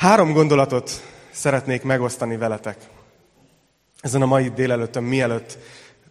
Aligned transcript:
Három 0.00 0.32
gondolatot 0.32 0.90
szeretnék 1.30 1.82
megosztani 1.82 2.36
veletek. 2.36 2.76
Ezen 4.00 4.22
a 4.22 4.26
mai 4.26 4.48
délelőttön, 4.48 5.02
mielőtt 5.02 5.58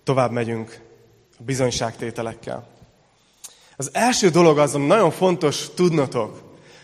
tovább 0.04 0.32
megyünk 0.32 0.80
a 1.40 1.44
bizonyságtételekkel. 1.44 2.68
Az 3.76 3.90
első 3.94 4.30
dolog 4.30 4.58
azon 4.58 4.82
nagyon 4.82 5.12
fontos 5.12 5.74
tudnotok, 5.76 6.42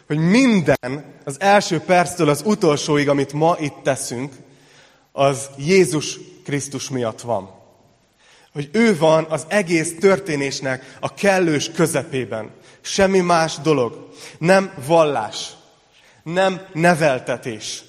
hogy 0.08 0.18
minden 0.18 1.06
az 1.24 1.40
első 1.40 1.80
perctől 1.80 2.30
az 2.30 2.42
utolsóig, 2.46 3.10
amit 3.10 3.34
ma 3.34 3.56
itt 3.60 3.78
teszünk, 3.84 4.34
az 5.12 5.50
Jézus 5.58 6.20
Krisztus 6.44 6.90
miatt 6.90 7.22
van. 7.22 7.50
Hogy 8.54 8.70
ő 8.72 8.98
van 8.98 9.26
az 9.30 9.46
egész 9.48 9.96
történésnek 10.00 10.98
a 11.00 11.14
kellős 11.14 11.72
közepében. 11.72 12.52
Semmi 12.82 13.20
más 13.20 13.58
dolog. 13.58 14.10
Nem 14.38 14.74
vallás. 14.86 15.55
Nem 16.34 16.62
neveltetés. 16.74 17.84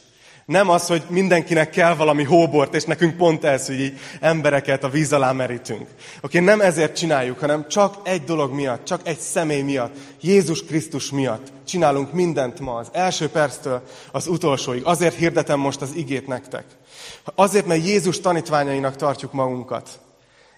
Nem 0.47 0.69
az, 0.69 0.87
hogy 0.87 1.03
mindenkinek 1.09 1.71
kell 1.71 1.95
valami 1.95 2.23
hóbort, 2.23 2.75
és 2.75 2.85
nekünk 2.85 3.17
pont 3.17 3.45
ez, 3.45 3.67
hogy 3.67 3.81
így 3.81 3.99
embereket 4.21 4.85
a 4.85 4.89
víz 4.89 5.13
alá 5.13 5.33
merítünk. 5.33 5.89
Oké, 6.23 6.39
nem 6.39 6.61
ezért 6.61 6.97
csináljuk, 6.97 7.39
hanem 7.39 7.69
csak 7.69 7.97
egy 8.05 8.25
dolog 8.25 8.53
miatt, 8.53 8.85
csak 8.85 9.01
egy 9.05 9.19
személy 9.19 9.63
miatt, 9.63 9.97
Jézus 10.21 10.65
Krisztus 10.65 11.11
miatt 11.11 11.53
csinálunk 11.67 12.13
mindent 12.13 12.61
ma, 12.61 12.75
az 12.75 12.89
első 12.93 13.29
perctől 13.29 13.83
az 14.13 14.27
utolsóig. 14.27 14.85
Azért 14.85 15.15
hirdetem 15.15 15.59
most 15.59 15.81
az 15.81 15.95
igét 15.95 16.27
nektek. 16.27 16.65
Azért, 17.35 17.67
mert 17.67 17.87
Jézus 17.87 18.21
tanítványainak 18.21 18.97
tartjuk 18.97 19.33
magunkat. 19.33 20.01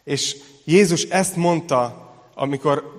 És 0.05 0.37
Jézus 0.65 1.03
ezt 1.03 1.37
mondta 1.37 2.08
amikor 2.39 2.97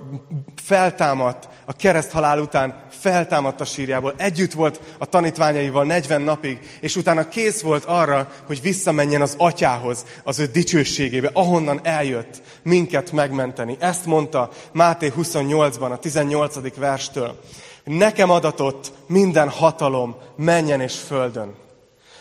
feltámadt, 0.56 1.48
a 1.66 1.74
kereszt 1.74 2.12
halál 2.12 2.40
után 2.40 2.84
feltámadt 2.90 3.62
a 3.62 3.66
sírjából, 3.66 4.14
együtt 4.18 4.54
volt 4.54 4.80
a 4.98 5.06
tanítványaival 5.06 5.86
40 5.86 6.22
napig, 6.22 6.60
és 6.82 6.96
utána 6.96 7.28
kész 7.28 7.62
volt 7.62 7.86
arra, 7.86 8.32
hogy 8.48 8.62
visszamenjen 8.62 9.22
az 9.22 9.36
atyához, 9.38 10.06
az 10.23 10.40
ő 10.40 10.46
dicsőségébe, 10.46 11.30
ahonnan 11.34 11.80
eljött 11.84 12.42
minket 12.64 13.12
megmenteni. 13.12 13.78
Ezt 13.80 14.06
mondta 14.06 14.50
Máté 14.72 15.12
28-ban, 15.18 15.92
a 15.92 15.98
18. 15.98 16.76
verstől. 16.76 17.40
Nekem 17.84 18.30
adatott 18.30 18.92
minden 19.08 19.50
hatalom 19.50 20.16
menjen 20.36 20.81
és 20.81 20.96
földön. 20.96 21.56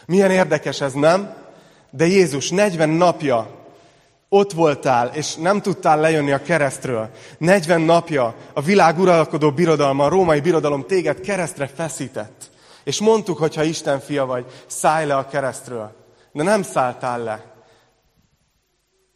Milyen 0.06 0.30
érdekes 0.30 0.80
ez, 0.80 0.92
nem? 0.92 1.34
De 1.90 2.06
Jézus 2.06 2.50
40 2.50 2.88
napja 2.88 3.57
ott 4.28 4.52
voltál, 4.52 5.10
és 5.14 5.34
nem 5.34 5.60
tudtál 5.60 6.00
lejönni 6.00 6.32
a 6.32 6.42
keresztről. 6.42 7.10
40 7.38 7.80
napja 7.80 8.34
a 8.52 8.60
világ 8.60 8.98
uralkodó 8.98 9.52
birodalma, 9.52 10.04
a 10.04 10.08
római 10.08 10.40
birodalom 10.40 10.86
téged 10.86 11.20
keresztre 11.20 11.66
feszített. 11.66 12.50
És 12.84 13.00
mondtuk, 13.00 13.38
hogy 13.38 13.54
ha 13.54 13.62
Isten 13.62 14.00
fia 14.00 14.26
vagy, 14.26 14.44
szállj 14.66 15.06
le 15.06 15.16
a 15.16 15.26
keresztről. 15.26 15.92
De 16.32 16.42
nem 16.42 16.62
szálltál 16.62 17.22
le. 17.22 17.44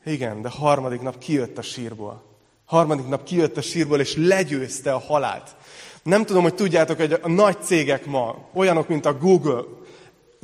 Igen, 0.04 0.42
de 0.42 0.48
harmadik 0.48 1.00
nap 1.00 1.18
kijött 1.18 1.58
a 1.58 1.62
sírból. 1.62 2.22
Harmadik 2.64 3.08
nap 3.08 3.24
kijött 3.24 3.56
a 3.56 3.62
sírból, 3.62 4.00
és 4.00 4.16
legyőzte 4.16 4.92
a 4.92 4.98
halált. 4.98 5.50
Nem 6.02 6.24
tudom, 6.24 6.42
hogy 6.42 6.54
tudjátok, 6.54 6.96
hogy 6.96 7.18
a 7.22 7.28
nagy 7.28 7.56
cégek 7.62 8.06
ma, 8.06 8.48
olyanok, 8.54 8.88
mint 8.88 9.06
a 9.06 9.18
Google, 9.18 9.62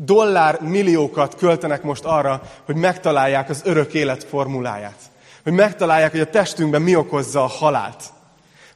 dollár 0.05 0.61
milliókat 0.61 1.35
költenek 1.35 1.83
most 1.83 2.05
arra, 2.05 2.43
hogy 2.65 2.77
megtalálják 2.77 3.49
az 3.49 3.63
örök 3.65 3.95
élet 3.95 4.25
formuláját. 4.25 4.99
Hogy 5.43 5.53
megtalálják, 5.53 6.11
hogy 6.11 6.21
a 6.21 6.31
testünkben 6.31 6.83
mi 6.83 6.97
okozza 6.97 7.43
a 7.43 7.47
halált. 7.47 8.03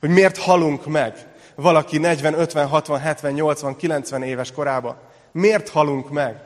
Hogy 0.00 0.10
miért 0.10 0.38
halunk 0.38 0.86
meg 0.86 1.26
valaki 1.54 1.98
40, 1.98 2.34
50, 2.34 2.66
60, 2.66 3.00
70, 3.00 3.32
80, 3.32 3.76
90 3.76 4.22
éves 4.22 4.52
korában. 4.52 4.96
Miért 5.32 5.68
halunk 5.68 6.10
meg? 6.10 6.40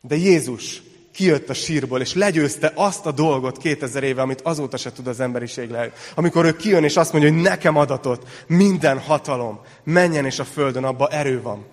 De 0.00 0.16
Jézus 0.16 0.82
kijött 1.12 1.48
a 1.48 1.54
sírból, 1.54 2.00
és 2.00 2.14
legyőzte 2.14 2.72
azt 2.74 3.06
a 3.06 3.12
dolgot 3.12 3.58
2000 3.58 4.02
éve, 4.02 4.22
amit 4.22 4.40
azóta 4.40 4.76
se 4.76 4.92
tud 4.92 5.06
az 5.06 5.20
emberiség 5.20 5.70
le. 5.70 5.92
Amikor 6.14 6.44
ő 6.44 6.56
kijön, 6.56 6.84
és 6.84 6.96
azt 6.96 7.12
mondja, 7.12 7.30
hogy 7.30 7.40
nekem 7.40 7.76
adatot 7.76 8.28
minden 8.46 8.98
hatalom, 8.98 9.60
menjen 9.84 10.24
és 10.24 10.38
a 10.38 10.44
földön, 10.44 10.84
abba 10.84 11.08
erő 11.08 11.42
van. 11.42 11.66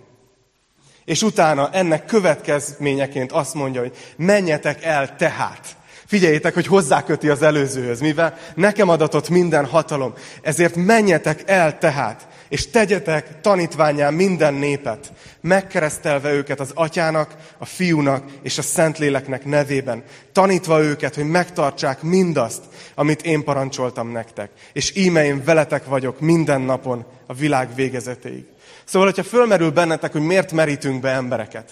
És 1.08 1.22
utána 1.22 1.70
ennek 1.72 2.06
következményeként 2.06 3.32
azt 3.32 3.54
mondja, 3.54 3.82
hogy 3.82 3.96
menjetek 4.18 4.84
el 4.84 5.16
tehát. 5.16 5.76
Figyeljétek, 6.06 6.54
hogy 6.54 6.68
hozzáköti 6.68 7.30
az 7.30 7.42
előzőhöz, 7.42 8.00
mivel 8.00 8.38
nekem 8.56 8.90
adatott 8.90 9.30
minden 9.30 9.66
hatalom. 9.66 10.14
Ezért 10.42 10.76
menjetek 10.76 11.44
el 11.46 11.78
tehát, 11.78 12.28
és 12.50 12.70
tegyetek 12.70 13.42
tanítványán 13.42 14.14
minden 14.14 14.54
népet, 14.54 15.12
megkeresztelve 15.42 16.32
őket 16.32 16.60
az 16.60 16.72
atyának, 16.74 17.36
a 17.58 17.66
fiúnak 17.66 18.24
és 18.42 18.58
a 18.58 18.62
szentléleknek 18.62 19.46
nevében, 19.46 20.04
tanítva 20.32 20.82
őket, 20.82 21.16
hogy 21.16 21.30
megtartsák 21.30 22.02
mindazt, 22.02 22.64
amit 22.96 23.22
én 23.22 23.44
parancsoltam 23.44 24.12
nektek. 24.12 24.50
És 24.74 24.96
íme 24.96 25.26
én 25.26 25.44
veletek 25.44 25.86
vagyok 25.86 26.20
minden 26.20 26.62
napon 26.62 27.06
a 27.26 27.34
világ 27.34 27.76
végezetéig. 27.76 28.46
Szóval, 28.88 29.08
hogyha 29.08 29.24
fölmerül 29.24 29.72
bennetek, 29.72 30.12
hogy 30.12 30.22
miért 30.22 30.52
merítünk 30.52 31.02
be 31.02 31.10
embereket, 31.10 31.72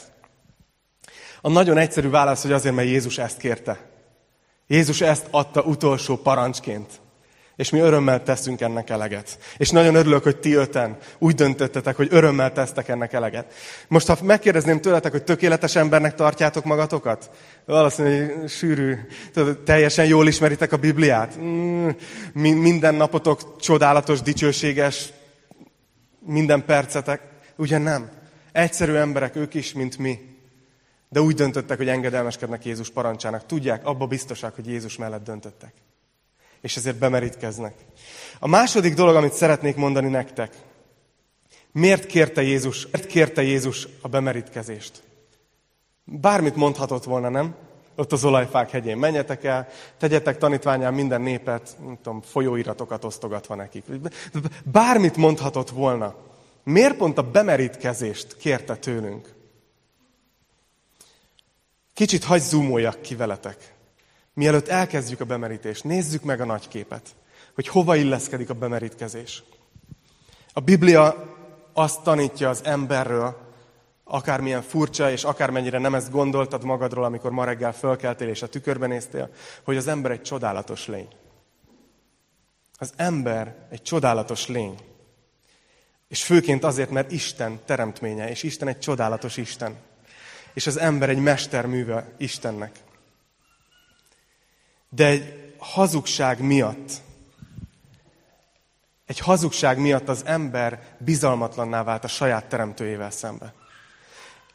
a 1.42 1.50
nagyon 1.50 1.78
egyszerű 1.78 2.10
válasz, 2.10 2.42
hogy 2.42 2.52
azért, 2.52 2.76
mert 2.76 2.88
Jézus 2.88 3.18
ezt 3.18 3.38
kérte. 3.38 3.80
Jézus 4.68 5.02
ezt 5.02 5.28
adta 5.32 5.62
utolsó 5.62 6.16
parancsként. 6.18 6.92
És 7.56 7.70
mi 7.70 7.80
örömmel 7.80 8.24
teszünk 8.24 8.62
ennek 8.62 8.90
eleget. 8.90 9.38
És 9.58 9.70
nagyon 9.70 9.96
örülök, 9.96 10.24
hogy 10.24 10.38
ti 10.38 10.54
öten 10.54 10.98
úgy 11.18 11.36
döntöttetek, 11.36 11.96
hogy 11.96 12.08
örömmel 12.12 12.52
tesztek 12.52 12.88
ennek 12.88 13.14
eleget. 13.14 13.54
Most, 13.88 14.08
ha 14.08 14.18
megkérdezném 14.22 14.82
tőletek, 14.82 15.12
hogy 15.12 15.24
tökéletes 15.24 15.76
embernek 15.76 16.16
tartjátok 16.16 16.64
magatokat, 16.64 17.30
valószínűleg 17.66 18.48
sűrű, 18.48 18.96
teljesen 19.66 20.06
jól 20.06 20.28
ismeritek 20.28 20.72
a 20.72 20.78
Bibliát. 20.78 21.38
Mm, 21.40 21.90
minden 22.34 22.96
napotok 22.96 23.60
csodálatos, 23.60 24.22
dicsőséges, 24.22 25.10
minden 26.26 26.66
percetek. 26.66 27.22
Ugye 27.56 27.78
nem. 27.78 28.10
Egyszerű 28.52 28.94
emberek 28.94 29.36
ők 29.36 29.54
is, 29.54 29.74
mint 29.74 29.98
mi. 29.98 30.20
De 31.10 31.22
úgy 31.22 31.36
döntöttek, 31.36 31.78
hogy 31.78 31.88
engedelmeskednek 31.88 32.66
Jézus 32.66 32.90
parancsának. 32.90 33.46
Tudják, 33.46 33.86
abba 33.86 34.08
biztosak, 34.08 34.56
hogy 34.56 34.68
Jézus 34.68 34.98
mellett 34.98 35.24
döntöttek. 35.24 35.74
És 36.62 36.76
ezért 36.76 36.98
bemerítkeznek. 36.98 37.74
A 38.40 38.48
második 38.48 38.94
dolog, 38.94 39.16
amit 39.16 39.34
szeretnék 39.34 39.76
mondani 39.76 40.10
nektek. 40.10 40.54
Miért 41.72 42.06
kérte 42.06 42.42
Jézus, 42.42 42.88
miért 42.92 43.08
kérte 43.08 43.42
Jézus 43.42 43.88
a 44.02 44.08
bemerítkezést? 44.08 45.04
Bármit 46.04 46.56
mondhatott 46.56 47.04
volna, 47.04 47.30
nem? 47.30 47.56
Ott 47.96 48.12
az 48.12 48.24
olajfák 48.24 48.70
hegyén. 48.70 48.98
Menjetek 48.98 49.44
el, 49.44 49.68
tegyetek 49.98 50.38
tanítványán 50.38 50.94
minden 50.94 51.22
népet, 51.22 51.76
nem 51.86 51.98
tudom, 52.04 52.22
folyóiratokat 52.22 53.04
osztogatva 53.04 53.56
nekik. 53.56 53.86
Bármit 54.64 55.16
mondhatott 55.16 55.70
volna. 55.70 56.16
Miért 56.64 56.98
pont 56.98 57.18
a 57.18 57.32
bemerítkezést 57.32 58.38
kérte 58.38 58.76
tőlünk? 58.76 59.34
Kicsit 61.94 62.24
hagy 62.24 62.42
zoomoljak 62.42 63.02
ki 63.02 63.16
veletek. 63.16 63.74
Mielőtt 64.34 64.68
elkezdjük 64.68 65.20
a 65.20 65.26
bemerítést, 65.26 65.84
nézzük 65.84 66.24
meg 66.24 66.42
a 66.42 66.46
nagy 66.46 66.68
képet, 66.68 67.10
hogy 67.56 67.68
hova 67.68 67.96
illeszkedik 67.96 68.50
a 68.50 68.54
bemerítkezés. 68.54 69.44
A 70.54 70.60
Biblia 70.60 71.36
azt 71.74 72.02
tanítja 72.02 72.50
az 72.50 72.62
emberről, 72.64 73.45
akármilyen 74.08 74.62
furcsa, 74.62 75.12
és 75.12 75.24
akármennyire 75.24 75.78
nem 75.78 75.96
ezt 75.96 76.12
gondoltad 76.12 76.64
magadról, 76.64 77.04
amikor 77.04 77.32
ma 77.32 77.44
reggel 77.44 77.74
fölkeltél 77.74 78.28
és 78.28 78.42
a 78.42 78.48
tükörben 78.48 78.90
néztél, 78.90 79.30
hogy 79.64 79.78
az 79.78 79.88
ember 79.88 80.12
egy 80.12 80.22
csodálatos 80.22 80.88
lény. 80.88 81.08
Az 82.78 82.94
ember 82.96 83.68
egy 83.70 83.82
csodálatos 83.82 84.48
lény. 84.48 84.80
És 86.08 86.24
főként 86.24 86.64
azért, 86.64 86.90
mert 86.90 87.12
Isten 87.12 87.60
teremtménye, 87.66 88.30
és 88.30 88.44
Isten 88.44 88.68
egy 88.68 88.80
csodálatos 88.80 89.38
Isten. 89.38 89.76
És 90.54 90.68
az 90.68 90.78
ember 90.78 91.10
egy 91.10 91.20
mesterműve 91.20 92.14
Istennek. 92.18 92.80
De 94.90 95.06
egy 95.06 95.56
hazugság 95.58 96.42
miatt, 96.42 96.92
egy 99.06 99.20
hazugság 99.20 99.80
miatt 99.80 100.08
az 100.10 100.26
ember 100.26 100.96
bizalmatlanná 100.98 101.84
vált 101.84 102.04
a 102.04 102.08
saját 102.08 102.46
teremtőjével 102.46 103.12
szembe. 103.12 103.54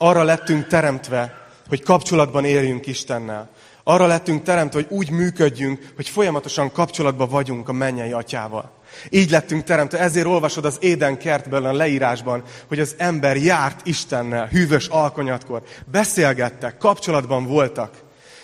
Arra 0.03 0.23
lettünk 0.23 0.67
teremtve, 0.67 1.35
hogy 1.69 1.83
kapcsolatban 1.83 2.45
éljünk 2.45 2.87
Istennel. 2.87 3.51
Arra 3.85 4.07
lettünk 4.07 4.43
teremtve, 4.43 4.81
hogy 4.81 4.97
úgy 4.97 5.11
működjünk, 5.11 5.93
hogy 5.97 6.09
folyamatosan 6.09 6.73
kapcsolatban 6.73 7.29
vagyunk 7.29 7.69
a 7.69 7.73
mennyei 7.73 8.13
atyával. 8.13 8.73
Így 9.11 9.31
lettünk 9.31 9.65
teremtve. 9.65 9.99
Ezért 9.99 10.27
olvasod 10.27 10.65
az 10.65 10.77
Éden 10.81 11.19
kertből 11.19 11.65
a 11.65 11.73
leírásban, 11.73 12.43
hogy 12.69 12.81
az 12.81 12.95
ember 12.99 13.37
járt 13.37 13.87
Istennel, 13.87 14.47
hűvös 14.47 14.87
alkonyatkor. 14.87 15.63
Beszélgettek, 15.91 16.77
kapcsolatban 16.77 17.47
voltak. 17.47 17.91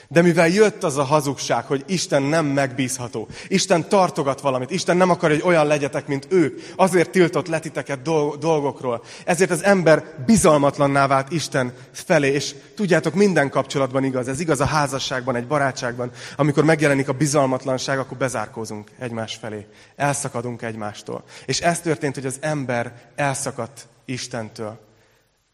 De 0.08 0.22
mivel 0.22 0.48
jött 0.48 0.82
az 0.82 0.96
a 0.96 1.02
hazugság, 1.02 1.64
hogy 1.64 1.84
Isten 1.86 2.22
nem 2.22 2.46
megbízható, 2.46 3.28
Isten 3.48 3.88
tartogat 3.88 4.40
valamit, 4.40 4.70
Isten 4.70 4.96
nem 4.96 5.10
akar, 5.10 5.30
hogy 5.30 5.42
olyan 5.44 5.66
legyetek, 5.66 6.06
mint 6.06 6.26
ők, 6.30 6.60
azért 6.76 7.10
tiltott 7.10 7.46
letiteket 7.46 8.02
dolgokról. 8.38 9.04
Ezért 9.24 9.50
az 9.50 9.64
ember 9.64 10.04
bizalmatlanná 10.26 11.06
vált 11.06 11.32
Isten 11.32 11.72
felé, 11.92 12.32
és 12.32 12.54
tudjátok, 12.74 13.14
minden 13.14 13.50
kapcsolatban 13.50 14.04
igaz. 14.04 14.28
Ez 14.28 14.40
igaz 14.40 14.60
a 14.60 14.64
házasságban, 14.64 15.36
egy 15.36 15.46
barátságban. 15.46 16.10
Amikor 16.36 16.64
megjelenik 16.64 17.08
a 17.08 17.12
bizalmatlanság, 17.12 17.98
akkor 17.98 18.16
bezárkózunk 18.16 18.90
egymás 18.98 19.34
felé. 19.34 19.66
Elszakadunk 19.96 20.62
egymástól. 20.62 21.24
És 21.46 21.60
ez 21.60 21.80
történt, 21.80 22.14
hogy 22.14 22.26
az 22.26 22.36
ember 22.40 22.92
elszakadt 23.14 23.86
Istentől. 24.04 24.78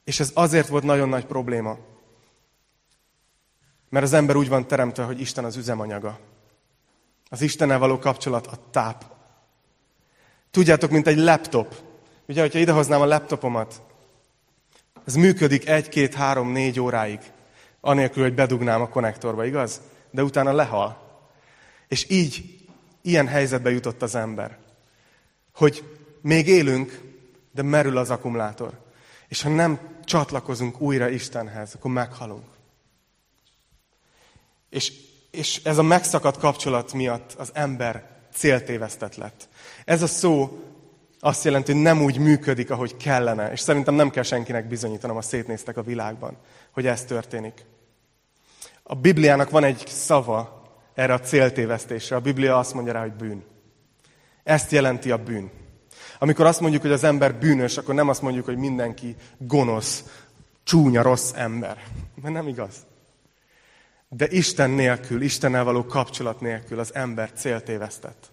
És 0.04 0.20
ez 0.20 0.30
azért 0.34 0.68
volt 0.68 0.82
nagyon 0.82 1.08
nagy 1.08 1.24
probléma. 1.24 1.76
Mert 3.92 4.04
az 4.04 4.12
ember 4.12 4.36
úgy 4.36 4.48
van 4.48 4.66
teremtve, 4.66 5.04
hogy 5.04 5.20
Isten 5.20 5.44
az 5.44 5.56
üzemanyaga. 5.56 6.18
Az 7.28 7.40
Istennel 7.40 7.78
való 7.78 7.98
kapcsolat 7.98 8.46
a 8.46 8.58
táp. 8.70 9.04
Tudjátok, 10.50 10.90
mint 10.90 11.06
egy 11.06 11.16
laptop. 11.16 11.74
Ugye, 12.28 12.40
hogyha 12.40 12.58
idehoznám 12.58 13.00
a 13.00 13.06
laptopomat, 13.06 13.82
ez 15.04 15.14
működik 15.14 15.68
egy, 15.68 15.88
két, 15.88 16.14
három, 16.14 16.52
négy 16.52 16.80
óráig, 16.80 17.20
anélkül, 17.80 18.22
hogy 18.22 18.34
bedugnám 18.34 18.80
a 18.80 18.88
konnektorba, 18.88 19.44
igaz? 19.44 19.80
De 20.10 20.22
utána 20.22 20.52
lehal. 20.52 21.20
És 21.88 22.10
így, 22.10 22.64
ilyen 23.02 23.26
helyzetbe 23.26 23.70
jutott 23.70 24.02
az 24.02 24.14
ember. 24.14 24.58
Hogy 25.54 25.84
még 26.20 26.48
élünk, 26.48 27.00
de 27.50 27.62
merül 27.62 27.96
az 27.96 28.10
akkumulátor. 28.10 28.78
És 29.28 29.42
ha 29.42 29.48
nem 29.48 29.78
csatlakozunk 30.04 30.80
újra 30.80 31.08
Istenhez, 31.08 31.74
akkor 31.74 31.90
meghalunk. 31.90 32.51
És, 34.72 34.92
és 35.30 35.60
ez 35.64 35.78
a 35.78 35.82
megszakadt 35.82 36.38
kapcsolat 36.38 36.92
miatt 36.92 37.32
az 37.38 37.50
ember 37.52 38.10
céltévesztett 38.34 39.16
lett. 39.16 39.48
Ez 39.84 40.02
a 40.02 40.06
szó 40.06 40.62
azt 41.20 41.44
jelenti, 41.44 41.72
hogy 41.72 41.80
nem 41.80 42.02
úgy 42.02 42.18
működik, 42.18 42.70
ahogy 42.70 42.96
kellene. 42.96 43.52
És 43.52 43.60
szerintem 43.60 43.94
nem 43.94 44.10
kell 44.10 44.22
senkinek 44.22 44.68
bizonyítanom, 44.68 45.16
ha 45.16 45.22
szétnéztek 45.22 45.76
a 45.76 45.82
világban, 45.82 46.36
hogy 46.70 46.86
ez 46.86 47.04
történik. 47.04 47.64
A 48.82 48.94
Bibliának 48.94 49.50
van 49.50 49.64
egy 49.64 49.86
szava 49.86 50.62
erre 50.94 51.12
a 51.12 51.20
céltévesztésre. 51.20 52.16
A 52.16 52.20
Biblia 52.20 52.58
azt 52.58 52.74
mondja 52.74 52.92
rá, 52.92 53.00
hogy 53.00 53.12
bűn. 53.12 53.44
Ezt 54.44 54.70
jelenti 54.70 55.10
a 55.10 55.22
bűn. 55.22 55.50
Amikor 56.18 56.46
azt 56.46 56.60
mondjuk, 56.60 56.82
hogy 56.82 56.92
az 56.92 57.04
ember 57.04 57.34
bűnös, 57.34 57.76
akkor 57.76 57.94
nem 57.94 58.08
azt 58.08 58.22
mondjuk, 58.22 58.44
hogy 58.44 58.56
mindenki 58.56 59.16
gonosz, 59.38 60.04
csúnya, 60.64 61.02
rossz 61.02 61.32
ember. 61.34 61.84
Mert 62.22 62.34
nem 62.34 62.48
igaz. 62.48 62.74
De 64.14 64.28
Isten 64.30 64.70
nélkül, 64.70 65.22
Istennel 65.22 65.64
való 65.64 65.84
kapcsolat 65.84 66.40
nélkül 66.40 66.78
az 66.78 66.94
ember 66.94 67.32
céltévesztett. 67.32 68.30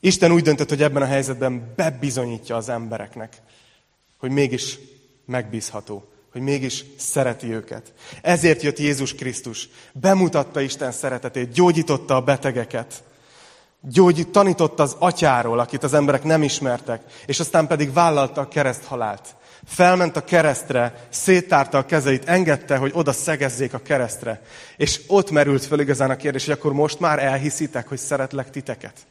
Isten 0.00 0.32
úgy 0.32 0.42
döntött, 0.42 0.68
hogy 0.68 0.82
ebben 0.82 1.02
a 1.02 1.06
helyzetben 1.06 1.72
bebizonyítja 1.76 2.56
az 2.56 2.68
embereknek, 2.68 3.42
hogy 4.18 4.30
mégis 4.30 4.78
megbízható, 5.24 6.08
hogy 6.32 6.40
mégis 6.40 6.84
szereti 6.96 7.52
őket. 7.52 7.92
Ezért 8.22 8.62
jött 8.62 8.78
Jézus 8.78 9.14
Krisztus, 9.14 9.68
bemutatta 9.92 10.60
Isten 10.60 10.92
szeretetét, 10.92 11.52
gyógyította 11.52 12.16
a 12.16 12.22
betegeket, 12.22 13.02
gyógyít, 13.80 14.28
tanította 14.28 14.82
az 14.82 14.96
atyáról, 14.98 15.58
akit 15.58 15.82
az 15.82 15.94
emberek 15.94 16.22
nem 16.22 16.42
ismertek, 16.42 17.02
és 17.26 17.40
aztán 17.40 17.66
pedig 17.66 17.92
vállalta 17.92 18.40
a 18.40 18.48
kereszthalált. 18.48 19.36
Felment 19.68 20.16
a 20.16 20.24
keresztre, 20.24 21.06
széttárta 21.08 21.78
a 21.78 21.86
kezeit, 21.86 22.24
engedte, 22.24 22.76
hogy 22.76 22.90
oda 22.94 23.12
szegezzék 23.12 23.74
a 23.74 23.82
keresztre. 23.82 24.42
És 24.76 25.00
ott 25.06 25.30
merült 25.30 25.64
föl 25.64 25.80
igazán 25.80 26.10
a 26.10 26.16
kérdés, 26.16 26.44
hogy 26.44 26.54
akkor 26.54 26.72
most 26.72 27.00
már 27.00 27.18
elhiszitek, 27.18 27.88
hogy 27.88 27.98
szeretlek 27.98 28.50
titeket. 28.50 29.06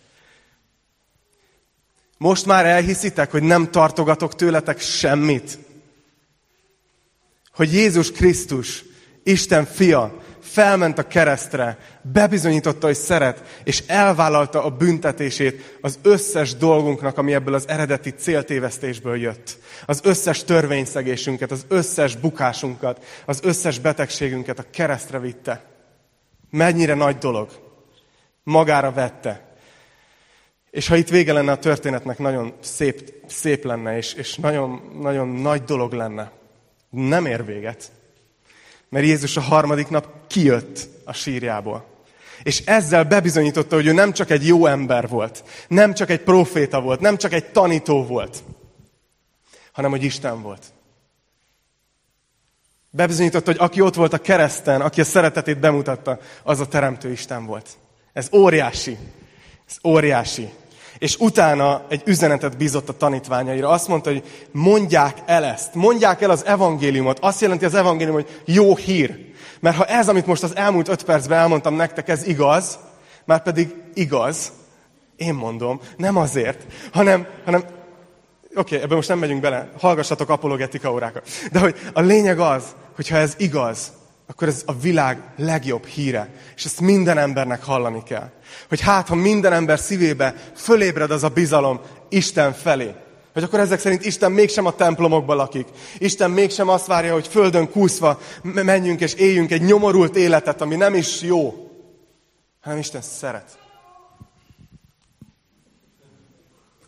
Most 2.18 2.46
már 2.46 2.66
elhiszitek, 2.66 3.32
hogy 3.32 3.44
nem 3.44 3.72
tartogatok 3.72 4.36
tőletek 4.36 4.80
semmit. 4.80 5.58
Hogy 7.56 7.74
Jézus 7.74 8.12
Krisztus, 8.12 8.84
Isten 9.24 9.66
fia, 9.66 10.22
felment 10.48 10.98
a 10.98 11.08
keresztre, 11.08 11.78
bebizonyította, 12.02 12.86
hogy 12.86 12.96
szeret, 12.96 13.62
és 13.64 13.84
elvállalta 13.88 14.64
a 14.64 14.70
büntetését 14.70 15.78
az 15.82 16.00
összes 16.02 16.56
dolgunknak, 16.56 17.18
ami 17.18 17.34
ebből 17.34 17.54
az 17.54 17.68
eredeti 17.68 18.10
céltévesztésből 18.10 19.18
jött. 19.18 19.58
Az 19.86 20.00
összes 20.04 20.44
törvényszegésünket, 20.44 21.52
az 21.52 21.66
összes 21.68 22.16
bukásunkat, 22.16 23.06
az 23.26 23.40
összes 23.44 23.80
betegségünket 23.80 24.60
a 24.60 24.66
keresztre 24.72 25.20
vitte. 25.20 25.64
Mennyire 26.50 26.94
nagy 26.94 27.18
dolog. 27.18 27.50
Magára 28.44 28.92
vette. 28.92 29.46
És 30.72 30.88
ha 30.88 30.96
itt 30.96 31.10
vége 31.10 31.34
lenne 31.34 31.52
a 31.52 31.60
történetnek, 31.60 32.18
nagyon 32.18 32.54
szép, 32.60 33.14
szép 33.28 33.64
lenne, 33.64 33.98
és, 33.98 34.14
és 34.14 34.36
nagyon, 34.36 34.98
nagyon 35.02 35.28
nagy 35.28 35.64
dolog 35.64 35.94
lenne. 35.94 36.32
Nem 36.90 37.26
ér 37.26 37.46
véget. 37.46 37.92
Mert 38.90 39.06
Jézus 39.06 39.38
a 39.38 39.42
harmadik 39.42 39.88
nap 39.88 40.28
kijött 40.28 40.88
a 41.04 41.14
sírjából. 41.14 41.86
És 42.44 42.62
ezzel 42.66 43.04
bebizonyította, 43.04 43.76
hogy 43.76 43.88
ő 43.88 43.92
nem 43.92 44.14
csak 44.14 44.30
egy 44.30 44.48
jó 44.48 44.66
ember 44.66 45.08
volt, 45.08 45.44
nem 45.68 45.94
csak 45.94 46.10
egy 46.10 46.22
proféta 46.22 46.82
volt, 46.82 47.00
nem 47.00 47.18
csak 47.18 47.34
egy 47.34 47.46
tanító 47.46 48.06
volt, 48.06 48.44
hanem 49.72 49.92
hogy 49.92 50.04
Isten 50.04 50.42
volt. 50.42 50.66
Bebizonyította, 52.90 53.52
hogy 53.52 53.60
aki 53.60 53.82
ott 53.82 53.96
volt 53.96 54.14
a 54.14 54.18
kereszten, 54.18 54.82
aki 54.82 55.02
a 55.02 55.04
szeretetét 55.04 55.60
bemutatta, 55.60 56.20
az 56.44 56.60
a 56.60 56.68
teremtő 56.68 57.12
Isten 57.12 57.46
volt. 57.46 57.70
Ez 58.14 58.30
óriási. 58.34 58.98
Ez 59.68 59.78
óriási. 59.84 60.50
És 61.00 61.18
utána 61.20 61.82
egy 61.90 62.02
üzenetet 62.06 62.58
bízott 62.58 62.90
a 62.90 62.98
tanítványaira. 62.98 63.70
Azt 63.70 63.88
mondta, 63.88 64.10
hogy 64.10 64.24
mondják 64.52 65.18
el 65.26 65.44
ezt. 65.44 65.74
Mondják 65.74 66.22
el 66.22 66.30
az 66.30 66.46
evangéliumot. 66.46 67.20
Azt 67.20 67.42
jelenti 67.42 67.66
az 67.66 67.74
evangélium, 67.74 68.16
hogy 68.16 68.42
jó 68.46 68.76
hír. 68.76 69.26
Mert 69.60 69.76
ha 69.76 69.86
ez, 69.86 70.10
amit 70.10 70.26
most 70.26 70.44
az 70.44 70.56
elmúlt 70.56 70.88
öt 70.88 71.04
percben 71.04 71.38
elmondtam 71.38 71.76
nektek, 71.76 72.10
ez 72.10 72.28
igaz, 72.28 72.80
már 73.26 73.44
pedig 73.44 73.76
igaz, 73.94 74.52
én 75.16 75.34
mondom, 75.34 75.80
nem 75.98 76.18
azért, 76.18 76.66
hanem, 76.92 77.28
hanem 77.46 77.62
oké, 77.62 77.76
okay, 78.56 78.78
ebben 78.78 78.96
most 78.96 79.08
nem 79.08 79.20
megyünk 79.20 79.42
bele, 79.42 79.70
hallgassatok 79.80 80.30
apologetika 80.30 80.92
órákat. 80.92 81.28
De 81.52 81.60
hogy 81.60 81.76
a 81.94 82.02
lényeg 82.02 82.40
az, 82.40 82.64
hogy 82.96 83.08
ha 83.08 83.18
ez 83.18 83.34
igaz, 83.38 83.92
akkor 84.28 84.48
ez 84.48 84.64
a 84.66 84.74
világ 84.74 85.22
legjobb 85.36 85.86
híre. 85.86 86.34
És 86.56 86.66
ezt 86.66 86.82
minden 86.82 87.18
embernek 87.18 87.64
hallani 87.64 88.04
kell. 88.04 88.30
Hogy 88.70 88.82
hát, 88.82 89.08
ha 89.08 89.16
minden 89.16 89.54
ember 89.54 89.80
szívébe 89.80 90.36
fölébred 90.56 91.12
az 91.12 91.24
a 91.24 91.30
bizalom 91.30 91.82
Isten 92.10 92.54
felé, 92.54 92.96
hogy 93.34 93.44
akkor 93.44 93.60
ezek 93.60 93.80
szerint 93.80 94.06
Isten 94.06 94.32
mégsem 94.32 94.66
a 94.66 94.76
templomokban 94.76 95.36
lakik. 95.36 95.68
Isten 95.98 96.32
mégsem 96.32 96.70
azt 96.70 96.88
várja, 96.88 97.14
hogy 97.14 97.28
földön 97.28 97.70
kúszva 97.70 98.20
menjünk 98.42 99.02
és 99.02 99.14
éljünk 99.14 99.52
egy 99.52 99.62
nyomorult 99.62 100.16
életet, 100.16 100.62
ami 100.62 100.76
nem 100.76 100.94
is 100.94 101.22
jó, 101.22 101.72
hanem 102.62 102.80
Isten 102.80 103.02
szeret. 103.02 103.58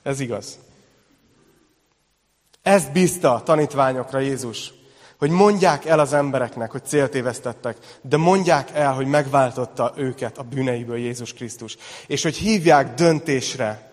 Ez 0.03 0.19
igaz. 0.19 0.59
Ezt 2.61 2.91
bízta 2.91 3.33
a 3.33 3.43
tanítványokra 3.43 4.19
Jézus 4.19 4.73
hogy 5.19 5.29
mondják 5.29 5.85
el 5.85 5.99
az 5.99 6.13
embereknek, 6.13 6.71
hogy 6.71 6.85
céltévesztettek, 6.85 7.77
de 8.01 8.17
mondják 8.17 8.69
el, 8.73 8.93
hogy 8.93 9.05
megváltotta 9.05 9.93
őket 9.95 10.37
a 10.37 10.43
bűneiből 10.43 10.97
Jézus 10.97 11.33
Krisztus. 11.33 11.77
És 12.07 12.23
hogy 12.23 12.35
hívják 12.35 12.93
döntésre 12.93 13.91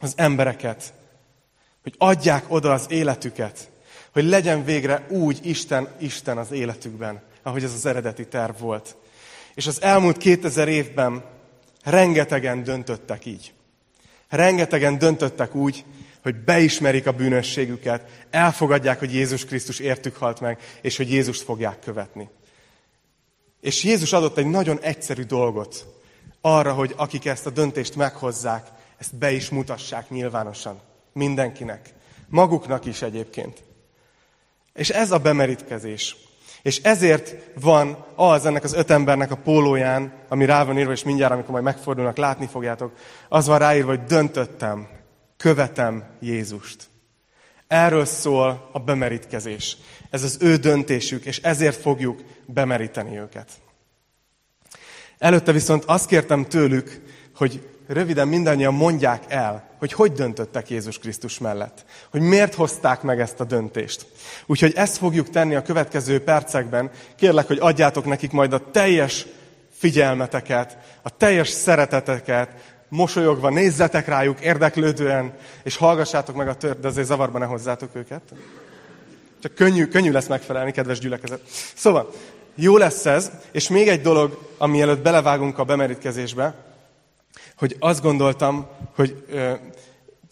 az 0.00 0.12
embereket, 0.16 0.92
hogy 1.82 1.94
adják 1.98 2.44
oda 2.48 2.72
az 2.72 2.86
életüket, 2.88 3.70
hogy 4.12 4.24
legyen 4.24 4.64
végre 4.64 5.06
úgy 5.08 5.38
Isten, 5.42 5.88
Isten 5.98 6.38
az 6.38 6.50
életükben, 6.50 7.22
ahogy 7.42 7.64
ez 7.64 7.72
az 7.72 7.86
eredeti 7.86 8.26
terv 8.26 8.60
volt. 8.60 8.96
És 9.54 9.66
az 9.66 9.82
elmúlt 9.82 10.16
2000 10.16 10.68
évben 10.68 11.24
rengetegen 11.84 12.64
döntöttek 12.64 13.26
így. 13.26 13.52
Rengetegen 14.28 14.98
döntöttek 14.98 15.54
úgy, 15.54 15.84
hogy 16.22 16.36
beismerik 16.36 17.06
a 17.06 17.12
bűnösségüket, 17.12 18.26
elfogadják, 18.30 18.98
hogy 18.98 19.14
Jézus 19.14 19.44
Krisztus 19.44 19.78
értük 19.78 20.16
halt 20.16 20.40
meg, 20.40 20.58
és 20.80 20.96
hogy 20.96 21.10
Jézust 21.10 21.42
fogják 21.42 21.78
követni. 21.78 22.28
És 23.60 23.84
Jézus 23.84 24.12
adott 24.12 24.36
egy 24.36 24.46
nagyon 24.46 24.80
egyszerű 24.80 25.22
dolgot 25.22 25.86
arra, 26.40 26.72
hogy 26.72 26.94
akik 26.96 27.26
ezt 27.26 27.46
a 27.46 27.50
döntést 27.50 27.96
meghozzák, 27.96 28.66
ezt 28.98 29.16
be 29.16 29.32
is 29.32 29.48
mutassák 29.48 30.10
nyilvánosan. 30.10 30.80
Mindenkinek. 31.12 31.88
Maguknak 32.28 32.84
is 32.84 33.02
egyébként. 33.02 33.62
És 34.74 34.90
ez 34.90 35.10
a 35.10 35.18
bemerítkezés. 35.18 36.16
És 36.62 36.82
ezért 36.82 37.34
van 37.60 38.04
az 38.14 38.46
ennek 38.46 38.64
az 38.64 38.72
öt 38.72 38.90
embernek 38.90 39.30
a 39.30 39.36
pólóján, 39.36 40.12
ami 40.28 40.44
rá 40.44 40.64
van 40.64 40.78
írva, 40.78 40.92
és 40.92 41.04
mindjárt, 41.04 41.32
amikor 41.32 41.50
majd 41.50 41.64
megfordulnak, 41.64 42.16
látni 42.16 42.46
fogjátok, 42.46 42.92
az 43.28 43.46
van 43.46 43.58
ráírva, 43.58 43.88
hogy 43.88 44.04
döntöttem, 44.04 44.88
követem 45.42 46.04
Jézust. 46.20 46.88
Erről 47.66 48.04
szól 48.04 48.68
a 48.72 48.78
bemerítkezés. 48.78 49.76
Ez 50.10 50.22
az 50.22 50.36
ő 50.40 50.56
döntésük, 50.56 51.24
és 51.24 51.38
ezért 51.38 51.80
fogjuk 51.80 52.22
bemeríteni 52.46 53.18
őket. 53.18 53.48
Előtte 55.18 55.52
viszont 55.52 55.84
azt 55.84 56.06
kértem 56.06 56.44
tőlük, 56.44 57.00
hogy 57.34 57.68
röviden 57.86 58.28
mindannyian 58.28 58.74
mondják 58.74 59.24
el, 59.28 59.70
hogy 59.78 59.92
hogy 59.92 60.12
döntöttek 60.12 60.70
Jézus 60.70 60.98
Krisztus 60.98 61.38
mellett. 61.38 61.84
Hogy 62.10 62.20
miért 62.20 62.54
hozták 62.54 63.02
meg 63.02 63.20
ezt 63.20 63.40
a 63.40 63.44
döntést. 63.44 64.06
Úgyhogy 64.46 64.72
ezt 64.74 64.96
fogjuk 64.96 65.30
tenni 65.30 65.54
a 65.54 65.62
következő 65.62 66.22
percekben. 66.22 66.90
Kérlek, 67.16 67.46
hogy 67.46 67.58
adjátok 67.60 68.04
nekik 68.04 68.30
majd 68.30 68.52
a 68.52 68.70
teljes 68.70 69.26
figyelmeteket, 69.82 70.78
a 71.02 71.16
teljes 71.16 71.48
szereteteket, 71.48 72.71
mosolyogva 72.92 73.50
nézzetek 73.50 74.06
rájuk 74.06 74.40
érdeklődően, 74.40 75.32
és 75.62 75.76
hallgassátok 75.76 76.36
meg 76.36 76.48
a 76.48 76.54
tört, 76.54 76.80
de 76.80 76.88
azért 76.88 77.06
zavarba 77.06 77.38
ne 77.38 77.44
hozzátok 77.44 77.90
őket. 77.92 78.22
Csak 79.42 79.54
könnyű, 79.54 79.86
könnyű 79.86 80.10
lesz 80.10 80.26
megfelelni, 80.26 80.72
kedves 80.72 80.98
gyülekezet. 80.98 81.40
Szóval, 81.74 82.12
jó 82.54 82.76
lesz 82.76 83.06
ez, 83.06 83.30
és 83.52 83.68
még 83.68 83.88
egy 83.88 84.00
dolog, 84.00 84.38
ami 84.58 84.80
előtt 84.80 85.02
belevágunk 85.02 85.58
a 85.58 85.64
bemerítkezésbe, 85.64 86.54
hogy 87.56 87.76
azt 87.78 88.02
gondoltam, 88.02 88.66
hogy 88.94 89.24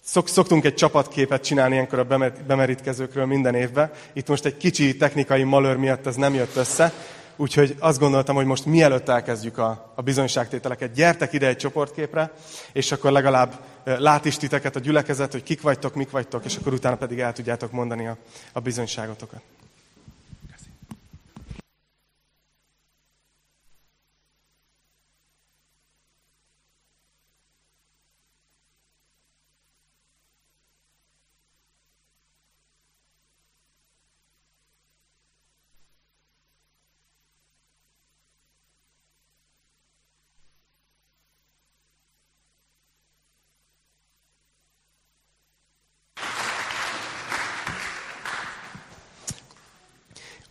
szok, 0.03 0.29
szoktunk 0.29 0.65
egy 0.65 0.75
csapatképet 0.75 1.45
csinálni 1.45 1.75
ilyenkor 1.75 1.99
a 1.99 2.31
bemerítkezőkről 2.47 3.27
minden 3.27 3.55
évben. 3.55 3.91
Itt 4.13 4.29
most 4.29 4.45
egy 4.45 4.57
kicsi 4.57 4.97
technikai 4.97 5.43
malőr 5.43 5.77
miatt 5.77 6.07
ez 6.07 6.17
nem 6.17 6.35
jött 6.35 6.57
össze, 6.57 6.93
úgyhogy 7.41 7.77
azt 7.79 7.99
gondoltam, 7.99 8.35
hogy 8.35 8.45
most 8.45 8.67
mielőtt 8.67 9.09
elkezdjük 9.09 9.59
a, 9.59 9.93
a 9.95 10.03
bizonyságtételeket, 10.03 10.93
gyertek 10.93 11.33
ide 11.33 11.47
egy 11.47 11.57
csoportképre, 11.57 12.33
és 12.73 12.93
akkor 12.93 13.13
legalább 13.13 13.55
lát 13.85 14.25
is 14.25 14.37
titeket 14.37 14.77
a 14.77 14.81
gyülekezet, 14.81 15.33
hogy 15.33 15.43
kik 15.43 15.61
vagytok, 15.61 15.95
mik 15.95 16.11
vagytok, 16.11 16.45
és 16.45 16.57
akkor 16.57 16.73
utána 16.73 16.97
pedig 16.97 17.19
el 17.19 17.33
tudjátok 17.33 17.73
mondani 17.73 18.07
a, 18.07 18.17
a 18.53 18.61
bizonyságotokat. 18.61 19.41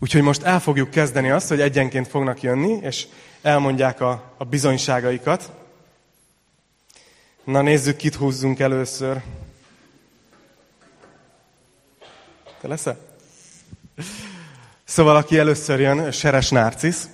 Úgyhogy 0.10 0.24
most 0.24 0.44
el 0.44 0.60
fogjuk 0.60 0.90
kezdeni 0.90 1.30
azt, 1.30 1.48
hogy 1.48 1.62
egyenként 1.62 2.08
fognak 2.08 2.42
jönni, 2.42 2.80
és 2.82 3.08
elmondják 3.42 4.02
a, 4.02 4.34
a 4.38 4.44
bizonyságaikat. 4.44 5.52
Na 7.44 7.62
nézzük, 7.62 7.96
kit 7.96 8.16
húzzunk 8.16 8.60
először. 8.60 9.22
Te 12.62 12.68
leszel? 12.68 12.98
Szóval, 14.84 15.16
aki 15.16 15.38
először 15.38 15.80
jön, 15.80 16.12
Seres 16.12 16.50
Nárcisz, 16.50 17.10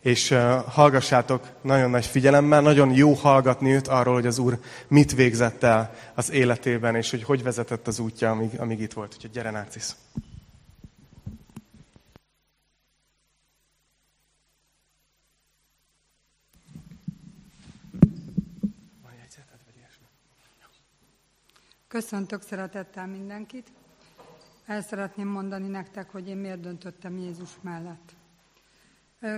és 0.00 0.30
uh, 0.30 0.38
hallgassátok 0.64 1.48
nagyon 1.60 1.90
nagy 1.90 2.06
figyelemmel, 2.06 2.60
nagyon 2.60 2.92
jó 2.94 3.12
hallgatni 3.12 3.72
őt 3.72 3.88
arról, 3.88 4.14
hogy 4.14 4.26
az 4.26 4.38
Úr 4.38 4.58
mit 4.88 5.14
végzett 5.14 5.62
el 5.62 5.94
az 6.14 6.30
életében, 6.30 6.94
és 6.94 7.10
hogy 7.10 7.22
hogy 7.22 7.42
vezetett 7.42 7.86
az 7.86 7.98
útja, 7.98 8.30
amíg, 8.30 8.50
amíg 8.58 8.80
itt 8.80 8.92
volt. 8.92 9.14
Úgyhogy 9.14 9.30
gyere, 9.30 9.50
Nárcisz! 9.50 9.96
Köszöntök 21.88 22.42
szeretettel 22.42 23.06
mindenkit. 23.06 23.68
El 24.66 24.82
szeretném 24.82 25.28
mondani 25.28 25.68
nektek, 25.68 26.10
hogy 26.10 26.28
én 26.28 26.36
miért 26.36 26.60
döntöttem 26.60 27.16
Jézus 27.16 27.50
mellett. 27.60 28.12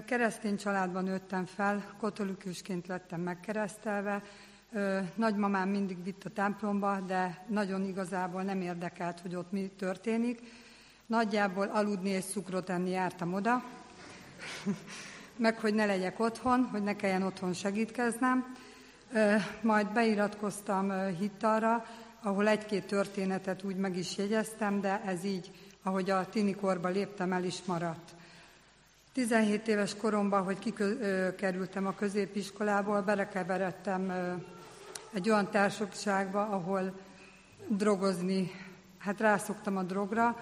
Keresztény 0.04 0.56
családban 0.56 1.04
nőttem 1.04 1.46
fel, 1.46 1.94
katolikusként 1.98 2.86
lettem 2.86 3.20
megkeresztelve. 3.20 4.22
Nagymamám 5.14 5.68
mindig 5.68 6.02
vitt 6.02 6.24
a 6.24 6.30
templomba, 6.30 7.00
de 7.00 7.44
nagyon 7.48 7.84
igazából 7.84 8.42
nem 8.42 8.60
érdekelt, 8.60 9.20
hogy 9.20 9.34
ott 9.34 9.52
mi 9.52 9.70
történik. 9.78 10.40
Nagyjából 11.06 11.66
aludni 11.66 12.08
és 12.08 12.24
szukrot 12.24 12.70
enni 12.70 12.90
jártam 12.90 13.32
oda, 13.32 13.64
meg 15.36 15.58
hogy 15.58 15.74
ne 15.74 15.86
legyek 15.86 16.20
otthon, 16.20 16.64
hogy 16.64 16.82
ne 16.82 16.96
kelljen 16.96 17.22
otthon 17.22 17.52
segítkeznem. 17.52 18.54
Majd 19.60 19.92
beiratkoztam 19.92 21.14
hittalra, 21.18 21.84
ahol 22.22 22.48
egy-két 22.48 22.86
történetet 22.86 23.62
úgy 23.62 23.76
meg 23.76 23.96
is 23.96 24.16
jegyeztem, 24.16 24.80
de 24.80 25.02
ez 25.06 25.24
így, 25.24 25.50
ahogy 25.82 26.10
a 26.10 26.26
tinikorba 26.26 26.88
léptem, 26.88 27.32
el 27.32 27.44
is 27.44 27.62
maradt. 27.64 28.14
17 29.12 29.68
éves 29.68 29.96
koromban, 29.96 30.42
hogy 30.42 30.58
kikerültem 30.58 31.86
a 31.86 31.94
középiskolából, 31.94 33.00
belekeveredtem 33.00 34.12
egy 35.12 35.30
olyan 35.30 35.50
társaságba, 35.50 36.42
ahol 36.42 36.92
drogozni, 37.68 38.50
hát 38.98 39.20
rászoktam 39.20 39.76
a 39.76 39.82
drogra, 39.82 40.36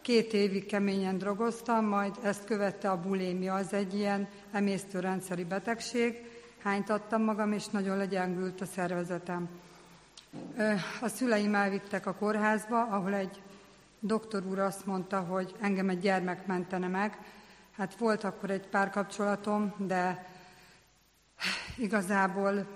két 0.00 0.32
évig 0.32 0.66
keményen 0.66 1.18
drogoztam, 1.18 1.84
majd 1.84 2.14
ezt 2.22 2.44
követte 2.44 2.90
a 2.90 3.00
bulémia, 3.00 3.54
az 3.54 3.72
egy 3.72 3.94
ilyen 3.94 4.28
emésztőrendszeri 4.52 5.44
betegség, 5.44 6.30
hánytattam 6.62 7.22
magam, 7.22 7.52
és 7.52 7.66
nagyon 7.66 7.96
legyengült 7.96 8.60
a 8.60 8.64
szervezetem. 8.64 9.48
A 11.00 11.08
szüleim 11.08 11.54
elvittek 11.54 12.06
a 12.06 12.14
kórházba, 12.14 12.82
ahol 12.82 13.14
egy 13.14 13.42
doktor 14.00 14.46
úr 14.46 14.58
azt 14.58 14.86
mondta, 14.86 15.20
hogy 15.20 15.54
engem 15.60 15.88
egy 15.88 16.00
gyermek 16.00 16.46
mentene 16.46 16.88
meg. 16.88 17.18
Hát 17.76 17.96
volt 17.96 18.24
akkor 18.24 18.50
egy 18.50 18.66
párkapcsolatom, 18.66 19.74
de 19.78 20.26
igazából 21.76 22.66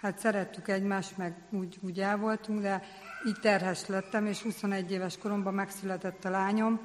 hát 0.00 0.18
szerettük 0.18 0.68
egymást, 0.68 1.16
meg 1.16 1.34
úgy, 1.50 1.78
úgy 1.80 2.00
el 2.00 2.16
voltunk, 2.16 2.60
de 2.60 2.82
így 3.26 3.40
terhes 3.40 3.86
lettem, 3.86 4.26
és 4.26 4.42
21 4.42 4.90
éves 4.90 5.18
koromban 5.18 5.54
megszületett 5.54 6.24
a 6.24 6.30
lányom. 6.30 6.80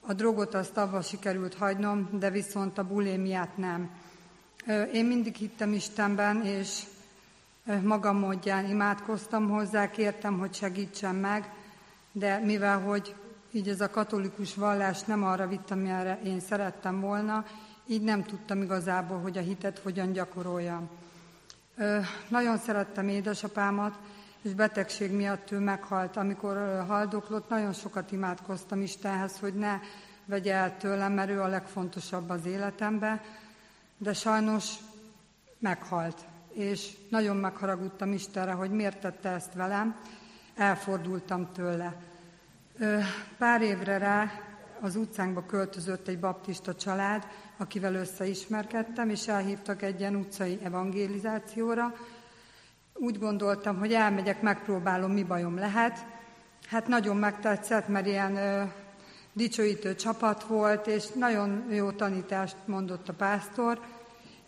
A 0.00 0.12
drogot 0.12 0.54
azt 0.54 0.76
avval 0.76 1.02
sikerült 1.02 1.54
hagynom, 1.54 2.08
de 2.18 2.30
viszont 2.30 2.78
a 2.78 2.86
bulémiát 2.86 3.56
nem. 3.56 3.90
Én 4.92 5.04
mindig 5.04 5.34
hittem 5.34 5.72
Istenben, 5.72 6.44
és 6.44 6.82
magam 7.82 8.18
módján 8.18 8.68
imádkoztam 8.68 9.48
hozzá, 9.48 9.90
kértem, 9.90 10.38
hogy 10.38 10.54
segítsen 10.54 11.14
meg, 11.14 11.52
de 12.12 12.38
mivel, 12.38 12.80
hogy 12.80 13.14
így 13.50 13.68
ez 13.68 13.80
a 13.80 13.90
katolikus 13.90 14.54
vallás 14.54 15.02
nem 15.02 15.24
arra 15.24 15.46
vitt, 15.46 15.70
amire 15.70 16.20
én 16.24 16.40
szerettem 16.40 17.00
volna, 17.00 17.44
így 17.86 18.02
nem 18.02 18.24
tudtam 18.24 18.62
igazából, 18.62 19.20
hogy 19.20 19.38
a 19.38 19.40
hitet 19.40 19.78
hogyan 19.78 20.12
gyakoroljam. 20.12 20.88
Ö, 21.76 21.98
nagyon 22.28 22.58
szerettem 22.58 23.08
édesapámat, 23.08 23.98
és 24.42 24.52
betegség 24.52 25.12
miatt 25.12 25.50
ő 25.50 25.58
meghalt. 25.58 26.16
Amikor 26.16 26.84
haldoklott, 26.88 27.48
nagyon 27.48 27.72
sokat 27.72 28.12
imádkoztam 28.12 28.80
Istenhez, 28.80 29.38
hogy 29.38 29.54
ne 29.54 29.80
vegye 30.24 30.54
el 30.54 30.76
tőlem, 30.76 31.12
mert 31.12 31.30
ő 31.30 31.40
a 31.40 31.46
legfontosabb 31.46 32.30
az 32.30 32.46
életembe, 32.46 33.22
de 33.98 34.12
sajnos 34.12 34.74
meghalt 35.58 36.24
és 36.52 36.90
nagyon 37.08 37.36
megharagudtam 37.36 38.12
Istenre, 38.12 38.52
hogy 38.52 38.70
miért 38.70 39.00
tette 39.00 39.28
ezt 39.28 39.54
velem, 39.54 39.96
elfordultam 40.54 41.52
tőle. 41.52 41.96
Pár 43.38 43.62
évre 43.62 43.98
rá 43.98 44.30
az 44.80 44.96
utcánkba 44.96 45.46
költözött 45.46 46.08
egy 46.08 46.18
baptista 46.18 46.74
család, 46.74 47.26
akivel 47.56 47.94
összeismerkedtem, 47.94 49.10
és 49.10 49.28
elhívtak 49.28 49.82
egy 49.82 50.00
ilyen 50.00 50.16
utcai 50.16 50.58
evangélizációra. 50.62 51.94
Úgy 52.94 53.18
gondoltam, 53.18 53.78
hogy 53.78 53.92
elmegyek, 53.92 54.42
megpróbálom, 54.42 55.12
mi 55.12 55.22
bajom 55.22 55.56
lehet. 55.56 56.06
Hát 56.66 56.86
nagyon 56.86 57.16
megtetszett, 57.16 57.88
mert 57.88 58.06
ilyen 58.06 58.36
ö, 58.36 58.62
dicsőítő 59.32 59.94
csapat 59.94 60.44
volt, 60.44 60.86
és 60.86 61.08
nagyon 61.08 61.66
jó 61.70 61.90
tanítást 61.90 62.56
mondott 62.64 63.08
a 63.08 63.12
pásztor, 63.12 63.80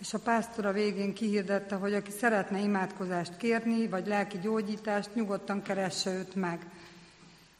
és 0.04 0.14
a 0.14 0.18
pásztor 0.18 0.66
a 0.66 0.72
végén 0.72 1.14
kihirdette, 1.14 1.74
hogy 1.74 1.94
aki 1.94 2.10
szeretne 2.10 2.58
imádkozást 2.58 3.36
kérni, 3.36 3.88
vagy 3.88 4.06
lelki 4.06 4.38
gyógyítást, 4.38 5.14
nyugodtan 5.14 5.62
keresse 5.62 6.10
őt 6.10 6.34
meg. 6.34 6.66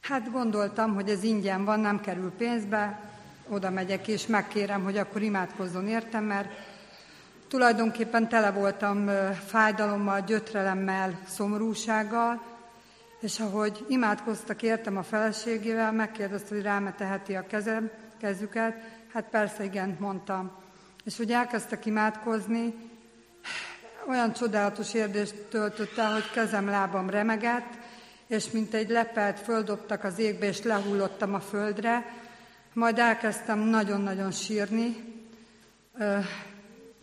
Hát 0.00 0.30
gondoltam, 0.30 0.94
hogy 0.94 1.08
ez 1.08 1.22
ingyen 1.22 1.64
van, 1.64 1.80
nem 1.80 2.00
kerül 2.00 2.30
pénzbe, 2.30 3.00
oda 3.48 3.70
megyek 3.70 4.08
és 4.08 4.26
megkérem, 4.26 4.84
hogy 4.84 4.96
akkor 4.96 5.22
imádkozzon 5.22 5.88
értem, 5.88 6.24
mert 6.24 6.48
tulajdonképpen 7.48 8.28
tele 8.28 8.50
voltam 8.50 9.10
fájdalommal, 9.46 10.20
gyötrelemmel, 10.20 11.18
szomorúsággal, 11.28 12.42
És 13.20 13.40
ahogy 13.40 13.84
imádkoztak 13.88 14.62
értem 14.62 14.96
a 14.96 15.02
feleségével, 15.02 15.92
megkérdezte, 15.92 16.54
hogy 16.54 16.64
ráme 16.64 16.92
teheti 16.92 17.34
a 17.34 17.46
kezem, 17.46 17.90
kezüket. 18.20 18.74
Hát 19.12 19.24
persze, 19.30 19.64
igen, 19.64 19.96
mondtam. 20.00 20.63
És 21.04 21.16
hogy 21.16 21.32
elkezdtek 21.32 21.87
imádkozni, 21.87 22.75
olyan 24.08 24.32
csodálatos 24.32 24.94
érzést 24.94 25.34
töltött 25.34 25.99
el, 25.99 26.12
hogy 26.12 26.30
kezem, 26.30 26.68
lábam 26.68 27.11
remegett, 27.11 27.73
és 28.26 28.50
mint 28.50 28.75
egy 28.75 28.88
lepelt 28.88 29.40
földobtak 29.40 30.04
az 30.04 30.18
égbe, 30.18 30.46
és 30.46 30.62
lehullottam 30.62 31.34
a 31.34 31.40
földre, 31.40 32.12
majd 32.73 32.99
elkezdtem 32.99 33.58
nagyon-nagyon 33.58 34.30
sírni, 34.30 34.96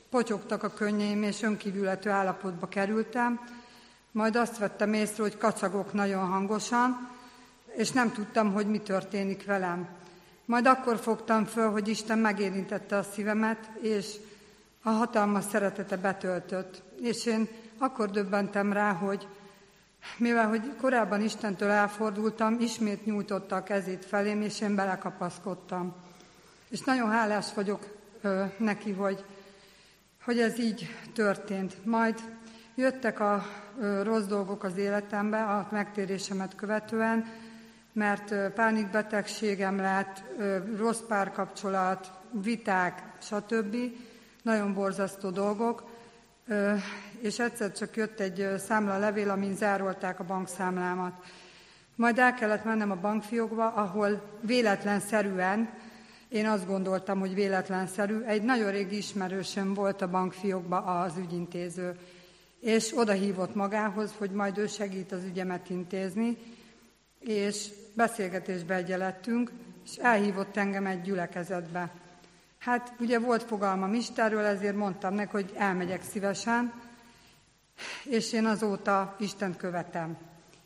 potyogtak 0.09 0.63
a 0.63 0.73
könnyeim, 0.73 1.23
és 1.23 1.41
önkívülető 1.41 2.09
állapotba 2.09 2.67
kerültem, 2.67 3.39
majd 4.11 4.35
azt 4.35 4.57
vettem 4.57 4.93
észre, 4.93 5.23
hogy 5.23 5.37
kacagok 5.37 5.93
nagyon 5.93 6.27
hangosan, 6.27 7.09
és 7.75 7.91
nem 7.91 8.11
tudtam, 8.11 8.53
hogy 8.53 8.67
mi 8.67 8.79
történik 8.79 9.45
velem. 9.45 9.87
Majd 10.51 10.65
akkor 10.65 10.97
fogtam 10.97 11.45
föl, 11.45 11.71
hogy 11.71 11.87
Isten 11.87 12.17
megérintette 12.17 12.97
a 12.97 13.03
szívemet, 13.03 13.69
és 13.81 14.15
a 14.83 14.89
hatalmas 14.89 15.43
szeretete 15.43 15.97
betöltött. 15.97 16.81
És 17.01 17.25
én 17.25 17.47
akkor 17.77 18.09
döbbentem 18.09 18.73
rá, 18.73 18.91
hogy 18.91 19.27
mivel 20.17 20.47
hogy 20.47 20.75
korábban 20.81 21.21
Istentől 21.21 21.69
elfordultam, 21.69 22.59
ismét 22.59 23.05
nyújtotta 23.05 23.55
a 23.55 23.63
kezét 23.63 24.05
felém, 24.05 24.41
és 24.41 24.61
én 24.61 24.75
belekapaszkodtam. 24.75 25.95
És 26.69 26.81
nagyon 26.81 27.09
hálás 27.09 27.53
vagyok 27.53 27.97
ö, 28.21 28.43
neki, 28.57 28.91
hogy, 28.91 29.23
hogy 30.23 30.39
ez 30.39 30.59
így 30.59 30.95
történt. 31.13 31.85
Majd 31.85 32.19
jöttek 32.75 33.19
a 33.19 33.45
ö, 33.79 34.03
rossz 34.03 34.25
dolgok 34.25 34.63
az 34.63 34.77
életembe, 34.77 35.43
a 35.43 35.67
megtérésemet 35.71 36.55
követően, 36.55 37.25
mert 37.93 38.53
pánikbetegségem 38.53 39.77
lett, 39.77 40.23
rossz 40.77 41.01
párkapcsolat, 41.07 42.11
viták, 42.31 43.03
stb. 43.21 43.75
Nagyon 44.43 44.73
borzasztó 44.73 45.29
dolgok, 45.29 45.89
és 47.19 47.39
egyszer 47.39 47.71
csak 47.71 47.95
jött 47.95 48.19
egy 48.19 48.47
számla 48.57 48.97
levél, 48.97 49.29
amin 49.29 49.55
zárolták 49.55 50.19
a 50.19 50.23
bankszámlámat. 50.23 51.13
Majd 51.95 52.19
el 52.19 52.33
kellett 52.33 52.63
mennem 52.63 52.91
a 52.91 52.95
bankfiókba, 52.95 53.67
ahol 53.67 54.21
véletlenszerűen, 54.41 55.69
én 56.27 56.47
azt 56.47 56.67
gondoltam, 56.67 57.19
hogy 57.19 57.33
véletlenszerű, 57.33 58.21
egy 58.21 58.43
nagyon 58.43 58.71
régi 58.71 58.97
ismerősöm 58.97 59.73
volt 59.73 60.01
a 60.01 60.09
bankfiókba 60.09 60.77
az 60.77 61.17
ügyintéző, 61.17 61.95
és 62.59 62.97
oda 62.97 63.11
hívott 63.11 63.55
magához, 63.55 64.13
hogy 64.17 64.31
majd 64.31 64.57
ő 64.57 64.67
segít 64.67 65.11
az 65.11 65.23
ügyemet 65.23 65.69
intézni, 65.69 66.37
és 67.19 67.69
beszélgetésbe 67.93 68.75
egyelettünk, 68.75 69.51
és 69.85 69.95
elhívott 69.95 70.57
engem 70.57 70.85
egy 70.85 71.01
gyülekezetbe. 71.01 71.91
Hát 72.59 72.93
ugye 72.99 73.19
volt 73.19 73.43
fogalmam 73.43 73.93
Istenről, 73.93 74.45
ezért 74.45 74.75
mondtam 74.75 75.13
neki, 75.13 75.31
hogy 75.31 75.53
elmegyek 75.55 76.03
szívesen, 76.03 76.73
és 78.03 78.33
én 78.33 78.45
azóta 78.45 79.15
Isten 79.19 79.55
követem. 79.57 80.17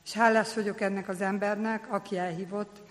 És 0.06 0.14
hálás 0.14 0.54
vagyok 0.54 0.82
ennek 0.82 1.10
az 1.10 1.22
embernek, 1.22 1.94
aki 1.94 2.18
elhívott, 2.18 2.82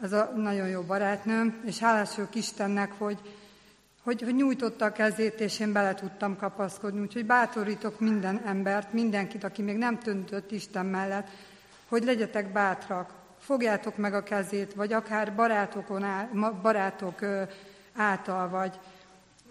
az 0.00 0.12
a 0.12 0.32
nagyon 0.36 0.68
jó 0.68 0.80
barátnőm, 0.80 1.62
és 1.64 1.78
hálás 1.78 2.14
vagyok 2.14 2.34
Istennek, 2.34 2.92
hogy, 2.98 3.18
hogy, 4.02 4.22
hogy 4.22 4.34
nyújtotta 4.34 4.84
a 4.84 4.92
kezét, 4.92 5.40
és 5.40 5.60
én 5.60 5.72
bele 5.72 5.94
tudtam 5.94 6.36
kapaszkodni. 6.36 7.00
Úgyhogy 7.00 7.26
bátorítok 7.26 8.00
minden 8.00 8.42
embert, 8.44 8.92
mindenkit, 8.92 9.44
aki 9.44 9.62
még 9.62 9.76
nem 9.76 9.98
töntött 9.98 10.50
Isten 10.50 10.86
mellett, 10.86 11.28
hogy 11.88 12.04
legyetek 12.04 12.52
bátrak, 12.52 13.12
fogjátok 13.42 13.96
meg 13.96 14.14
a 14.14 14.22
kezét, 14.22 14.74
vagy 14.74 14.92
akár 14.92 15.34
barátokon 15.34 16.02
áll, 16.02 16.28
barátok 16.62 17.20
által, 17.96 18.48
vagy, 18.48 18.78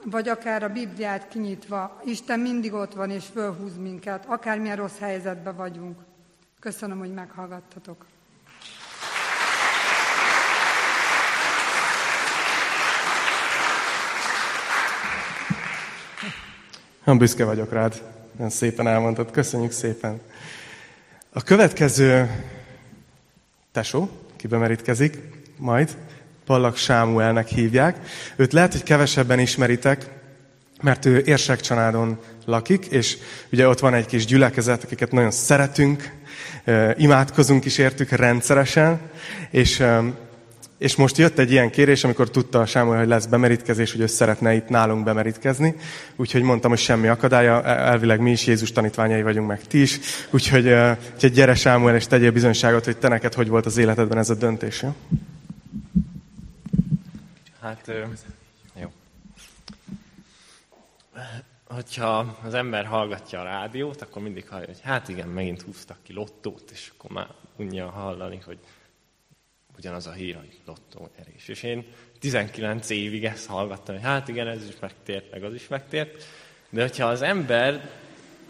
vagy 0.06 0.30
akár 0.30 0.64
a 0.64 0.70
Bibliát 0.70 1.28
kinyitva, 1.28 2.02
Isten 2.06 2.40
mindig 2.40 2.74
ott 2.74 2.94
van 2.94 3.10
és 3.10 3.26
fölhúz 3.34 3.78
minket, 3.78 4.26
akármilyen 4.28 4.76
rossz 4.76 5.00
helyzetben 5.00 5.56
vagyunk. 5.56 6.00
Köszönöm, 6.60 7.00
hogy 7.00 7.14
meghallgattatok. 7.14 8.06
Nagyon 17.00 17.20
büszke 17.20 17.46
vagyok 17.46 17.72
rád. 17.72 18.02
Nagyon 18.32 18.50
szépen 18.50 18.88
elmondtad. 18.88 19.32
Köszönjük 19.32 19.72
szépen. 19.72 20.22
A 21.34 21.44
következő 21.44 22.30
tesó, 23.72 24.10
ki 24.38 24.48
bemerítkezik, 24.48 25.18
majd 25.58 25.98
Pallak 26.46 26.78
Sámuelnek 26.78 27.48
hívják. 27.48 27.98
Őt 28.36 28.54
lehet, 28.54 28.72
hogy 28.72 28.84
kevesebben 28.84 29.40
ismeritek, 29.40 30.10
mert 30.82 31.06
ő 31.06 31.22
érsek 31.26 31.60
családon 31.60 32.20
lakik, 32.46 32.86
és 32.86 33.18
ugye 33.52 33.68
ott 33.68 33.80
van 33.80 33.94
egy 33.94 34.06
kis 34.06 34.26
gyülekezet, 34.26 34.84
akiket 34.84 35.12
nagyon 35.12 35.32
szeretünk, 35.32 36.12
imádkozunk 36.98 37.66
is 37.66 37.78
értük 37.78 38.10
rendszeresen, 38.10 39.00
és, 39.50 39.84
és 40.82 40.96
most 40.96 41.18
jött 41.18 41.38
egy 41.40 41.52
ilyen 41.52 41.70
kérés, 41.70 42.04
amikor 42.04 42.30
tudta 42.30 42.60
a 42.60 42.66
Sámuel, 42.66 43.00
hogy 43.00 43.08
lesz 43.08 43.26
bemerítkezés, 43.26 43.92
hogy 43.92 44.02
ő 44.02 44.06
szeretne 44.06 44.54
itt 44.54 44.68
nálunk 44.68 45.04
bemerítkezni, 45.04 45.76
úgyhogy 46.16 46.42
mondtam, 46.42 46.70
hogy 46.70 46.80
semmi 46.80 47.08
akadálya, 47.08 47.64
elvileg 47.64 48.20
mi 48.20 48.32
is 48.32 48.46
Jézus 48.46 48.72
tanítványai 48.72 49.22
vagyunk, 49.22 49.48
meg 49.48 49.62
ti 49.62 49.82
is, 49.82 50.00
úgyhogy, 50.32 50.74
úgyhogy 51.14 51.32
gyere 51.32 51.56
Sámuel, 51.56 51.96
és 51.96 52.08
tegyél 52.08 52.32
bizonyságot, 52.32 52.86
hogy 52.86 52.98
te 52.98 53.08
neked 53.08 53.34
hogy 53.34 53.48
volt 53.48 53.66
az 53.66 53.78
életedben 53.78 54.18
ez 54.18 54.30
a 54.30 54.36
döntés. 54.36 54.82
Jó? 54.82 54.96
Hát, 57.62 57.92
jó. 58.82 58.92
Hogyha 61.68 62.38
az 62.44 62.54
ember 62.54 62.86
hallgatja 62.86 63.40
a 63.40 63.44
rádiót, 63.44 64.02
akkor 64.02 64.22
mindig 64.22 64.48
hallja, 64.50 64.66
hogy 64.66 64.82
hát 64.84 65.10
igen, 65.10 65.28
megint 65.28 65.62
húztak 65.62 65.98
ki 66.04 66.14
lottót, 66.14 66.70
és 66.74 66.92
akkor 66.98 67.12
már 67.12 67.28
unja 67.58 67.90
hallani, 67.90 68.40
hogy 68.46 68.58
ugyanaz 69.82 70.08
a 70.08 70.12
hír, 70.12 70.36
hogy 70.36 70.60
lottó 70.66 71.10
erős. 71.20 71.48
És 71.48 71.64
én 71.64 71.86
19 72.20 72.90
évig 72.90 73.26
ezt 73.26 73.46
hallgattam, 73.46 73.96
hogy 73.96 74.04
hát 74.04 74.28
igen, 74.28 74.48
ez 74.48 74.68
is 74.68 74.80
megtért, 74.80 75.32
meg 75.32 75.44
az 75.44 75.54
is 75.54 75.68
megtért. 75.68 76.24
De 76.70 76.82
hogyha 76.82 77.08
az 77.08 77.22
ember 77.22 77.90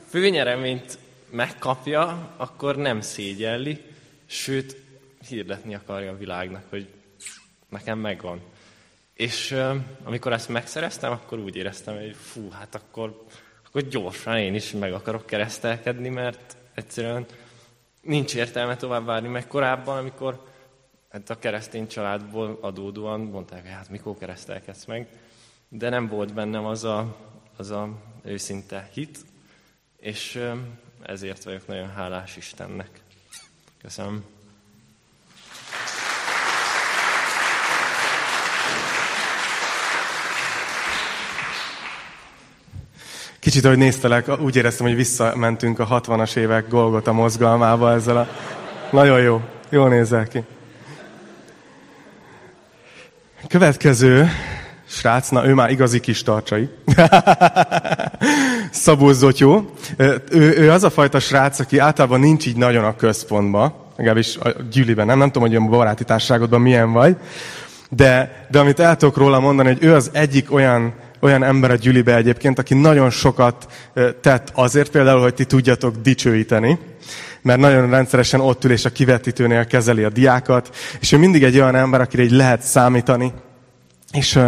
főnyereményt 0.10 0.98
megkapja, 1.30 2.34
akkor 2.38 2.76
nem 2.76 3.02
szégyelli, 3.02 3.82
sőt, 4.26 4.76
hirdetni 5.28 5.76
akarja 5.76 6.12
a 6.12 6.18
világnak, 6.18 6.64
hogy 6.70 6.88
nekem 7.70 8.00
megvan. 8.00 8.42
És 9.14 9.56
amikor 10.04 10.34
ezt 10.34 10.50
megszereztem, 10.50 11.12
akkor 11.12 11.40
úgy 11.40 11.56
éreztem, 11.56 11.96
hogy 11.96 12.16
fú, 12.16 12.50
hát 12.50 12.76
akkor, 12.76 13.26
akkor 13.68 13.82
gyorsan 13.82 14.38
én 14.38 14.56
is 14.56 14.72
meg 14.72 14.94
akarok 14.94 15.26
keresztelkedni, 15.26 16.10
mert 16.10 16.58
egyszerűen 16.74 17.26
nincs 18.02 18.36
értelme 18.36 18.76
tovább 18.76 19.06
várni, 19.06 19.28
meg 19.28 19.48
korábban, 19.48 19.98
amikor 19.98 20.50
hát 21.12 21.30
a 21.30 21.40
keresztény 21.40 21.88
családból 21.88 22.58
adódóan 22.62 23.20
mondták, 23.20 23.68
hát 23.68 23.90
mikor 23.90 24.18
keresztelkedsz 24.18 24.86
meg, 24.86 25.08
de 25.70 25.90
nem 25.90 26.08
volt 26.08 26.34
bennem 26.34 26.66
az 26.66 26.84
a, 26.84 27.18
az 27.58 27.72
a 27.72 27.90
őszinte 28.24 28.90
hit, 28.94 29.20
és 29.98 30.44
ezért 31.02 31.44
vagyok 31.44 31.68
nagyon 31.68 31.90
hálás 31.90 32.38
Istennek. 32.38 32.90
Köszönöm. 33.82 34.24
Kicsit, 43.40 43.66
ahogy 43.66 43.78
néztelek, 43.78 44.40
úgy 44.40 44.56
éreztem, 44.56 44.86
hogy 44.86 44.96
visszamentünk 44.96 45.80
a 45.80 45.88
60-as 45.88 46.36
évek 46.36 46.68
Golgota 46.68 47.12
mozgalmába 47.12 47.92
ezzel 47.92 48.18
a... 48.18 48.28
Nagyon 48.92 49.22
jó. 49.22 49.42
Jól 49.70 49.90
nézel 49.90 50.28
ki. 50.28 50.44
Következő 53.48 54.30
srác, 54.88 55.30
na 55.30 55.48
ő 55.48 55.54
már 55.54 55.70
igazi 55.70 56.00
kis 56.00 56.24
tartsai. 56.24 56.70
Szabó 58.72 59.12
Zotyó. 59.12 59.70
Ő, 59.98 60.54
ő 60.58 60.72
az 60.72 60.84
a 60.84 60.90
fajta 60.90 61.20
srác, 61.20 61.60
aki 61.60 61.78
általában 61.78 62.20
nincs 62.20 62.46
így 62.46 62.58
nagyon 62.58 62.84
a 62.84 62.96
központban, 62.96 63.74
legalábbis 63.98 64.38
a 64.38 64.50
gyűliben, 64.72 65.06
nem, 65.06 65.18
nem 65.18 65.32
tudom, 65.32 65.48
hogy 65.48 65.58
a 65.58 65.62
baráti 65.62 66.04
társaságodban 66.04 66.62
milyen 66.62 66.92
vagy, 66.92 67.16
de, 67.90 68.46
de 68.52 68.60
amit 68.60 68.80
el 68.80 68.96
tudok 68.96 69.18
róla 69.18 69.40
mondani, 69.40 69.68
hogy 69.68 69.84
ő 69.84 69.94
az 69.94 70.10
egyik 70.14 70.54
olyan 70.54 70.94
olyan 71.22 71.44
ember 71.44 71.72
a 71.72 71.76
gyülibe 71.76 72.16
egyébként, 72.16 72.60
aki 72.60 72.74
nagyon 72.74 73.10
sokat 73.10 73.68
tett 74.22 74.52
azért 74.54 74.92
például, 74.92 75.22
hogy 75.22 75.34
ti 75.34 75.46
tudjatok 75.46 75.96
dicsőíteni, 75.96 76.80
mert 77.42 77.60
nagyon 77.60 77.90
rendszeresen 77.90 78.40
ott 78.40 78.64
ül 78.64 78.72
és 78.72 78.86
a 78.86 78.90
kivetítőnél 78.90 79.66
kezeli 79.66 80.04
a 80.04 80.10
diákat, 80.10 80.76
és 81.00 81.12
ő 81.12 81.18
mindig 81.18 81.44
egy 81.44 81.56
olyan 81.56 81.76
ember, 81.76 82.02
akire 82.02 82.24
így 82.24 82.32
lehet 82.32 82.62
számítani, 82.62 83.34
és 84.12 84.40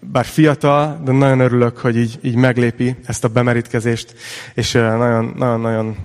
bár 0.00 0.24
fiatal, 0.24 1.00
de 1.04 1.12
nagyon 1.12 1.40
örülök, 1.40 1.78
hogy 1.78 1.96
így, 1.96 2.18
így 2.22 2.34
meglépi 2.34 2.96
ezt 3.06 3.24
a 3.24 3.28
bemerítkezést, 3.28 4.14
és 4.54 4.72
nagyon-nagyon 4.72 5.96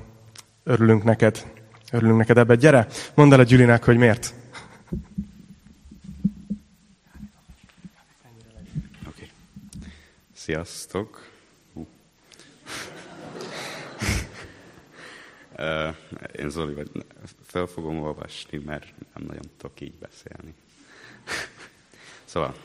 örülünk 0.64 1.04
neked. 1.04 1.46
Örülünk 1.92 2.18
neked 2.18 2.38
ebbe. 2.38 2.56
Gyere, 2.56 2.88
mondd 3.14 3.34
el 3.34 3.40
a 3.40 3.44
Gyülinek, 3.44 3.84
hogy 3.84 3.98
miért. 3.98 4.34
Sziasztok! 10.34 11.28
Én 16.40 16.50
Zoli 16.50 16.74
vagy. 16.74 16.90
Fel 17.46 17.66
fogom 17.66 18.02
olvasni, 18.02 18.58
mert 18.58 18.94
nem 19.14 19.26
nagyon 19.28 19.50
tudok 19.58 19.82
így 19.82 19.94
beszélni. 19.94 20.54
Szóval, 22.26 22.56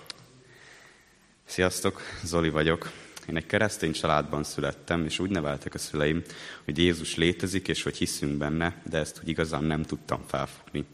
sziasztok, 1.45 2.01
Zoli 2.25 2.49
vagyok. 2.49 2.91
Én 3.29 3.37
egy 3.37 3.47
keresztény 3.47 3.93
családban 3.93 4.45
születtem, 4.45 5.05
és 5.05 5.19
úgy 5.19 5.31
neveltek 5.31 5.75
a 5.75 5.79
szüleim, 5.79 6.23
hogy 6.65 6.79
Jézus 6.79 7.17
létezik, 7.17 7.69
és 7.69 7.83
hogy 7.83 7.97
hiszünk 7.97 8.39
benne, 8.39 8.83
de 8.85 8.99
ezt 8.99 9.21
úgy 9.23 9.29
igazán 9.29 9.65
nem 9.65 9.83
tudtam 9.83 10.25
felfogni. 10.27 10.85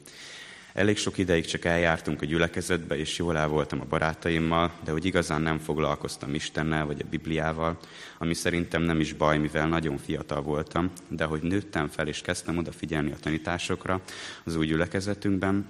Elég 0.79 0.97
sok 0.97 1.19
ideig 1.19 1.45
csak 1.45 1.65
eljártunk 1.65 2.23
a 2.23 2.27
gyülekezetbe, 2.27 2.97
és 2.99 3.19
jól 3.19 3.37
el 3.37 3.49
voltam 3.49 3.81
a 3.81 3.85
barátaimmal, 3.85 4.73
de 4.85 4.91
hogy 4.91 5.05
igazán 5.05 5.41
nem 5.41 5.59
foglalkoztam 5.59 6.35
Istennel 6.35 6.87
vagy 6.87 7.01
a 7.01 7.09
Bibliával, 7.11 7.79
ami 8.19 8.35
szerintem 8.35 8.83
nem 8.83 9.01
is 9.01 9.13
baj, 9.13 9.39
mivel 9.39 9.69
nagyon 9.69 9.97
fiatal 9.97 10.43
voltam, 10.43 10.91
de 11.09 11.25
hogy 11.25 11.43
nőttem 11.43 11.89
fel 11.89 12.09
és 12.09 12.21
kezdtem 12.21 12.59
odafigyelni 12.59 13.13
a 13.13 13.17
tanításokra 13.21 14.01
az 14.45 14.57
új 14.57 14.67
gyülekezetünkben, 14.67 15.67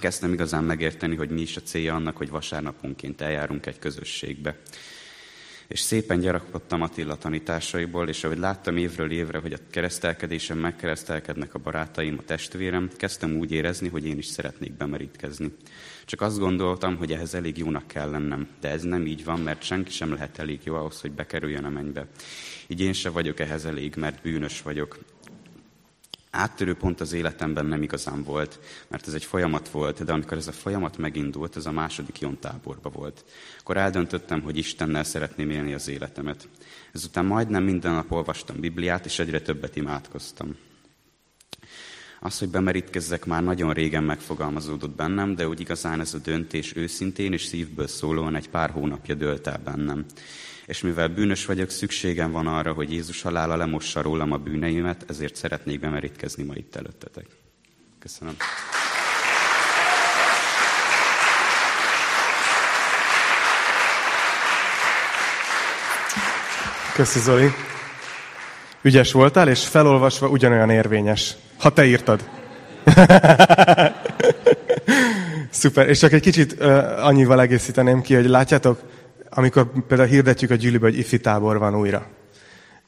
kezdtem 0.00 0.32
igazán 0.32 0.64
megérteni, 0.64 1.16
hogy 1.16 1.30
mi 1.30 1.40
is 1.40 1.56
a 1.56 1.60
célja 1.60 1.94
annak, 1.94 2.16
hogy 2.16 2.30
vasárnaponként 2.30 3.20
eljárunk 3.20 3.66
egy 3.66 3.78
közösségbe 3.78 4.56
és 5.68 5.80
szépen 5.80 6.20
gyarapodtam 6.20 6.82
Attila 6.82 7.16
tanításaiból, 7.16 8.08
és 8.08 8.24
ahogy 8.24 8.38
láttam 8.38 8.76
évről 8.76 9.10
évre, 9.10 9.38
hogy 9.38 9.52
a 9.52 9.58
keresztelkedésen 9.70 10.56
megkeresztelkednek 10.56 11.54
a 11.54 11.58
barátaim, 11.58 12.16
a 12.18 12.22
testvérem, 12.22 12.90
kezdtem 12.96 13.36
úgy 13.36 13.52
érezni, 13.52 13.88
hogy 13.88 14.06
én 14.06 14.18
is 14.18 14.26
szeretnék 14.26 14.72
bemerítkezni. 14.72 15.52
Csak 16.04 16.20
azt 16.20 16.38
gondoltam, 16.38 16.96
hogy 16.96 17.12
ehhez 17.12 17.34
elég 17.34 17.58
jónak 17.58 17.86
kell 17.86 18.10
lennem, 18.10 18.48
de 18.60 18.70
ez 18.70 18.82
nem 18.82 19.06
így 19.06 19.24
van, 19.24 19.40
mert 19.40 19.62
senki 19.62 19.90
sem 19.90 20.12
lehet 20.12 20.38
elég 20.38 20.60
jó 20.64 20.74
ahhoz, 20.74 21.00
hogy 21.00 21.12
bekerüljön 21.12 21.64
a 21.64 21.70
mennybe. 21.70 22.06
Így 22.66 22.80
én 22.80 22.92
se 22.92 23.10
vagyok 23.10 23.40
ehhez 23.40 23.64
elég, 23.64 23.94
mert 23.96 24.22
bűnös 24.22 24.62
vagyok 24.62 24.98
áttörő 26.36 26.74
pont 26.74 27.00
az 27.00 27.12
életemben 27.12 27.66
nem 27.66 27.82
igazán 27.82 28.22
volt, 28.22 28.58
mert 28.88 29.06
ez 29.06 29.14
egy 29.14 29.24
folyamat 29.24 29.68
volt, 29.68 30.04
de 30.04 30.12
amikor 30.12 30.36
ez 30.36 30.46
a 30.46 30.52
folyamat 30.52 30.98
megindult, 30.98 31.56
ez 31.56 31.66
a 31.66 31.72
második 31.72 32.20
Jon 32.20 32.38
táborba 32.38 32.90
volt. 32.90 33.24
Akkor 33.58 33.76
eldöntöttem, 33.76 34.40
hogy 34.40 34.56
Istennel 34.56 35.04
szeretném 35.04 35.50
élni 35.50 35.74
az 35.74 35.88
életemet. 35.88 36.48
Ezután 36.92 37.24
majdnem 37.24 37.62
minden 37.62 37.92
nap 37.92 38.12
olvastam 38.12 38.60
Bibliát, 38.60 39.04
és 39.04 39.18
egyre 39.18 39.40
többet 39.40 39.76
imádkoztam. 39.76 40.56
Az, 42.20 42.38
hogy 42.38 42.48
bemerítkezzek, 42.48 43.24
már 43.24 43.42
nagyon 43.42 43.72
régen 43.72 44.04
megfogalmazódott 44.04 44.96
bennem, 44.96 45.34
de 45.34 45.48
úgy 45.48 45.60
igazán 45.60 46.00
ez 46.00 46.14
a 46.14 46.18
döntés 46.18 46.76
őszintén 46.76 47.32
és 47.32 47.44
szívből 47.44 47.86
szólóan 47.86 48.34
egy 48.34 48.48
pár 48.48 48.70
hónapja 48.70 49.14
dölt 49.14 49.46
el 49.46 49.60
bennem 49.64 50.04
és 50.66 50.80
mivel 50.80 51.08
bűnös 51.08 51.46
vagyok, 51.46 51.70
szükségem 51.70 52.30
van 52.30 52.46
arra, 52.46 52.72
hogy 52.72 52.92
Jézus 52.92 53.22
halála 53.22 53.56
lemossa 53.56 54.02
rólam 54.02 54.32
a 54.32 54.36
bűneimet, 54.36 55.04
ezért 55.08 55.36
szeretnék 55.36 55.80
bemerítkezni 55.80 56.42
ma 56.42 56.54
itt 56.54 56.76
előttetek. 56.76 57.26
Köszönöm. 57.98 58.36
Köszi 66.94 67.18
Zoli. 67.18 67.50
Ügyes 68.82 69.12
voltál, 69.12 69.48
és 69.48 69.66
felolvasva 69.66 70.28
ugyanolyan 70.28 70.70
érvényes. 70.70 71.34
Ha 71.58 71.72
te 71.72 71.84
írtad. 71.84 72.28
Szuper. 75.50 75.88
És 75.88 75.98
csak 75.98 76.12
egy 76.12 76.20
kicsit 76.20 76.52
uh, 76.52 77.06
annyival 77.06 77.40
egészíteném 77.40 78.02
ki, 78.02 78.14
hogy 78.14 78.26
látjátok, 78.26 78.80
amikor 79.36 79.66
például 79.86 80.08
hirdetjük 80.08 80.50
a 80.50 80.54
gyűlibe, 80.54 80.86
hogy 80.86 80.98
ifi 80.98 81.18
tábor 81.18 81.58
van 81.58 81.76
újra. 81.76 82.06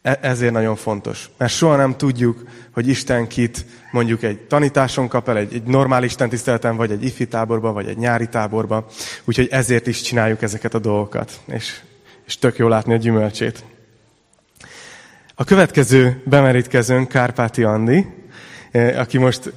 E- 0.03 0.19
ezért 0.23 0.53
nagyon 0.53 0.77
fontos. 0.77 1.31
Mert 1.37 1.53
soha 1.53 1.77
nem 1.77 1.97
tudjuk, 1.97 2.43
hogy 2.71 2.89
Isten 2.89 3.27
kit 3.27 3.65
mondjuk 3.91 4.23
egy 4.23 4.39
tanításon 4.39 5.09
kap 5.09 5.29
el, 5.29 5.37
egy, 5.37 5.55
egy 5.55 5.63
normál 5.63 6.05
Isten 6.05 6.29
tiszteleten, 6.29 6.77
vagy 6.77 6.91
egy 6.91 7.05
ifi 7.05 7.27
táborba, 7.27 7.73
vagy 7.73 7.89
egy 7.89 7.97
nyári 7.97 8.29
táborba. 8.29 8.87
Úgyhogy 9.25 9.49
ezért 9.51 9.87
is 9.87 10.01
csináljuk 10.01 10.43
ezeket 10.43 10.75
a 10.75 10.79
dolgokat. 10.79 11.41
És, 11.47 11.81
és 12.27 12.39
tök 12.39 12.57
jó 12.57 12.69
látni 12.69 12.93
a 12.93 12.97
gyümölcsét. 12.97 13.65
A 15.35 15.45
következő 15.45 16.23
bemerítkezőnk 16.25 17.09
Kárpáti 17.09 17.63
Andi, 17.63 18.07
eh, 18.71 19.01
aki 19.01 19.19
most 19.19 19.53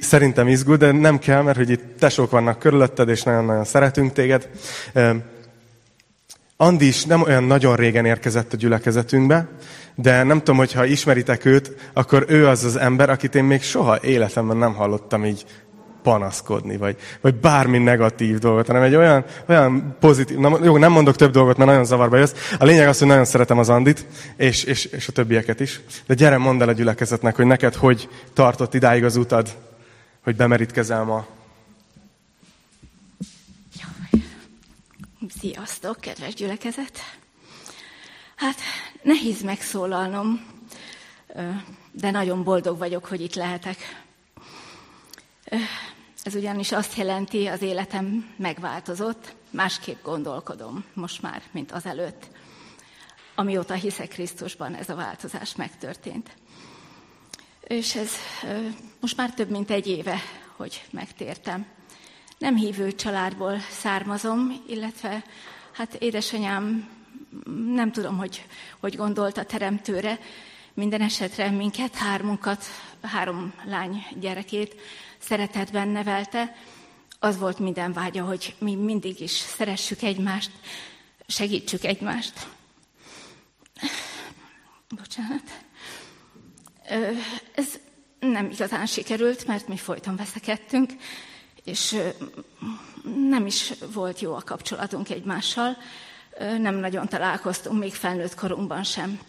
szerintem 0.00 0.48
izgul, 0.48 0.76
de 0.76 0.92
nem 0.92 1.18
kell, 1.18 1.42
mert 1.42 1.56
hogy 1.56 1.70
itt 1.70 1.98
tesók 1.98 2.30
vannak 2.30 2.58
körülötted, 2.58 3.08
és 3.08 3.22
nagyon-nagyon 3.22 3.64
szeretünk 3.64 4.12
téged. 4.12 4.48
Andi 6.64 6.86
is 6.86 7.04
nem 7.04 7.22
olyan 7.22 7.44
nagyon 7.44 7.76
régen 7.76 8.04
érkezett 8.04 8.52
a 8.52 8.56
gyülekezetünkbe, 8.56 9.48
de 9.94 10.22
nem 10.22 10.38
tudom, 10.38 10.56
hogy 10.56 10.72
ha 10.72 10.84
ismeritek 10.84 11.44
őt, 11.44 11.90
akkor 11.92 12.24
ő 12.28 12.46
az 12.46 12.64
az 12.64 12.76
ember, 12.76 13.10
akit 13.10 13.34
én 13.34 13.44
még 13.44 13.62
soha 13.62 13.98
életemben 14.02 14.56
nem 14.56 14.74
hallottam 14.74 15.24
így 15.24 15.44
panaszkodni, 16.02 16.76
vagy, 16.76 16.96
vagy 17.20 17.34
bármi 17.34 17.78
negatív 17.78 18.38
dolgot, 18.38 18.66
hanem 18.66 18.82
egy 18.82 18.94
olyan, 18.94 19.24
olyan 19.48 19.96
pozitív, 20.00 20.38
na, 20.38 20.58
jó, 20.62 20.76
nem 20.76 20.92
mondok 20.92 21.16
több 21.16 21.32
dolgot, 21.32 21.56
mert 21.56 21.70
nagyon 21.70 21.84
zavarba 21.84 22.16
jössz. 22.16 22.34
A 22.58 22.64
lényeg 22.64 22.88
az, 22.88 22.98
hogy 22.98 23.08
nagyon 23.08 23.24
szeretem 23.24 23.58
az 23.58 23.68
Andit, 23.68 24.06
és, 24.36 24.64
és, 24.64 24.84
és 24.84 25.08
a 25.08 25.12
többieket 25.12 25.60
is. 25.60 25.80
De 26.06 26.14
gyere, 26.14 26.38
mondd 26.38 26.62
el 26.62 26.68
a 26.68 26.72
gyülekezetnek, 26.72 27.36
hogy 27.36 27.46
neked 27.46 27.74
hogy 27.74 28.08
tartott 28.32 28.74
idáig 28.74 29.04
az 29.04 29.16
utad, 29.16 29.48
hogy 30.22 30.36
bemerítkezel 30.36 31.04
ma. 31.04 31.26
Sziasztok, 35.38 36.00
kedves 36.00 36.34
gyülekezet! 36.34 36.98
Hát 38.34 38.60
nehéz 39.02 39.42
megszólalnom, 39.42 40.46
de 41.90 42.10
nagyon 42.10 42.44
boldog 42.44 42.78
vagyok, 42.78 43.04
hogy 43.04 43.20
itt 43.20 43.34
lehetek. 43.34 44.04
Ez 46.22 46.34
ugyanis 46.34 46.72
azt 46.72 46.96
jelenti, 46.96 47.46
az 47.46 47.62
életem 47.62 48.34
megváltozott, 48.36 49.34
másképp 49.50 50.02
gondolkodom 50.02 50.84
most 50.92 51.22
már, 51.22 51.42
mint 51.50 51.72
azelőtt. 51.72 52.26
Amióta 53.34 53.74
hiszek 53.74 54.08
Krisztusban, 54.08 54.74
ez 54.74 54.88
a 54.88 54.94
változás 54.94 55.54
megtörtént. 55.56 56.36
És 57.60 57.94
ez 57.94 58.10
most 59.00 59.16
már 59.16 59.34
több 59.34 59.50
mint 59.50 59.70
egy 59.70 59.86
éve, 59.86 60.18
hogy 60.56 60.84
megtértem 60.90 61.66
nem 62.44 62.56
hívő 62.56 62.94
családból 62.94 63.58
származom, 63.70 64.62
illetve 64.66 65.24
hát 65.72 65.94
édesanyám 65.94 66.88
nem 67.66 67.92
tudom, 67.92 68.16
hogy, 68.16 68.46
hogy 68.80 68.96
gondolt 68.96 69.38
a 69.38 69.44
teremtőre, 69.44 70.18
minden 70.74 71.00
esetre 71.00 71.50
minket, 71.50 71.94
hármunkat, 71.94 72.64
három 73.02 73.54
lány 73.64 74.06
gyerekét 74.20 74.80
szeretetben 75.18 75.88
nevelte. 75.88 76.56
Az 77.18 77.38
volt 77.38 77.58
minden 77.58 77.92
vágya, 77.92 78.24
hogy 78.24 78.54
mi 78.58 78.74
mindig 78.74 79.20
is 79.20 79.30
szeressük 79.30 80.02
egymást, 80.02 80.50
segítsük 81.26 81.84
egymást. 81.84 82.46
Bocsánat. 84.96 85.64
Ez 87.54 87.78
nem 88.18 88.50
igazán 88.50 88.86
sikerült, 88.86 89.46
mert 89.46 89.68
mi 89.68 89.76
folyton 89.76 90.16
veszekedtünk, 90.16 90.92
és 91.64 91.96
nem 93.28 93.46
is 93.46 93.72
volt 93.92 94.20
jó 94.20 94.34
a 94.34 94.42
kapcsolatunk 94.44 95.10
egymással, 95.10 95.76
nem 96.58 96.74
nagyon 96.74 97.08
találkoztunk, 97.08 97.78
még 97.78 97.94
felnőtt 97.94 98.34
korunkban 98.34 98.84
sem. 98.84 99.20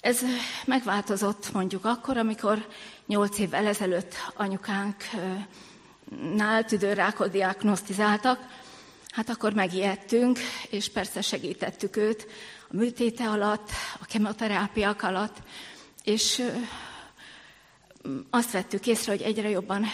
Ez 0.00 0.20
megváltozott 0.64 1.52
mondjuk 1.52 1.84
akkor, 1.84 2.16
amikor 2.16 2.66
nyolc 3.06 3.38
évvel 3.38 3.66
ezelőtt 3.66 4.14
anyukánknál 4.34 5.44
tüdőrákot 6.66 7.30
diagnosztizáltak, 7.30 8.40
hát 9.08 9.28
akkor 9.28 9.52
megijedtünk, 9.52 10.38
és 10.70 10.88
persze 10.88 11.20
segítettük 11.20 11.96
őt 11.96 12.26
a 12.70 12.76
műtéte 12.76 13.28
alatt, 13.28 13.70
a 14.00 14.04
kemoterápiák 14.04 15.02
alatt, 15.02 15.36
és 16.04 16.52
azt 18.30 18.50
vettük 18.50 18.86
észre, 18.86 19.12
hogy 19.12 19.22
egyre 19.22 19.48
jobban 19.48 19.84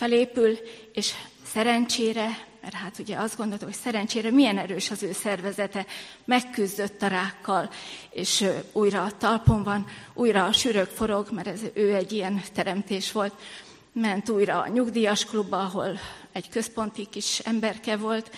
felépül, 0.00 0.58
és 0.92 1.12
szerencsére, 1.46 2.46
mert 2.62 2.74
hát 2.74 2.98
ugye 2.98 3.16
azt 3.16 3.36
gondoltuk, 3.36 3.68
hogy 3.68 3.76
szerencsére 3.76 4.30
milyen 4.30 4.58
erős 4.58 4.90
az 4.90 5.02
ő 5.02 5.12
szervezete, 5.12 5.86
megküzdött 6.24 7.02
a 7.02 7.06
rákkal, 7.06 7.70
és 8.10 8.44
újra 8.72 9.02
a 9.02 9.16
talpon 9.16 9.62
van, 9.62 9.86
újra 10.14 10.44
a 10.44 10.52
sürög 10.52 10.86
forog, 10.86 11.30
mert 11.30 11.46
ez 11.46 11.60
ő 11.74 11.94
egy 11.94 12.12
ilyen 12.12 12.42
teremtés 12.54 13.12
volt, 13.12 13.34
ment 13.92 14.28
újra 14.28 14.60
a 14.60 14.68
nyugdíjas 14.68 15.24
klubba, 15.24 15.58
ahol 15.58 15.98
egy 16.32 16.48
központi 16.48 17.06
kis 17.10 17.38
emberke 17.38 17.96
volt, 17.96 18.30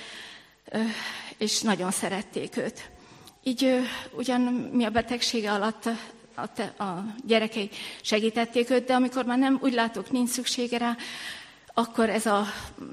és 1.38 1.60
nagyon 1.60 1.90
szerették 1.90 2.56
őt. 2.56 2.90
Így 3.42 3.80
ugyan 4.12 4.40
mi 4.72 4.84
a 4.84 4.90
betegsége 4.90 5.52
alatt 5.52 5.88
a, 6.34 6.52
te, 6.52 6.62
a 6.84 7.04
gyerekei 7.26 7.70
segítették 8.00 8.70
őt, 8.70 8.84
de 8.84 8.94
amikor 8.94 9.24
már 9.24 9.38
nem 9.38 9.58
úgy 9.60 9.72
látok, 9.72 10.10
nincs 10.10 10.28
szüksége 10.28 10.78
rá, 10.78 10.96
akkor 11.74 12.10
ez 12.10 12.26
a 12.26 12.46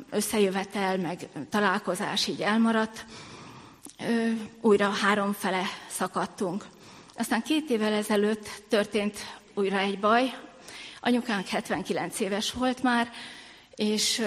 összejövetel, 0.10 0.98
meg 0.98 1.28
találkozás 1.50 2.28
így 2.28 2.42
elmaradt. 2.42 3.06
Újra 4.62 4.90
három 4.90 5.34
fele 5.34 5.64
szakadtunk. 5.90 6.66
Aztán 7.16 7.42
két 7.42 7.70
évvel 7.70 7.94
ezelőtt 7.94 8.50
történt 8.68 9.18
újra 9.54 9.78
egy 9.78 10.00
baj. 10.00 10.38
Anyukánk 11.00 11.48
79 11.48 12.20
éves 12.20 12.52
volt 12.52 12.84
már, 12.84 13.12
és 13.76 14.22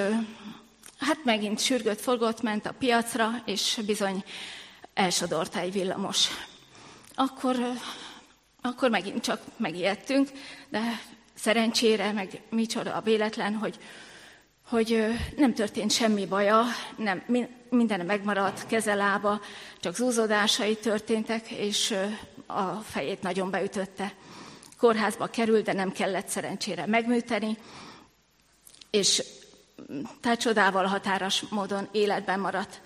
hát 0.99 1.25
megint 1.25 1.61
sürgött, 1.61 2.01
forgott, 2.01 2.43
ment 2.43 2.67
a 2.67 2.73
piacra, 2.73 3.43
és 3.45 3.81
bizony 3.87 4.25
elsodorta 4.95 5.59
egy 5.59 5.73
villamos. 5.73 6.29
Akkor, 7.15 7.57
akkor 8.61 8.91
megint 8.91 9.23
csak 9.23 9.41
megijedtünk, 9.57 10.31
de 10.69 11.01
szerencsére, 11.35 12.13
meg 12.13 12.43
micsoda 12.51 12.95
a 12.95 13.01
véletlen, 13.01 13.55
hogy, 13.55 13.79
hogy 14.73 15.05
nem 15.37 15.55
történt 15.55 15.91
semmi 15.91 16.27
baja, 16.27 16.65
nem, 16.97 17.23
minden 17.69 18.07
megmaradt, 18.07 18.67
kezelába, 18.67 19.41
csak 19.81 19.95
zúzódásai 19.95 20.77
történtek, 20.77 21.51
és 21.51 21.95
a 22.47 22.63
fejét 22.71 23.23
nagyon 23.23 23.51
beütötte. 23.51 24.13
Kórházba 24.79 25.27
került, 25.27 25.65
de 25.65 25.73
nem 25.73 25.93
kellett 25.93 26.29
szerencsére 26.29 26.87
megműteni, 26.87 27.57
és 28.91 29.25
tehát 30.21 30.41
csodával 30.41 30.85
határos 30.85 31.45
módon 31.51 31.89
életben 31.91 32.41
maradt. 32.41 32.81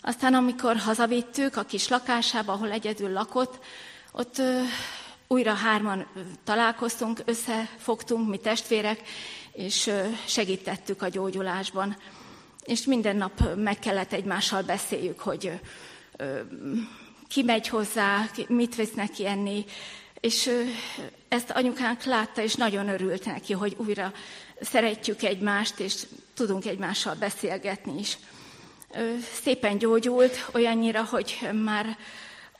Aztán 0.00 0.34
amikor 0.34 0.76
hazavittük 0.76 1.56
a 1.56 1.62
kis 1.62 1.88
lakásába, 1.88 2.52
ahol 2.52 2.70
egyedül 2.70 3.12
lakott, 3.12 3.64
ott 4.12 4.38
ö, 4.38 4.60
újra 5.28 5.54
hárman 5.54 6.06
találkoztunk, 6.44 7.22
összefogtunk, 7.24 8.28
mi 8.28 8.36
testvérek, 8.36 9.02
és 9.60 9.90
segítettük 10.26 11.02
a 11.02 11.08
gyógyulásban. 11.08 11.96
És 12.64 12.84
minden 12.84 13.16
nap 13.16 13.56
meg 13.56 13.78
kellett 13.78 14.12
egymással 14.12 14.62
beszéljük, 14.62 15.20
hogy 15.20 15.60
ki 17.28 17.42
megy 17.42 17.68
hozzá, 17.68 18.30
mit 18.48 18.76
vesz 18.76 18.92
neki 18.92 19.26
enni, 19.26 19.64
és 20.20 20.50
ezt 21.28 21.50
anyukánk 21.50 22.04
látta, 22.04 22.42
és 22.42 22.54
nagyon 22.54 22.88
örült 22.88 23.24
neki, 23.24 23.52
hogy 23.52 23.76
újra 23.78 24.12
szeretjük 24.60 25.22
egymást, 25.22 25.78
és 25.78 26.06
tudunk 26.34 26.66
egymással 26.66 27.14
beszélgetni 27.14 27.98
is. 27.98 28.18
Szépen 29.42 29.78
gyógyult, 29.78 30.48
olyannyira, 30.54 31.04
hogy 31.04 31.48
már 31.64 31.96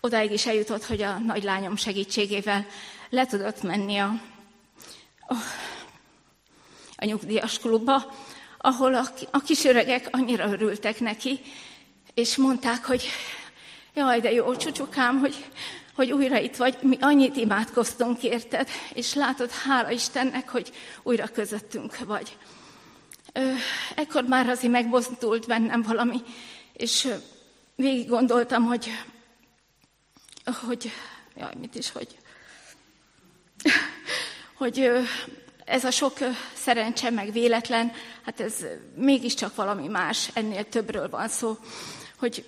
odáig 0.01 0.33
is 0.33 0.47
eljutott, 0.47 0.85
hogy 0.85 1.03
a 1.03 1.19
nagylányom 1.19 1.77
segítségével 1.77 2.67
le 3.11 3.27
tudott 3.27 3.63
menni 3.63 3.99
a, 3.99 4.13
a, 7.01 7.05
nyugdíjas 7.05 7.59
klubba, 7.59 8.15
ahol 8.59 8.95
a, 8.95 9.05
a 9.31 9.41
kis 9.41 9.65
öregek 9.65 10.09
annyira 10.11 10.51
örültek 10.51 11.01
neki, 11.01 11.41
és 12.15 12.37
mondták, 12.37 12.85
hogy 12.85 13.09
jaj, 13.95 14.21
de 14.21 14.33
jó, 14.33 14.57
csúcsukám, 14.57 15.19
hogy, 15.19 15.45
hogy 15.95 16.13
újra 16.13 16.39
itt 16.39 16.57
vagy, 16.57 16.79
mi 16.83 16.97
annyit 17.01 17.37
imádkoztunk 17.37 18.23
érted, 18.23 18.69
és 18.95 19.15
látod, 19.15 19.51
hála 19.51 19.91
Istennek, 19.91 20.49
hogy 20.49 20.73
újra 21.03 21.27
közöttünk 21.27 21.99
vagy. 21.99 22.37
Ekkor 23.95 24.25
már 24.25 24.49
azért 24.49 24.73
megbozdult 24.73 25.47
bennem 25.47 25.83
valami, 25.83 26.21
és 26.73 27.09
végig 27.75 28.09
gondoltam, 28.09 28.65
hogy, 28.65 28.91
hogy, 30.67 30.93
jaj, 31.37 31.55
mit 31.61 31.75
is, 31.75 31.91
hogy, 31.91 32.17
hogy 34.61 34.91
ez 35.71 35.85
a 35.85 35.91
sok 35.91 36.19
szerencse, 36.55 37.11
meg 37.11 37.33
véletlen, 37.33 37.93
hát 38.25 38.41
ez 38.41 38.55
mégiscsak 38.95 39.55
valami 39.55 39.89
más, 39.89 40.31
ennél 40.35 40.69
többről 40.69 41.09
van 41.09 41.29
szó, 41.29 41.57
hogy 42.19 42.45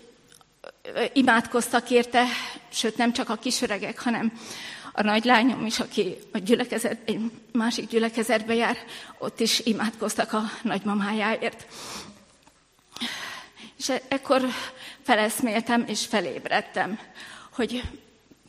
imádkoztak 1.13 1.91
érte, 1.91 2.25
sőt 2.69 2.97
nem 2.97 3.13
csak 3.13 3.29
a 3.29 3.37
kisöregek, 3.37 3.99
hanem 3.99 4.33
a 4.93 5.03
nagylányom 5.03 5.67
is, 5.67 5.81
aki 5.81 6.17
a 6.33 6.39
gyülekezet, 6.39 6.99
egy 7.05 7.31
másik 7.53 7.89
gyülekezetbe 7.89 8.55
jár, 8.55 8.77
ott 9.19 9.41
is 9.41 9.61
imádkoztak 9.61 10.33
a 10.33 10.43
nagymamájáért. 10.63 11.67
És 13.79 13.89
e- 13.89 14.03
ekkor 14.09 14.43
feleszméltem 15.03 15.85
és 15.87 16.07
felébredtem, 16.07 16.99
hogy 17.53 17.83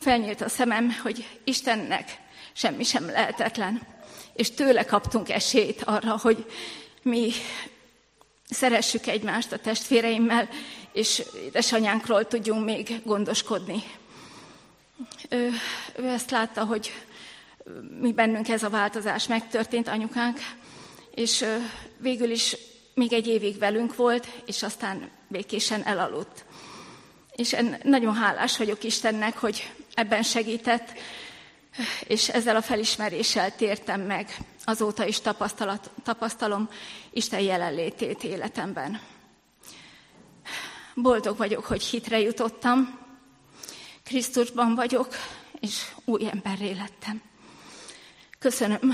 felnyílt 0.00 0.40
a 0.40 0.48
szemem, 0.48 0.96
hogy 1.02 1.28
Istennek 1.44 2.18
semmi 2.52 2.84
sem 2.84 3.06
lehetetlen. 3.06 3.92
És 4.34 4.50
tőle 4.50 4.84
kaptunk 4.84 5.28
esélyt 5.30 5.82
arra, 5.82 6.18
hogy 6.22 6.46
mi 7.02 7.30
szeressük 8.50 9.06
egymást 9.06 9.52
a 9.52 9.58
testvéreimmel, 9.58 10.48
és 10.92 11.22
édesanyánkról 11.44 12.26
tudjunk 12.26 12.64
még 12.64 13.00
gondoskodni. 13.04 13.82
Ő, 15.28 15.50
ő 15.96 16.08
ezt 16.08 16.30
látta, 16.30 16.64
hogy 16.64 16.92
mi 18.00 18.12
bennünk 18.12 18.48
ez 18.48 18.62
a 18.62 18.70
változás 18.70 19.26
megtörtént, 19.26 19.88
anyukánk, 19.88 20.38
és 21.14 21.44
végül 21.98 22.30
is 22.30 22.56
még 22.94 23.12
egy 23.12 23.26
évig 23.26 23.58
velünk 23.58 23.96
volt, 23.96 24.26
és 24.46 24.62
aztán 24.62 25.10
békésen 25.28 25.82
elaludt. 25.82 26.44
És 27.36 27.56
nagyon 27.82 28.14
hálás 28.14 28.56
vagyok 28.56 28.84
Istennek, 28.84 29.38
hogy 29.38 29.72
ebben 29.94 30.22
segített, 30.22 30.92
és 32.06 32.28
ezzel 32.28 32.56
a 32.56 32.62
felismeréssel 32.62 33.56
tértem 33.56 34.00
meg. 34.00 34.36
Azóta 34.64 35.06
is 35.06 35.20
tapasztalom 36.02 36.68
Isten 37.10 37.40
jelenlétét 37.40 38.24
életemben. 38.24 39.00
Boldog 40.94 41.36
vagyok, 41.36 41.64
hogy 41.64 41.82
hitre 41.82 42.20
jutottam, 42.20 42.98
Krisztusban 44.04 44.74
vagyok, 44.74 45.14
és 45.60 45.92
új 46.04 46.28
emberré 46.28 46.72
lettem. 46.72 47.22
Köszönöm, 48.38 48.92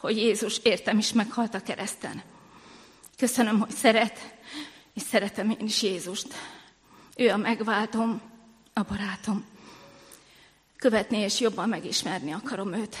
hogy 0.00 0.16
Jézus 0.16 0.58
értem 0.58 0.98
is 0.98 1.12
meghalt 1.12 1.54
a 1.54 1.62
kereszten. 1.62 2.22
Köszönöm, 3.16 3.58
hogy 3.60 3.70
szeret, 3.70 4.34
és 4.94 5.02
szeretem 5.02 5.50
én 5.50 5.66
is 5.66 5.82
Jézust. 5.82 6.34
Ő 7.16 7.30
a 7.30 7.36
megváltom, 7.36 8.20
a 8.72 8.82
barátom. 8.82 9.51
Követni 10.82 11.18
és 11.18 11.40
jobban 11.40 11.68
megismerni 11.68 12.32
akarom 12.32 12.72
őt. 12.72 12.96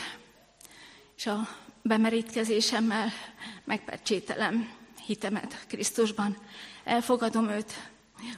És 1.16 1.26
a 1.26 1.48
bemerítkezésemmel 1.82 3.08
megpecsételem 3.64 4.70
hitemet 5.06 5.64
Krisztusban. 5.68 6.36
Elfogadom 6.84 7.48
őt 7.48 7.72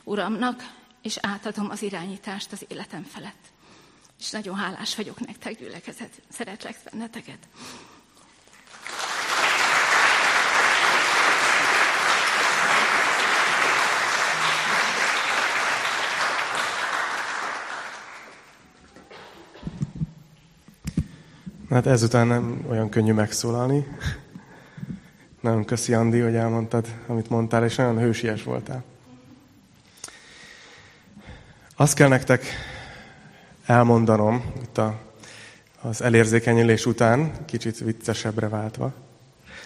Uramnak, 0.04 0.74
és 1.02 1.18
átadom 1.20 1.70
az 1.70 1.83
irányítást 1.83 2.52
az 2.52 2.64
életem 2.68 3.02
felett. 3.02 3.52
És 4.18 4.30
nagyon 4.30 4.57
hálás 4.57 4.96
vagyok 4.96 5.26
nektek, 5.26 5.59
gyülekezet. 5.59 6.22
Szeretlek 6.28 6.76
benneteket. 6.85 7.48
Hát 21.75 21.87
ezután 21.87 22.27
nem 22.27 22.65
olyan 22.69 22.89
könnyű 22.89 23.13
megszólalni. 23.13 23.87
Nagyon 25.41 25.65
köszi, 25.65 25.95
Andi, 25.95 26.21
hogy 26.21 26.35
elmondtad, 26.35 26.87
amit 27.07 27.29
mondtál, 27.29 27.65
és 27.65 27.75
nagyon 27.75 27.99
hősies 27.99 28.43
voltál. 28.43 28.85
Azt 31.77 31.95
kell 31.95 32.09
nektek 32.09 32.45
elmondanom, 33.67 34.45
itt 34.63 34.79
a, 34.79 35.01
az 35.81 36.03
elérzékenyülés 36.03 36.87
után, 36.87 37.33
kicsit 37.45 37.79
viccesebbre 37.79 38.49
váltva, 38.49 38.93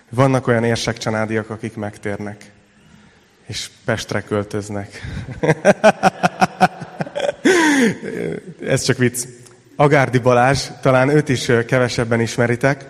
vannak 0.08 0.46
olyan 0.46 0.64
érsekcsanádiak, 0.64 1.50
akik 1.50 1.76
megtérnek, 1.76 2.52
és 3.46 3.70
Pestre 3.84 4.22
költöznek. 4.22 5.00
Ez 8.60 8.82
csak 8.82 8.96
vicc. 8.96 9.26
Agárdi 9.80 10.18
Balázs, 10.18 10.68
talán 10.80 11.08
őt 11.08 11.28
is 11.28 11.50
kevesebben 11.66 12.20
ismeritek. 12.20 12.84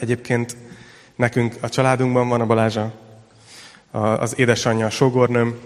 Egyébként 0.00 0.56
nekünk 1.16 1.54
a 1.60 1.68
családunkban 1.68 2.28
van 2.28 2.40
a 2.40 2.46
Balázs, 2.46 2.78
az 3.90 4.38
édesanyja, 4.38 4.86
a 4.86 4.90
sogornőm, 4.90 5.58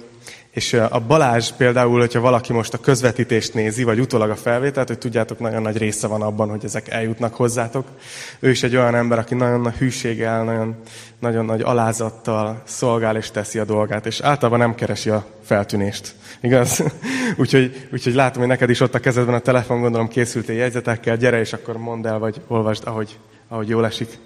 és 0.53 0.73
a 0.73 1.01
Balázs 1.07 1.51
például, 1.51 1.99
hogyha 2.01 2.21
valaki 2.21 2.53
most 2.53 2.75
a 2.75 2.79
közvetítést 2.79 3.55
nézi, 3.55 3.83
vagy 3.83 4.01
utólag 4.01 4.31
a 4.31 4.37
felvételt, 4.37 4.89
hogy 4.89 4.99
tudjátok, 4.99 5.39
nagyon 5.39 5.63
nagy 5.63 5.77
része 5.77 6.07
van 6.07 6.23
abban, 6.23 6.49
hogy 6.49 6.65
ezek 6.65 6.89
eljutnak 6.89 7.35
hozzátok. 7.35 7.87
Ő 8.41 8.51
is 8.51 8.63
egy 8.63 8.77
olyan 8.77 8.95
ember, 8.95 9.19
aki 9.19 9.35
nagyon 9.35 9.61
nagy 9.61 9.75
hűséggel, 9.75 10.45
nagyon, 10.45 10.77
nagyon 11.19 11.45
nagy 11.45 11.61
alázattal 11.61 12.63
szolgál 12.65 13.17
és 13.17 13.31
teszi 13.31 13.59
a 13.59 13.65
dolgát, 13.65 14.07
és 14.07 14.21
általában 14.21 14.59
nem 14.59 14.75
keresi 14.75 15.11
a 15.11 15.27
feltűnést. 15.43 16.15
Igaz? 16.41 16.83
úgyhogy, 17.37 17.89
úgyhogy 17.93 18.15
látom, 18.15 18.39
hogy 18.39 18.51
neked 18.51 18.71
is 18.71 18.81
ott 18.81 18.95
a 18.95 19.01
kezedben 19.01 19.35
a 19.35 19.39
telefon, 19.39 19.81
gondolom 19.81 20.09
készültél 20.09 20.57
jegyzetekkel, 20.57 21.17
gyere, 21.17 21.41
és 21.41 21.53
akkor 21.53 21.77
mondd 21.77 22.07
el, 22.07 22.19
vagy 22.19 22.41
olvasd, 22.47 22.87
ahogy, 22.87 23.19
ahogy 23.49 23.69
jól 23.69 23.87
esik. 23.87 24.19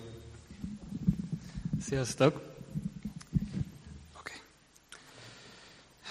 Sziasztok! 1.88 2.45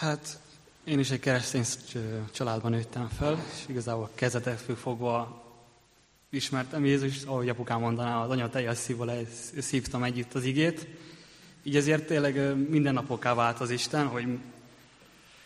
Hát 0.06 0.40
én 0.84 1.00
is 1.00 1.12
egy 1.12 1.20
keresztény 1.20 1.64
családban 2.32 2.72
nőttem 2.72 3.08
fel, 3.08 3.46
és 3.54 3.64
igazából 3.68 4.10
kezdetektől 4.16 4.76
fogva 4.76 5.44
ismertem 6.30 6.86
Jézus, 6.86 7.24
ahogy 7.24 7.50
apukám 7.50 7.80
mondaná, 7.80 8.24
az 8.24 8.30
anya 8.30 8.50
teljes 8.50 8.78
szívval 8.78 9.28
szívtam 9.60 10.04
együtt 10.04 10.34
az 10.34 10.44
igét. 10.44 10.88
Így 11.64 11.76
ezért 11.76 12.06
tényleg 12.06 12.56
minden 12.70 12.94
napoká 12.94 13.34
vált 13.34 13.60
az 13.60 13.70
Isten, 13.70 14.08
hogy 14.08 14.38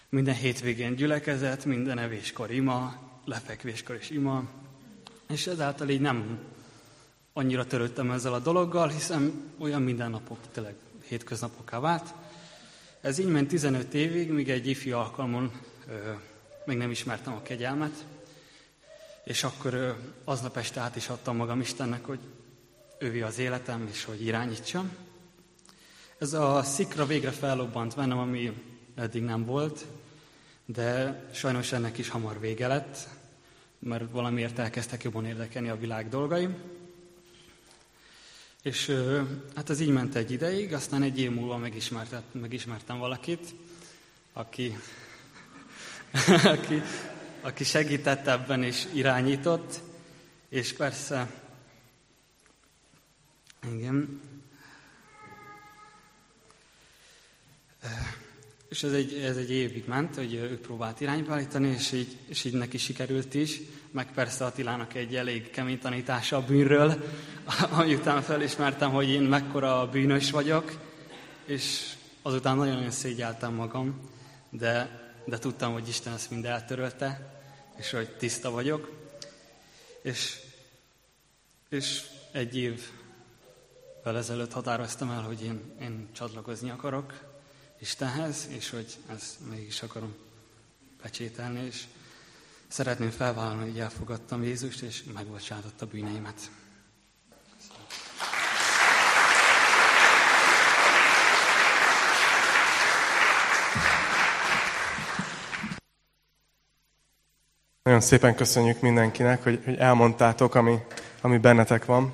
minden 0.10 0.36
hétvégén 0.36 0.96
gyülekezett, 0.96 1.66
minden 1.66 2.00
evéskor 2.00 2.52
ima, 2.52 2.96
lefekvéskor 3.26 3.96
is 3.96 4.10
ima, 4.10 4.44
és 5.30 5.48
ezáltal 5.48 5.90
így 5.90 6.02
nem 6.02 6.40
annyira 7.34 7.66
törődtem 7.66 8.12
ezzel 8.12 8.34
a 8.34 8.40
dologgal, 8.40 8.88
hiszen 8.88 9.52
olyan 9.58 9.82
mindennapok 9.82 10.38
tényleg 10.52 10.76
hétköznapokká 11.08 11.80
vált. 11.80 12.14
Ez 13.02 13.18
így 13.18 13.28
ment 13.28 13.48
15 13.48 13.94
évig, 13.94 14.32
míg 14.32 14.50
egy 14.50 14.68
ifjú 14.68 14.96
alkalmon 14.96 15.52
ö, 15.88 16.12
még 16.66 16.78
nem 16.78 16.92
ismertem 16.92 17.34
a 17.34 17.42
kegyelmet, 17.42 18.06
és 19.24 19.44
akkor 19.44 19.74
ö, 19.74 19.92
aznap 20.24 20.58
este 20.58 20.80
át 20.80 20.96
is 20.96 21.10
adtam 21.10 21.36
magam 21.36 21.60
Istennek, 21.60 22.06
hogy 22.06 22.20
ővi 22.98 23.22
az 23.22 23.40
életem, 23.40 23.88
és 23.92 24.04
hogy 24.04 24.26
irányítsam. 24.26 24.92
Ez 26.18 26.34
a 26.34 26.64
szikra 26.64 27.06
végre 27.06 27.32
fellobbant 27.32 27.96
bennem, 27.96 28.18
ami 28.18 28.54
eddig 28.96 29.24
nem 29.24 29.46
volt, 29.46 29.86
de 30.66 31.24
sajnos 31.34 31.72
ennek 31.72 31.98
is 31.98 32.10
hamar 32.10 32.40
vége 32.40 32.68
lett, 32.68 32.98
mert 33.80 34.12
valamiért 34.12 34.60
elkezdtek 34.60 35.04
jobban 35.04 35.26
érdekelni 35.26 35.70
a 35.70 35.78
világ 35.78 36.10
dolgai. 36.10 36.48
És 38.64 38.96
hát 39.56 39.70
ez 39.70 39.80
így 39.80 39.90
ment 39.90 40.16
egy 40.16 40.32
ideig, 40.32 40.74
aztán 40.74 41.04
egy 41.04 41.20
év 41.20 41.32
múlva 41.32 41.70
megismertem 42.32 42.98
valakit, 42.98 43.56
aki, 44.34 44.78
aki, 46.44 46.82
aki 47.42 47.64
segített 47.64 48.28
ebben 48.28 48.64
és 48.64 48.88
irányított, 48.94 49.82
és 50.50 50.74
persze, 50.74 51.32
igen, 53.74 54.22
és 58.70 58.84
ez 58.84 58.92
egy, 58.92 59.14
ez 59.14 59.38
egy 59.38 59.52
évig 59.52 59.84
ment, 59.88 60.16
hogy 60.16 60.34
ő 60.34 60.60
próbált 60.60 61.02
irányba 61.02 61.34
állítani, 61.34 61.68
és 61.68 61.92
így, 61.92 62.18
és 62.28 62.44
így 62.44 62.54
neki 62.54 62.78
sikerült 62.78 63.34
is 63.34 63.62
meg 63.92 64.14
persze 64.14 64.46
Attilának 64.46 64.94
egy 64.94 65.16
elég 65.16 65.50
kemény 65.50 65.80
tanítása 65.80 66.38
a 66.38 66.46
bűnről, 66.46 67.04
amiután 67.80 68.22
felismertem, 68.22 68.92
hogy 68.92 69.10
én 69.10 69.22
mekkora 69.22 69.90
bűnös 69.90 70.32
vagyok, 70.32 70.78
és 71.46 71.94
azután 72.22 72.58
nagyon-nagyon 72.58 72.92
szégyeltem 72.92 73.54
magam, 73.54 74.10
de, 74.50 75.02
de 75.26 75.38
tudtam, 75.38 75.74
hogy 75.74 75.88
Isten 75.88 76.14
ezt 76.14 76.30
mind 76.30 76.46
eltörölte, 76.46 77.40
és 77.78 77.92
hogy 77.92 78.10
tiszta 78.10 78.52
vagyok. 78.52 78.98
És, 80.02 80.40
és 81.70 82.04
egy 82.32 82.58
évvel 82.58 84.18
ezelőtt 84.18 84.52
határoztam 84.52 85.10
el, 85.10 85.22
hogy 85.22 85.44
én, 85.44 85.76
én 85.82 86.08
csatlakozni 86.14 86.70
akarok 86.70 87.29
Istenhez, 87.80 88.48
és 88.50 88.70
hogy 88.70 88.98
ezt 89.08 89.50
mégis 89.50 89.82
akarom 89.82 90.16
pecsételni, 91.02 91.66
és 91.66 91.84
Szeretném 92.70 93.10
felvállalni, 93.10 93.70
hogy 93.70 93.80
elfogadtam 93.80 94.44
Jézust, 94.44 94.82
és 94.82 95.04
megbocsátott 95.14 95.82
a 95.82 95.86
bűneimet. 95.86 96.52
Nagyon 107.84 108.02
szépen 108.02 108.36
köszönjük 108.36 108.82
mindenkinek, 108.82 109.44
hogy, 109.44 109.62
hogy 109.66 109.76
elmondtátok, 109.76 110.56
ami, 110.56 110.78
ami 111.22 111.38
bennetek 111.38 111.86
van. 111.86 112.14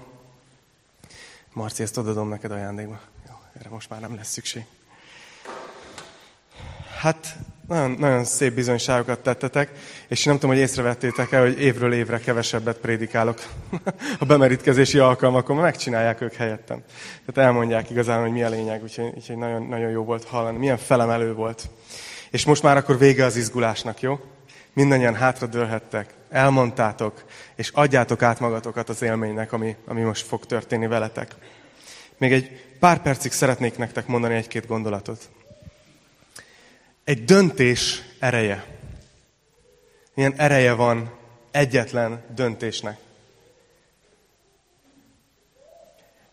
Marci, 1.53 1.83
ezt 1.83 1.97
odadom 1.97 2.29
neked 2.29 2.51
ajándékba. 2.51 2.99
Jó, 3.27 3.33
erre 3.59 3.69
most 3.69 3.89
már 3.89 3.99
nem 3.99 4.15
lesz 4.15 4.31
szükség. 4.31 4.65
Hát 6.95 7.37
nagyon, 7.67 7.91
nagyon 7.91 8.23
szép 8.23 8.53
bizonyságokat 8.53 9.19
tettetek, 9.19 9.71
és 10.07 10.23
nem 10.23 10.33
tudom, 10.33 10.49
hogy 10.49 10.59
észrevettétek 10.59 11.31
el, 11.31 11.41
hogy 11.41 11.61
évről 11.61 11.93
évre 11.93 12.19
kevesebbet 12.19 12.77
prédikálok 12.77 13.41
a 14.19 14.25
bemerítkezési 14.25 14.99
alkalmakon, 14.99 15.57
megcsinálják 15.57 16.21
ők 16.21 16.33
helyettem. 16.33 16.83
Tehát 17.25 17.49
elmondják 17.49 17.89
igazán, 17.89 18.21
hogy 18.21 18.31
mi 18.31 18.43
a 18.43 18.49
lényeg, 18.49 18.83
úgyhogy, 18.83 19.11
úgyhogy 19.15 19.37
nagyon, 19.37 19.63
nagyon 19.67 19.89
jó 19.89 20.03
volt 20.03 20.23
hallani, 20.23 20.57
milyen 20.57 20.77
felemelő 20.77 21.33
volt. 21.33 21.69
És 22.31 22.45
most 22.45 22.63
már 22.63 22.77
akkor 22.77 22.97
vége 22.97 23.25
az 23.25 23.35
izgulásnak, 23.35 24.01
jó? 24.01 24.19
Mindannyian 24.73 25.15
hátradőlhettek, 25.15 26.13
elmondtátok, 26.29 27.23
és 27.55 27.69
adjátok 27.73 28.21
át 28.21 28.39
magatokat 28.39 28.89
az 28.89 29.01
élménynek, 29.01 29.53
ami, 29.53 29.75
ami 29.85 30.01
most 30.01 30.25
fog 30.25 30.45
történni 30.45 30.87
veletek. 30.87 31.35
Még 32.17 32.33
egy 32.33 32.63
pár 32.79 33.01
percig 33.01 33.31
szeretnék 33.31 33.77
nektek 33.77 34.07
mondani 34.07 34.35
egy-két 34.35 34.67
gondolatot. 34.67 35.29
Egy 37.05 37.25
döntés 37.25 38.01
ereje. 38.19 38.65
Milyen 40.13 40.33
ereje 40.37 40.73
van 40.73 41.11
egyetlen 41.51 42.25
döntésnek. 42.35 42.97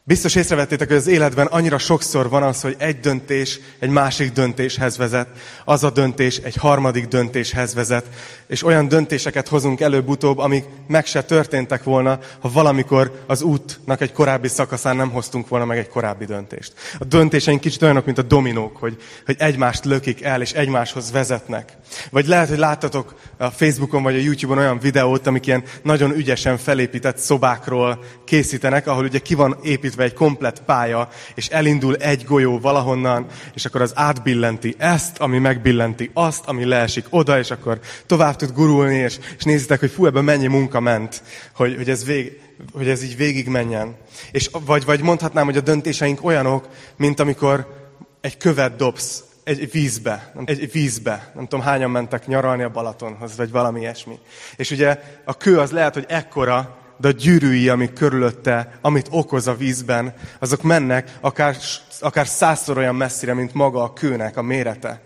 Biztos 0.05 0.35
észrevettétek, 0.35 0.89
hogy 0.89 0.97
az 0.97 1.07
életben 1.07 1.47
annyira 1.47 1.79
sokszor 1.79 2.29
van 2.29 2.43
az, 2.43 2.61
hogy 2.61 2.75
egy 2.79 3.01
döntés 3.01 3.61
egy 3.79 3.89
másik 3.89 4.33
döntéshez 4.33 4.97
vezet, 4.97 5.29
az 5.65 5.85
a 5.85 5.91
döntés 5.91 6.37
egy 6.37 6.57
harmadik 6.57 7.07
döntéshez 7.07 7.75
vezet, 7.75 8.07
és 8.47 8.65
olyan 8.65 8.89
döntéseket 8.89 9.49
hozunk 9.49 9.81
előbb-utóbb, 9.81 10.39
amik 10.39 10.65
meg 10.89 11.07
se 11.07 11.23
történtek 11.23 11.83
volna, 11.83 12.19
ha 12.41 12.51
valamikor 12.51 13.25
az 13.27 13.43
útnak 13.43 14.01
egy 14.01 14.13
korábbi 14.13 14.49
szakaszán 14.49 14.97
nem 14.97 15.11
hoztunk 15.11 15.49
volna 15.49 15.65
meg 15.65 15.79
egy 15.79 15.89
korábbi 15.89 16.25
döntést. 16.25 16.73
A 16.99 17.05
döntéseink 17.05 17.61
kicsit 17.61 17.83
olyanok, 17.83 18.05
mint 18.05 18.19
a 18.19 18.23
dominók, 18.23 18.77
hogy, 18.77 18.97
hogy 19.27 19.37
egymást 19.39 19.85
lökik 19.85 20.23
el, 20.23 20.41
és 20.41 20.53
egymáshoz 20.53 21.13
vezetnek. 21.13 21.77
Vagy 22.11 22.27
lehet, 22.27 22.49
hogy 22.49 22.59
láttatok 22.59 23.15
a 23.37 23.51
Facebookon 23.51 24.03
vagy 24.03 24.15
a 24.15 24.23
YouTube-on 24.23 24.59
olyan 24.59 24.79
videót, 24.79 25.27
amik 25.27 25.47
ilyen 25.47 25.63
nagyon 25.83 26.11
ügyesen 26.11 26.59
felépített 26.59 27.19
szobákról 27.19 28.05
készítenek, 28.25 28.87
ahol 28.87 29.05
ugye 29.05 29.19
ki 29.19 29.35
van 29.35 29.59
építve 29.63 29.91
egy 30.01 30.13
komplet 30.13 30.63
pálya, 30.63 31.09
és 31.35 31.49
elindul 31.49 31.97
egy 31.97 32.25
golyó 32.25 32.59
valahonnan, 32.59 33.27
és 33.55 33.65
akkor 33.65 33.83
az 33.83 33.93
átbillenti 33.95 34.75
ezt, 34.79 35.19
ami 35.19 35.39
megbillenti 35.39 36.11
azt, 36.13 36.47
ami 36.47 36.65
leesik 36.65 37.07
oda, 37.11 37.39
és 37.39 37.51
akkor 37.51 37.81
tovább 38.07 38.37
tud 38.37 38.53
gurulni, 38.53 38.97
és, 38.97 39.19
és 39.37 39.45
nézitek, 39.45 39.81
hogy 39.81 39.91
fú, 39.91 40.07
ebben 40.07 40.25
mennyi 40.25 40.47
munka 40.47 40.81
ment, 40.81 41.23
hogy, 41.55 41.77
hogy, 41.77 41.91
ez, 41.91 42.05
vég, 42.05 42.41
hogy 42.73 42.89
ez 42.89 43.03
így 43.03 43.17
végig 43.17 43.49
menjen. 43.49 43.97
És 44.31 44.51
vagy, 44.65 44.85
vagy 44.85 45.03
mondhatnám, 45.03 45.45
hogy 45.45 45.57
a 45.57 45.61
döntéseink 45.61 46.25
olyanok, 46.25 46.69
mint 46.97 47.21
amikor 47.21 47.81
egy 48.21 48.37
követ 48.37 48.77
dobsz 48.77 49.25
egy 49.45 49.71
vízbe, 49.71 50.33
egy 50.45 50.73
vízbe. 50.73 51.31
Nem 51.35 51.47
tudom, 51.47 51.65
hányan 51.65 51.91
mentek 51.91 52.27
nyaralni 52.27 52.63
a 52.63 52.71
Balatonhoz, 52.71 53.37
vagy 53.37 53.51
valami 53.51 53.81
ilyesmi. 53.81 54.19
És 54.57 54.71
ugye 54.71 55.01
a 55.25 55.37
kő 55.37 55.59
az 55.59 55.71
lehet, 55.71 55.95
hogy 55.95 56.05
ekkora, 56.09 56.82
de 57.03 57.09
a 57.09 57.11
gyűrűi, 57.11 57.69
amik 57.69 57.93
körülötte, 57.93 58.79
amit 58.81 59.07
okoz 59.11 59.47
a 59.47 59.55
vízben, 59.55 60.15
azok 60.39 60.63
mennek 60.63 61.13
akár, 61.21 61.57
akár 62.01 62.27
százszor 62.27 62.79
olyan 62.79 62.95
messzire, 62.95 63.35
mint 63.35 63.55
maga 63.55 63.83
a 63.83 63.93
kőnek 63.93 64.37
a 64.37 64.43
mérete. 64.43 65.01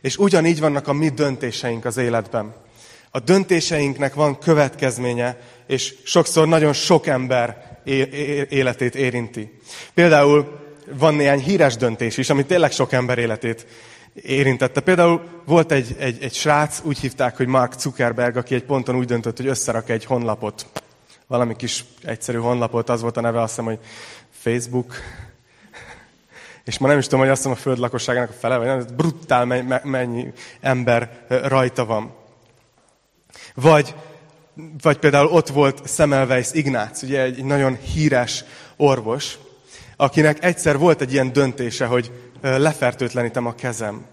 És 0.00 0.16
ugyanígy 0.16 0.60
vannak 0.60 0.88
a 0.88 0.92
mi 0.92 1.08
döntéseink 1.08 1.84
az 1.84 1.96
életben. 1.96 2.54
A 3.10 3.20
döntéseinknek 3.20 4.14
van 4.14 4.38
következménye, 4.38 5.38
és 5.66 5.94
sokszor 6.04 6.48
nagyon 6.48 6.72
sok 6.72 7.06
ember 7.06 7.78
életét 8.48 8.94
érinti. 8.94 9.58
Például 9.94 10.58
van 10.98 11.14
néhány 11.14 11.40
híres 11.40 11.76
döntés 11.76 12.16
is, 12.16 12.30
ami 12.30 12.44
tényleg 12.44 12.72
sok 12.72 12.92
ember 12.92 13.18
életét 13.18 13.66
érintette. 14.14 14.80
Például 14.80 15.22
volt 15.46 15.72
egy, 15.72 15.96
egy, 15.98 16.22
egy 16.22 16.34
srác, 16.34 16.80
úgy 16.84 16.98
hívták, 16.98 17.36
hogy 17.36 17.46
Mark 17.46 17.72
Zuckerberg, 17.78 18.36
aki 18.36 18.54
egy 18.54 18.64
ponton 18.64 18.96
úgy 18.96 19.06
döntött, 19.06 19.36
hogy 19.36 19.46
összerak 19.46 19.88
egy 19.88 20.04
honlapot. 20.04 20.66
Valami 21.30 21.56
kis 21.56 21.84
egyszerű 22.02 22.38
honlapot, 22.38 22.88
az 22.88 23.00
volt 23.00 23.16
a 23.16 23.20
neve, 23.20 23.40
azt 23.40 23.48
hiszem, 23.48 23.64
hogy 23.64 23.78
Facebook. 24.30 24.94
és 26.64 26.78
ma 26.78 26.86
nem 26.86 26.98
is 26.98 27.04
tudom, 27.04 27.20
hogy 27.20 27.28
azt 27.28 27.44
mondom 27.44 27.62
a 27.62 27.64
föld 27.64 27.78
lakosságának 27.78 28.30
a 28.30 28.32
fele, 28.32 28.56
vagy 28.56 28.66
nem, 28.66 28.86
brutál 28.96 29.44
mennyi 29.84 30.32
ember 30.60 31.24
rajta 31.28 31.84
van. 31.84 32.14
Vagy, 33.54 33.94
vagy 34.82 34.98
például 34.98 35.26
ott 35.26 35.48
volt 35.48 35.88
Semmelweis 35.88 36.52
Ignác, 36.52 37.02
ugye 37.02 37.22
egy 37.22 37.44
nagyon 37.44 37.76
híres 37.76 38.44
orvos, 38.76 39.38
akinek 39.96 40.44
egyszer 40.44 40.78
volt 40.78 41.00
egy 41.00 41.12
ilyen 41.12 41.32
döntése, 41.32 41.86
hogy 41.86 42.12
lefertőtlenítem 42.40 43.46
a 43.46 43.54
kezem, 43.54 44.06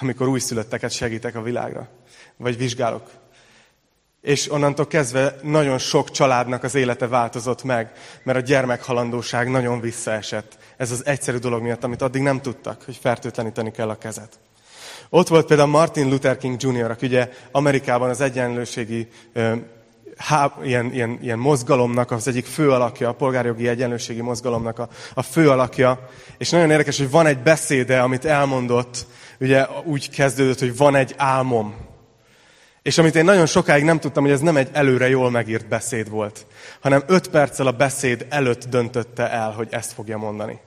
amikor 0.00 0.28
újszülötteket 0.28 0.90
segítek 0.90 1.34
a 1.34 1.42
világra, 1.42 1.88
vagy 2.36 2.56
vizsgálok. 2.56 3.19
És 4.20 4.50
onnantól 4.50 4.86
kezdve 4.86 5.36
nagyon 5.42 5.78
sok 5.78 6.10
családnak 6.10 6.62
az 6.62 6.74
élete 6.74 7.06
változott 7.08 7.62
meg, 7.62 7.92
mert 8.22 8.38
a 8.38 8.42
gyermekhalandóság 8.42 9.50
nagyon 9.50 9.80
visszaesett. 9.80 10.58
Ez 10.76 10.90
az 10.90 11.06
egyszerű 11.06 11.36
dolog 11.36 11.62
miatt, 11.62 11.84
amit 11.84 12.02
addig 12.02 12.22
nem 12.22 12.40
tudtak, 12.40 12.82
hogy 12.84 12.96
fertőtleníteni 12.96 13.70
kell 13.70 13.88
a 13.88 13.98
kezet. 13.98 14.38
Ott 15.08 15.28
volt 15.28 15.46
például 15.46 15.68
Martin 15.68 16.08
Luther 16.08 16.36
King 16.36 16.62
Jr., 16.62 16.90
aki 16.90 17.06
ugye 17.06 17.30
Amerikában 17.50 18.08
az 18.08 18.20
egyenlőségi 18.20 19.08
há, 20.16 20.52
ilyen, 20.62 20.92
ilyen, 20.92 21.18
ilyen 21.22 21.38
mozgalomnak 21.38 22.10
az 22.10 22.28
egyik 22.28 22.46
fő 22.46 22.70
alakja, 22.70 23.08
a 23.08 23.12
polgárjogi 23.12 23.68
egyenlőségi 23.68 24.20
mozgalomnak 24.20 24.78
a, 24.78 24.88
a 25.14 25.22
fő 25.22 25.50
alakja. 25.50 26.08
És 26.38 26.50
nagyon 26.50 26.70
érdekes, 26.70 26.98
hogy 26.98 27.10
van 27.10 27.26
egy 27.26 27.38
beszéde, 27.38 28.00
amit 28.00 28.24
elmondott, 28.24 29.06
ugye 29.40 29.66
úgy 29.84 30.10
kezdődött, 30.10 30.58
hogy 30.58 30.76
van 30.76 30.94
egy 30.94 31.14
álmom. 31.16 31.74
És 32.82 32.98
amit 32.98 33.14
én 33.14 33.24
nagyon 33.24 33.46
sokáig 33.46 33.84
nem 33.84 34.00
tudtam, 34.00 34.22
hogy 34.22 34.32
ez 34.32 34.40
nem 34.40 34.56
egy 34.56 34.68
előre 34.72 35.08
jól 35.08 35.30
megírt 35.30 35.68
beszéd 35.68 36.10
volt, 36.10 36.46
hanem 36.80 37.02
öt 37.06 37.28
perccel 37.28 37.66
a 37.66 37.72
beszéd 37.72 38.26
előtt 38.28 38.64
döntötte 38.64 39.30
el, 39.30 39.50
hogy 39.50 39.68
ezt 39.70 39.92
fogja 39.92 40.18
mondani. 40.18 40.60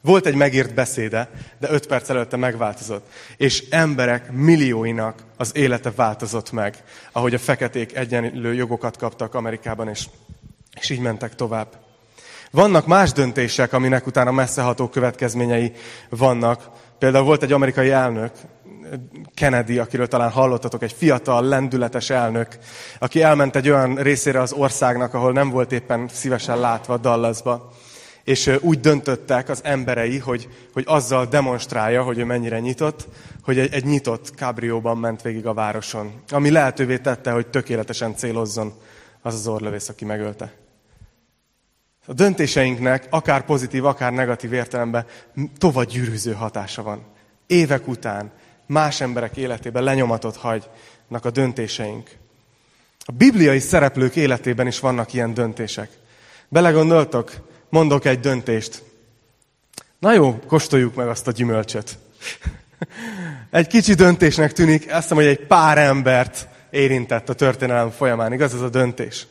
Volt 0.00 0.26
egy 0.26 0.34
megírt 0.34 0.74
beszéde, 0.74 1.30
de 1.58 1.70
öt 1.70 1.86
perc 1.86 2.08
előtte 2.10 2.36
megváltozott. 2.36 3.06
És 3.36 3.64
emberek 3.70 4.32
millióinak 4.32 5.22
az 5.36 5.56
élete 5.56 5.90
változott 5.90 6.52
meg, 6.52 6.82
ahogy 7.12 7.34
a 7.34 7.38
feketék 7.38 7.96
egyenlő 7.96 8.54
jogokat 8.54 8.96
kaptak 8.96 9.34
Amerikában, 9.34 9.88
és, 9.88 10.08
és 10.80 10.90
így 10.90 11.00
mentek 11.00 11.34
tovább. 11.34 11.68
Vannak 12.50 12.86
más 12.86 13.12
döntések, 13.12 13.72
aminek 13.72 14.06
utána 14.06 14.30
messzeható 14.30 14.88
következményei 14.88 15.72
vannak. 16.08 16.70
Például 16.98 17.24
volt 17.24 17.42
egy 17.42 17.52
amerikai 17.52 17.90
elnök, 17.90 18.32
Kennedy, 19.34 19.78
akiről 19.78 20.08
talán 20.08 20.30
hallottatok, 20.30 20.82
egy 20.82 20.92
fiatal, 20.92 21.42
lendületes 21.42 22.10
elnök, 22.10 22.58
aki 22.98 23.22
elment 23.22 23.56
egy 23.56 23.68
olyan 23.68 23.94
részére 23.94 24.40
az 24.40 24.52
országnak, 24.52 25.14
ahol 25.14 25.32
nem 25.32 25.50
volt 25.50 25.72
éppen 25.72 26.08
szívesen 26.12 26.60
látva 26.60 26.96
Dallasba 26.96 27.72
és 28.28 28.50
úgy 28.60 28.80
döntöttek 28.80 29.48
az 29.48 29.60
emberei, 29.64 30.18
hogy, 30.18 30.48
hogy 30.72 30.84
azzal 30.86 31.26
demonstrálja, 31.26 32.02
hogy 32.02 32.18
ő 32.18 32.24
mennyire 32.24 32.60
nyitott, 32.60 33.08
hogy 33.42 33.58
egy, 33.58 33.72
egy 33.72 33.84
nyitott 33.84 34.34
kábrióban 34.34 34.98
ment 34.98 35.22
végig 35.22 35.46
a 35.46 35.54
városon, 35.54 36.12
ami 36.30 36.50
lehetővé 36.50 36.98
tette, 36.98 37.30
hogy 37.30 37.46
tökéletesen 37.46 38.16
célozzon 38.16 38.72
az 39.22 39.34
az 39.34 39.46
orlövész, 39.46 39.88
aki 39.88 40.04
megölte. 40.04 40.52
A 42.06 42.12
döntéseinknek, 42.12 43.06
akár 43.10 43.44
pozitív, 43.44 43.84
akár 43.84 44.12
negatív 44.12 44.52
értelemben 44.52 45.06
tovább 45.58 45.86
gyűrűző 45.86 46.32
hatása 46.32 46.82
van. 46.82 47.02
Évek 47.46 47.88
után 47.88 48.32
más 48.68 49.00
emberek 49.00 49.36
életében 49.36 49.82
lenyomatot 49.82 50.36
hagynak 50.36 51.24
a 51.24 51.30
döntéseink. 51.30 52.10
A 52.98 53.12
bibliai 53.12 53.58
szereplők 53.58 54.16
életében 54.16 54.66
is 54.66 54.80
vannak 54.80 55.12
ilyen 55.12 55.34
döntések. 55.34 55.90
Belegondoltok, 56.48 57.32
mondok 57.68 58.04
egy 58.04 58.20
döntést. 58.20 58.82
Na 59.98 60.12
jó, 60.12 60.38
kóstoljuk 60.46 60.94
meg 60.94 61.08
azt 61.08 61.26
a 61.26 61.32
gyümölcsöt. 61.32 61.98
Egy 63.50 63.66
kicsi 63.66 63.94
döntésnek 63.94 64.52
tűnik, 64.52 64.86
azt 64.90 65.00
hiszem, 65.00 65.16
hogy 65.16 65.26
egy 65.26 65.46
pár 65.46 65.78
embert 65.78 66.48
érintett 66.70 67.28
a 67.28 67.34
történelem 67.34 67.90
folyamán. 67.90 68.32
Igaz 68.32 68.54
ez 68.54 68.60
a 68.60 68.68
döntés? 68.68 69.26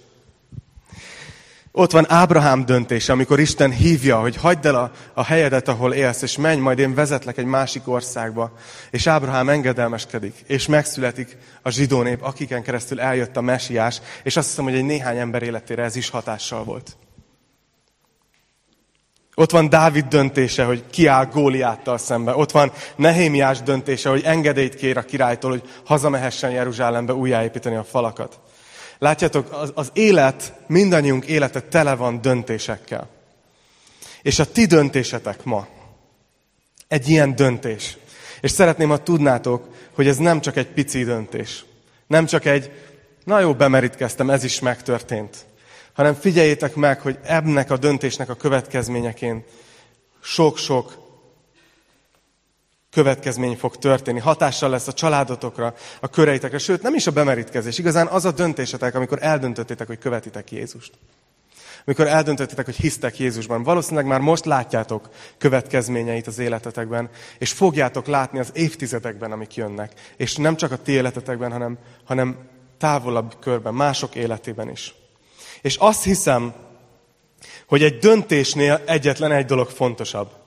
Ott 1.80 1.91
van 1.91 2.11
Ábrahám 2.11 2.65
döntése, 2.65 3.11
amikor 3.11 3.39
Isten 3.39 3.71
hívja, 3.71 4.19
hogy 4.19 4.36
hagyd 4.36 4.65
el 4.65 4.75
a, 4.75 4.91
a 5.13 5.23
helyedet, 5.23 5.67
ahol 5.67 5.93
élsz, 5.93 6.21
és 6.21 6.38
menj, 6.38 6.59
majd 6.59 6.80
én 6.80 6.93
vezetlek 6.93 7.38
egy 7.38 7.45
másik 7.45 7.88
országba. 7.88 8.51
És 8.91 9.07
Ábrahám 9.07 9.49
engedelmeskedik, 9.49 10.43
és 10.47 10.67
megszületik 10.67 11.38
a 11.61 11.69
zsidó 11.69 12.01
nép, 12.01 12.23
akiken 12.23 12.63
keresztül 12.63 12.99
eljött 12.99 13.38
a 13.38 13.41
mesiás, 13.41 14.01
és 14.23 14.38
azt 14.38 14.47
hiszem, 14.47 14.63
hogy 14.63 14.75
egy 14.75 14.84
néhány 14.84 15.17
ember 15.17 15.43
életére 15.43 15.84
ez 15.84 15.95
is 15.95 16.09
hatással 16.09 16.63
volt. 16.63 16.97
Ott 19.36 19.51
van 19.51 19.69
Dávid 19.69 20.05
döntése, 20.05 20.63
hogy 20.63 20.84
kiáll 20.89 21.25
Góliáttal 21.25 21.97
szembe. 21.97 22.36
Ott 22.36 22.51
van 22.51 22.71
Nehémiás 22.95 23.61
döntése, 23.61 24.09
hogy 24.09 24.21
engedélyt 24.23 24.75
kér 24.75 24.97
a 24.97 25.05
királytól, 25.05 25.51
hogy 25.51 25.63
hazamehessen 25.86 26.51
Jeruzsálembe 26.51 27.13
újjáépíteni 27.13 27.75
a 27.75 27.84
falakat. 27.84 28.39
Látjátok, 28.99 29.51
az, 29.51 29.71
az 29.75 29.89
élet, 29.93 30.53
mindannyiunk 30.67 31.25
élete 31.25 31.61
tele 31.61 31.95
van 31.95 32.21
döntésekkel. 32.21 33.09
És 34.21 34.39
a 34.39 34.51
ti 34.51 34.65
döntésetek 34.65 35.43
ma 35.43 35.67
egy 36.87 37.09
ilyen 37.09 37.35
döntés. 37.35 37.97
És 38.41 38.51
szeretném, 38.51 38.89
ha 38.89 39.03
tudnátok, 39.03 39.67
hogy 39.93 40.07
ez 40.07 40.17
nem 40.17 40.41
csak 40.41 40.55
egy 40.55 40.67
pici 40.67 41.03
döntés. 41.03 41.65
Nem 42.07 42.25
csak 42.25 42.45
egy, 42.45 42.71
na 43.23 43.39
jó, 43.39 43.53
bemerítkeztem, 43.53 44.29
ez 44.29 44.43
is 44.43 44.59
megtörtént 44.59 45.45
hanem 45.97 46.13
figyeljétek 46.13 46.75
meg, 46.75 47.01
hogy 47.01 47.17
ennek 47.23 47.71
a 47.71 47.77
döntésnek 47.77 48.29
a 48.29 48.35
következményeként 48.35 49.45
sok-sok 50.21 51.07
következmény 52.97 53.55
fog 53.55 53.77
történni. 53.77 54.19
Hatással 54.19 54.69
lesz 54.69 54.87
a 54.87 54.93
családotokra, 54.93 55.73
a 55.99 56.07
köreitekre, 56.07 56.57
sőt 56.57 56.81
nem 56.81 56.95
is 56.95 57.07
a 57.07 57.11
bemerítkezés. 57.11 57.77
Igazán 57.77 58.07
az 58.07 58.25
a 58.25 58.31
döntésetek, 58.31 58.95
amikor 58.95 59.17
eldöntöttétek, 59.21 59.87
hogy 59.87 59.97
követitek 59.97 60.51
Jézust. 60.51 60.91
Amikor 61.85 62.07
eldöntöttétek, 62.07 62.65
hogy 62.65 62.75
hisztek 62.75 63.19
Jézusban. 63.19 63.63
Valószínűleg 63.63 64.05
már 64.05 64.19
most 64.19 64.45
látjátok 64.45 65.09
következményeit 65.37 66.27
az 66.27 66.39
életetekben, 66.39 67.09
és 67.37 67.51
fogjátok 67.51 68.07
látni 68.07 68.39
az 68.39 68.49
évtizedekben, 68.53 69.31
amik 69.31 69.55
jönnek. 69.55 69.93
És 70.15 70.35
nem 70.35 70.55
csak 70.55 70.71
a 70.71 70.77
ti 70.77 70.91
életetekben, 70.91 71.51
hanem, 71.51 71.77
hanem 72.03 72.37
távolabb 72.77 73.35
körben, 73.39 73.73
mások 73.73 74.15
életében 74.15 74.69
is. 74.69 74.95
És 75.61 75.75
azt 75.75 76.03
hiszem, 76.03 76.53
hogy 77.67 77.83
egy 77.83 77.97
döntésnél 77.97 78.81
egyetlen 78.85 79.31
egy 79.31 79.45
dolog 79.45 79.69
fontosabb. 79.69 80.45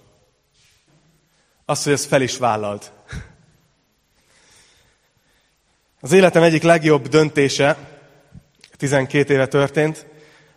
Az, 1.71 1.83
hogy 1.83 1.93
ezt 1.93 2.07
fel 2.07 2.23
is 2.23 2.37
vállalt. 2.37 2.93
Az 6.01 6.13
életem 6.13 6.43
egyik 6.43 6.63
legjobb 6.63 7.09
döntése 7.09 7.77
12 8.77 9.35
éve 9.35 9.47
történt, 9.47 10.07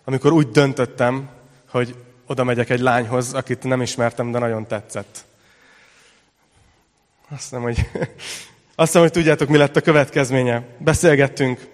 amikor 0.03 0.31
úgy 0.31 0.49
döntöttem, 0.49 1.29
hogy 1.69 1.95
oda 2.27 2.43
megyek 2.43 2.69
egy 2.69 2.79
lányhoz, 2.79 3.33
akit 3.33 3.63
nem 3.63 3.81
ismertem, 3.81 4.31
de 4.31 4.39
nagyon 4.39 4.67
tetszett. 4.67 5.25
Azt 7.29 7.41
hiszem, 7.41 7.61
hogy, 7.61 7.77
azt 8.75 8.87
hiszem, 8.87 9.01
hogy 9.01 9.11
tudjátok, 9.11 9.49
mi 9.49 9.57
lett 9.57 9.75
a 9.75 9.81
következménye. 9.81 10.63
Beszélgettünk, 10.77 11.67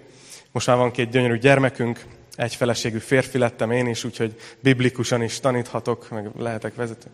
most 0.52 0.66
már 0.66 0.76
van 0.76 0.90
két 0.90 1.10
gyönyörű 1.10 1.38
gyermekünk, 1.38 2.04
egyfeleségű 2.40 2.98
férfi 2.98 3.38
lettem 3.38 3.70
én 3.70 3.86
is, 3.86 4.04
úgyhogy 4.04 4.34
biblikusan 4.60 5.22
is 5.22 5.40
taníthatok, 5.40 6.10
meg 6.10 6.30
lehetek 6.38 6.74
vezető. 6.74 7.06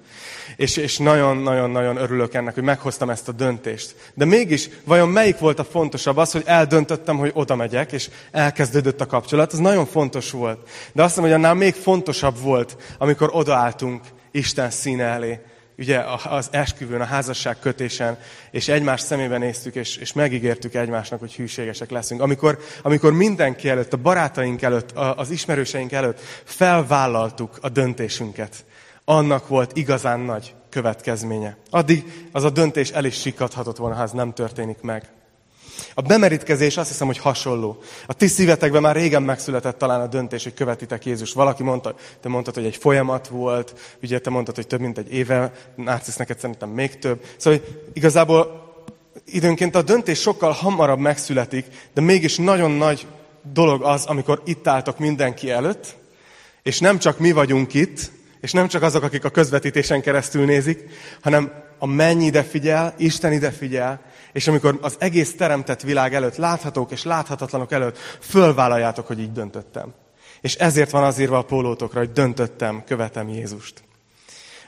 És, 0.56 0.96
nagyon-nagyon-nagyon 0.96 1.96
örülök 1.96 2.34
ennek, 2.34 2.54
hogy 2.54 2.62
meghoztam 2.62 3.10
ezt 3.10 3.28
a 3.28 3.32
döntést. 3.32 3.94
De 4.14 4.24
mégis, 4.24 4.68
vajon 4.84 5.08
melyik 5.08 5.38
volt 5.38 5.58
a 5.58 5.64
fontosabb? 5.64 6.16
Az, 6.16 6.32
hogy 6.32 6.42
eldöntöttem, 6.46 7.16
hogy 7.16 7.30
oda 7.34 7.56
megyek, 7.56 7.92
és 7.92 8.08
elkezdődött 8.30 9.00
a 9.00 9.06
kapcsolat. 9.06 9.52
Ez 9.52 9.58
nagyon 9.58 9.86
fontos 9.86 10.30
volt. 10.30 10.68
De 10.92 11.02
azt 11.02 11.14
hiszem, 11.14 11.24
hogy 11.24 11.38
annál 11.38 11.54
még 11.54 11.74
fontosabb 11.74 12.40
volt, 12.40 12.76
amikor 12.98 13.30
odaálltunk 13.32 14.02
Isten 14.30 14.70
színe 14.70 15.04
elé, 15.04 15.40
ugye 15.78 15.98
az 16.28 16.48
esküvőn, 16.50 17.00
a 17.00 17.04
házasság 17.04 17.58
kötésen, 17.58 18.18
és 18.50 18.68
egymás 18.68 19.00
szemébe 19.00 19.38
néztük, 19.38 19.74
és, 19.74 19.96
és 19.96 20.12
megígértük 20.12 20.74
egymásnak, 20.74 21.20
hogy 21.20 21.34
hűségesek 21.34 21.90
leszünk. 21.90 22.20
Amikor, 22.20 22.58
amikor 22.82 23.12
mindenki 23.12 23.68
előtt, 23.68 23.92
a 23.92 23.96
barátaink 23.96 24.62
előtt, 24.62 24.90
az 24.92 25.30
ismerőseink 25.30 25.92
előtt 25.92 26.20
felvállaltuk 26.44 27.58
a 27.60 27.68
döntésünket, 27.68 28.64
annak 29.04 29.48
volt 29.48 29.76
igazán 29.76 30.20
nagy 30.20 30.54
következménye. 30.70 31.56
Addig 31.70 32.28
az 32.32 32.44
a 32.44 32.50
döntés 32.50 32.90
el 32.90 33.04
is 33.04 33.20
sikadhatott 33.20 33.76
volna, 33.76 33.94
ha 33.94 34.02
ez 34.02 34.12
nem 34.12 34.32
történik 34.32 34.80
meg. 34.80 35.10
A 35.94 36.00
bemerítkezés 36.00 36.76
azt 36.76 36.88
hiszem, 36.88 37.06
hogy 37.06 37.18
hasonló. 37.18 37.78
A 38.06 38.12
ti 38.12 38.26
szívetekben 38.26 38.82
már 38.82 38.94
régen 38.94 39.22
megszületett 39.22 39.78
talán 39.78 40.00
a 40.00 40.06
döntés, 40.06 40.42
hogy 40.42 40.54
követitek 40.54 41.04
Jézus. 41.04 41.32
Valaki 41.32 41.62
mondta, 41.62 41.94
te 42.20 42.28
mondtad, 42.28 42.54
hogy 42.54 42.64
egy 42.64 42.76
folyamat 42.76 43.28
volt, 43.28 43.96
ugye 44.02 44.18
te 44.18 44.30
mondtad, 44.30 44.54
hogy 44.54 44.66
több 44.66 44.80
mint 44.80 44.98
egy 44.98 45.12
éve, 45.12 45.52
Narcisz 45.74 46.16
neked 46.16 46.38
szerintem 46.38 46.68
még 46.68 46.98
több. 46.98 47.24
Szóval 47.36 47.60
igazából 47.92 48.64
időnként 49.24 49.74
a 49.74 49.82
döntés 49.82 50.20
sokkal 50.20 50.52
hamarabb 50.52 50.98
megszületik, 50.98 51.66
de 51.94 52.00
mégis 52.00 52.36
nagyon 52.36 52.70
nagy 52.70 53.06
dolog 53.52 53.82
az, 53.82 54.04
amikor 54.04 54.42
itt 54.44 54.66
álltok 54.66 54.98
mindenki 54.98 55.50
előtt, 55.50 55.96
és 56.62 56.80
nem 56.80 56.98
csak 56.98 57.18
mi 57.18 57.32
vagyunk 57.32 57.74
itt, 57.74 58.14
És 58.46 58.52
nem 58.52 58.68
csak 58.68 58.82
azok, 58.82 59.02
akik 59.02 59.24
a 59.24 59.30
közvetítésen 59.30 60.00
keresztül 60.00 60.44
nézik, 60.44 60.84
hanem 61.20 61.52
a 61.78 61.86
menny 61.86 62.20
ide 62.20 62.42
figyel, 62.42 62.94
Isten 62.98 63.32
ide 63.32 63.50
figyel, 63.50 64.00
és 64.32 64.48
amikor 64.48 64.78
az 64.82 64.96
egész 64.98 65.34
teremtett 65.36 65.82
világ 65.82 66.14
előtt, 66.14 66.36
láthatók 66.36 66.90
és 66.90 67.04
láthatatlanok 67.04 67.72
előtt, 67.72 67.98
fölvállaljátok, 68.20 69.06
hogy 69.06 69.20
így 69.20 69.32
döntöttem. 69.32 69.94
És 70.40 70.54
ezért 70.54 70.90
van 70.90 71.04
az 71.04 71.18
írva 71.18 71.38
a 71.38 71.42
pólótokra, 71.42 71.98
hogy 71.98 72.12
döntöttem, 72.12 72.84
követem 72.84 73.28
Jézust. 73.28 73.82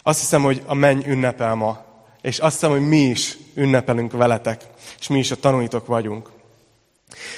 Azt 0.03 0.21
hiszem, 0.21 0.43
hogy 0.43 0.63
a 0.67 0.75
menny 0.75 1.03
ünnepel 1.07 1.55
ma, 1.55 1.85
és 2.21 2.39
azt 2.39 2.53
hiszem, 2.53 2.71
hogy 2.71 2.89
mi 2.89 3.01
is 3.01 3.37
ünnepelünk 3.55 4.13
veletek, 4.13 4.65
és 4.99 5.09
mi 5.09 5.19
is 5.19 5.31
a 5.31 5.37
tanúitok 5.37 5.87
vagyunk. 5.87 6.31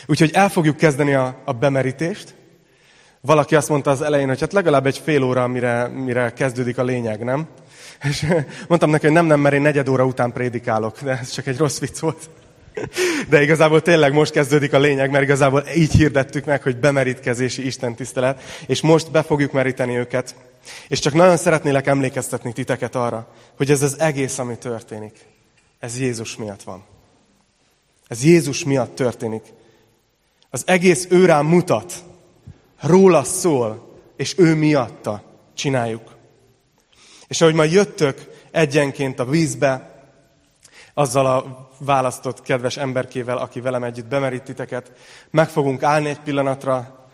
Úgyhogy 0.06 0.30
el 0.32 0.48
fogjuk 0.48 0.76
kezdeni 0.76 1.14
a, 1.14 1.36
a 1.44 1.52
bemerítést. 1.52 2.34
Valaki 3.20 3.54
azt 3.54 3.68
mondta 3.68 3.90
az 3.90 4.02
elején, 4.02 4.28
hogy 4.28 4.40
hát 4.40 4.52
legalább 4.52 4.86
egy 4.86 4.98
fél 4.98 5.22
óra, 5.22 5.46
mire, 5.46 5.86
mire 5.86 6.32
kezdődik 6.32 6.78
a 6.78 6.82
lényeg, 6.82 7.24
nem? 7.24 7.48
És 8.02 8.26
mondtam 8.68 8.90
neki, 8.90 9.04
hogy 9.04 9.14
nem, 9.14 9.26
nem, 9.26 9.40
mert 9.40 9.54
én 9.54 9.60
negyed 9.60 9.88
óra 9.88 10.04
után 10.04 10.32
prédikálok, 10.32 11.02
de 11.02 11.18
ez 11.18 11.30
csak 11.30 11.46
egy 11.46 11.56
rossz 11.56 11.78
vicc 11.78 11.98
volt. 11.98 12.30
De 13.28 13.42
igazából 13.42 13.82
tényleg 13.82 14.12
most 14.12 14.32
kezdődik 14.32 14.72
a 14.72 14.78
lényeg, 14.78 15.10
mert 15.10 15.24
igazából 15.24 15.64
így 15.76 15.92
hirdettük 15.92 16.44
meg, 16.44 16.62
hogy 16.62 16.76
bemerítkezési 16.76 17.66
Isten 17.66 17.94
tisztelet, 17.94 18.42
és 18.66 18.80
most 18.80 19.10
be 19.10 19.22
fogjuk 19.22 19.52
meríteni 19.52 19.96
őket. 19.96 20.34
És 20.88 20.98
csak 20.98 21.12
nagyon 21.12 21.36
szeretnélek 21.36 21.86
emlékeztetni 21.86 22.52
titeket 22.52 22.94
arra, 22.94 23.28
hogy 23.56 23.70
ez 23.70 23.82
az 23.82 24.00
egész, 24.00 24.38
ami 24.38 24.56
történik, 24.58 25.18
ez 25.78 25.98
Jézus 25.98 26.36
miatt 26.36 26.62
van. 26.62 26.84
Ez 28.08 28.24
Jézus 28.24 28.64
miatt 28.64 28.94
történik. 28.94 29.42
Az 30.50 30.62
egész 30.66 31.06
ő 31.10 31.24
rám 31.24 31.46
mutat, 31.46 31.94
róla 32.80 33.24
szól, 33.24 33.98
és 34.16 34.34
ő 34.38 34.54
miatta 34.54 35.22
csináljuk. 35.54 36.18
És 37.30 37.40
ahogy 37.40 37.54
majd 37.54 37.72
jöttök 37.72 38.30
egyenként 38.50 39.18
a 39.18 39.24
vízbe, 39.24 39.90
azzal 40.94 41.26
a 41.26 41.68
választott 41.78 42.42
kedves 42.42 42.76
emberkével, 42.76 43.38
aki 43.38 43.60
velem 43.60 43.82
együtt 43.82 44.06
bemerít 44.06 44.42
titeket, 44.42 44.92
meg 45.30 45.48
fogunk 45.48 45.82
állni 45.82 46.08
egy 46.08 46.20
pillanatra, 46.20 47.08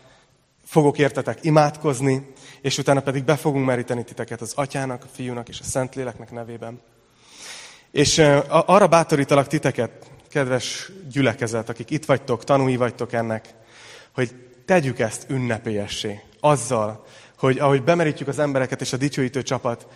fogok 0.65 0.97
értetek 0.97 1.37
imádkozni, 1.41 2.33
és 2.61 2.77
utána 2.77 2.99
pedig 2.99 3.23
be 3.23 3.35
fogunk 3.35 3.65
meríteni 3.65 4.03
titeket 4.03 4.41
az 4.41 4.53
atyának, 4.55 5.03
a 5.03 5.07
fiúnak 5.13 5.49
és 5.49 5.59
a 5.59 5.63
szentléleknek 5.63 6.31
nevében. 6.31 6.81
És 7.91 8.17
arra 8.47 8.87
bátorítalak 8.87 9.47
titeket, 9.47 9.91
kedves 10.29 10.91
gyülekezet, 11.11 11.69
akik 11.69 11.89
itt 11.89 12.05
vagytok, 12.05 12.43
tanúi 12.43 12.75
vagytok 12.75 13.13
ennek, 13.13 13.53
hogy 14.13 14.35
tegyük 14.65 14.99
ezt 14.99 15.25
ünnepélyessé. 15.29 16.21
Azzal, 16.39 17.05
hogy 17.37 17.59
ahogy 17.59 17.83
bemerítjük 17.83 18.27
az 18.27 18.39
embereket, 18.39 18.81
és 18.81 18.93
a 18.93 18.97
dicsőítő 18.97 19.41
csapat 19.41 19.87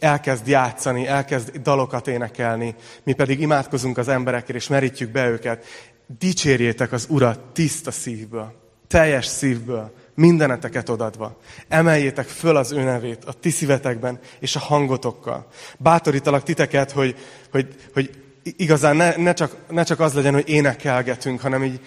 elkezd 0.00 0.46
játszani, 0.46 1.06
elkezd 1.06 1.56
dalokat 1.56 2.08
énekelni, 2.08 2.74
mi 3.02 3.12
pedig 3.12 3.40
imádkozunk 3.40 3.98
az 3.98 4.08
emberekért, 4.08 4.58
és 4.58 4.68
merítjük 4.68 5.10
be 5.10 5.28
őket. 5.28 5.64
Dicsérjétek 6.18 6.92
az 6.92 7.06
Urat 7.08 7.38
tiszta 7.38 7.90
szívből, 7.90 8.54
teljes 8.88 9.26
szívből, 9.26 9.94
mindeneteket 10.14 10.88
odadva. 10.88 11.40
Emeljétek 11.68 12.26
föl 12.26 12.56
az 12.56 12.72
ő 12.72 12.82
nevét 12.82 13.24
a 13.24 13.32
ti 13.32 13.50
szívetekben 13.50 14.18
és 14.38 14.56
a 14.56 14.60
hangotokkal. 14.60 15.46
Bátorítalak 15.78 16.42
titeket, 16.42 16.90
hogy, 16.90 17.16
hogy, 17.50 17.74
hogy 17.92 18.10
igazán 18.42 18.96
ne, 18.96 19.16
ne, 19.16 19.32
csak, 19.32 19.56
ne 19.70 19.82
csak 19.82 20.00
az 20.00 20.14
legyen, 20.14 20.32
hogy 20.34 20.48
énekelgetünk, 20.48 21.40
hanem 21.40 21.64
így 21.64 21.80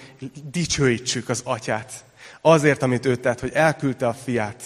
dicsőítsük 0.51 1.29
az 1.29 1.41
atyát. 1.43 2.03
Azért, 2.41 2.83
amit 2.83 3.05
ő 3.05 3.15
tett, 3.15 3.39
hogy 3.39 3.51
elküldte 3.53 4.07
a 4.07 4.13
fiát, 4.13 4.63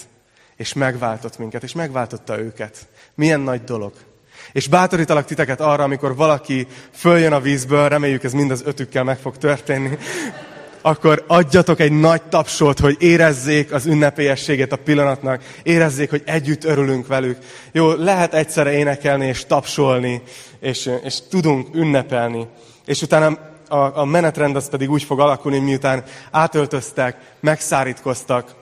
és 0.56 0.72
megváltott 0.72 1.38
minket, 1.38 1.62
és 1.62 1.72
megváltotta 1.72 2.38
őket. 2.38 2.88
Milyen 3.14 3.40
nagy 3.40 3.64
dolog. 3.64 3.92
És 4.52 4.68
bátorítalak 4.68 5.24
titeket 5.24 5.60
arra, 5.60 5.84
amikor 5.84 6.16
valaki 6.16 6.66
följön 6.92 7.32
a 7.32 7.40
vízből, 7.40 7.88
reméljük 7.88 8.24
ez 8.24 8.32
mind 8.32 8.50
az 8.50 8.62
ötükkel 8.64 9.04
meg 9.04 9.18
fog 9.18 9.36
történni, 9.36 9.98
akkor 10.82 11.24
adjatok 11.26 11.80
egy 11.80 11.92
nagy 11.92 12.22
tapsot, 12.22 12.78
hogy 12.78 12.96
érezzék 12.98 13.72
az 13.72 13.86
ünnepélyességét 13.86 14.72
a 14.72 14.76
pillanatnak, 14.76 15.42
érezzék, 15.62 16.10
hogy 16.10 16.22
együtt 16.26 16.64
örülünk 16.64 17.06
velük. 17.06 17.38
Jó, 17.72 17.92
lehet 17.92 18.34
egyszerre 18.34 18.72
énekelni 18.72 19.26
és 19.26 19.44
tapsolni, 19.46 20.22
és, 20.60 20.90
és 21.02 21.18
tudunk 21.28 21.74
ünnepelni. 21.74 22.46
És 22.84 23.02
utána 23.02 23.38
a, 23.68 23.98
a 23.98 24.04
menetrend 24.04 24.56
az 24.56 24.68
pedig 24.68 24.90
úgy 24.90 25.02
fog 25.02 25.20
alakulni, 25.20 25.58
miután 25.58 26.04
átöltöztek, 26.30 27.16
megszárítkoztak, 27.40 28.54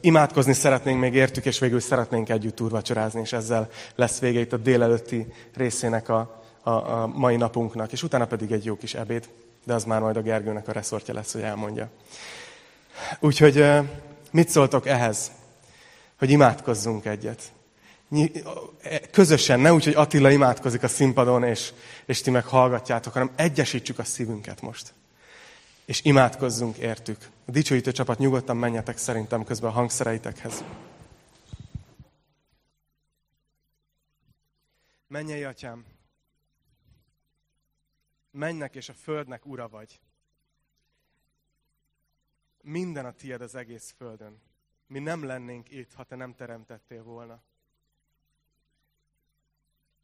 imádkozni 0.00 0.52
szeretnénk 0.52 1.00
még 1.00 1.14
értük, 1.14 1.44
és 1.44 1.58
végül 1.58 1.80
szeretnénk 1.80 2.28
együtt 2.28 2.60
úrvacsorázni, 2.60 3.20
és 3.20 3.32
ezzel 3.32 3.68
lesz 3.94 4.18
vége 4.18 4.40
itt 4.40 4.52
a 4.52 4.56
délelőtti 4.56 5.26
részének 5.54 6.08
a, 6.08 6.42
a, 6.62 6.70
a 6.70 7.06
mai 7.06 7.36
napunknak, 7.36 7.92
és 7.92 8.02
utána 8.02 8.26
pedig 8.26 8.52
egy 8.52 8.64
jó 8.64 8.76
kis 8.76 8.94
ebéd, 8.94 9.28
de 9.64 9.74
az 9.74 9.84
már 9.84 10.00
majd 10.00 10.16
a 10.16 10.22
Gergőnek 10.22 10.68
a 10.68 10.72
reszortja 10.72 11.14
lesz, 11.14 11.32
hogy 11.32 11.42
elmondja. 11.42 11.88
Úgyhogy 13.20 13.64
mit 14.30 14.48
szóltok 14.48 14.86
ehhez, 14.86 15.30
hogy 16.18 16.30
imádkozzunk 16.30 17.04
egyet? 17.04 17.42
Közösen, 19.10 19.60
ne 19.60 19.72
úgy, 19.72 19.84
hogy 19.84 19.94
Attila 19.94 20.30
imádkozik 20.30 20.82
a 20.82 20.88
színpadon, 20.88 21.44
és, 21.44 21.72
és 22.06 22.20
ti 22.20 22.30
meg 22.30 22.44
hallgatjátok, 22.44 23.12
hanem 23.12 23.30
egyesítsük 23.36 23.98
a 23.98 24.04
szívünket 24.04 24.60
most 24.60 24.94
és 25.86 26.00
imádkozzunk 26.02 26.76
értük. 26.76 27.18
A 27.48 27.50
dicsőítő 27.50 27.92
csapat 27.92 28.18
nyugodtan 28.18 28.56
menjetek 28.56 28.96
szerintem 28.96 29.44
közben 29.44 29.70
a 29.70 29.72
hangszereitekhez. 29.72 30.64
Mennyei 35.06 35.44
atyám, 35.44 35.84
mennek 38.30 38.74
és 38.74 38.88
a 38.88 38.92
földnek 38.92 39.46
ura 39.46 39.68
vagy. 39.68 40.00
Minden 42.62 43.06
a 43.06 43.12
tied 43.12 43.40
az 43.40 43.54
egész 43.54 43.94
földön. 43.96 44.40
Mi 44.86 44.98
nem 44.98 45.24
lennénk 45.24 45.70
itt, 45.70 45.92
ha 45.92 46.04
te 46.04 46.16
nem 46.16 46.34
teremtettél 46.34 47.02
volna. 47.02 47.42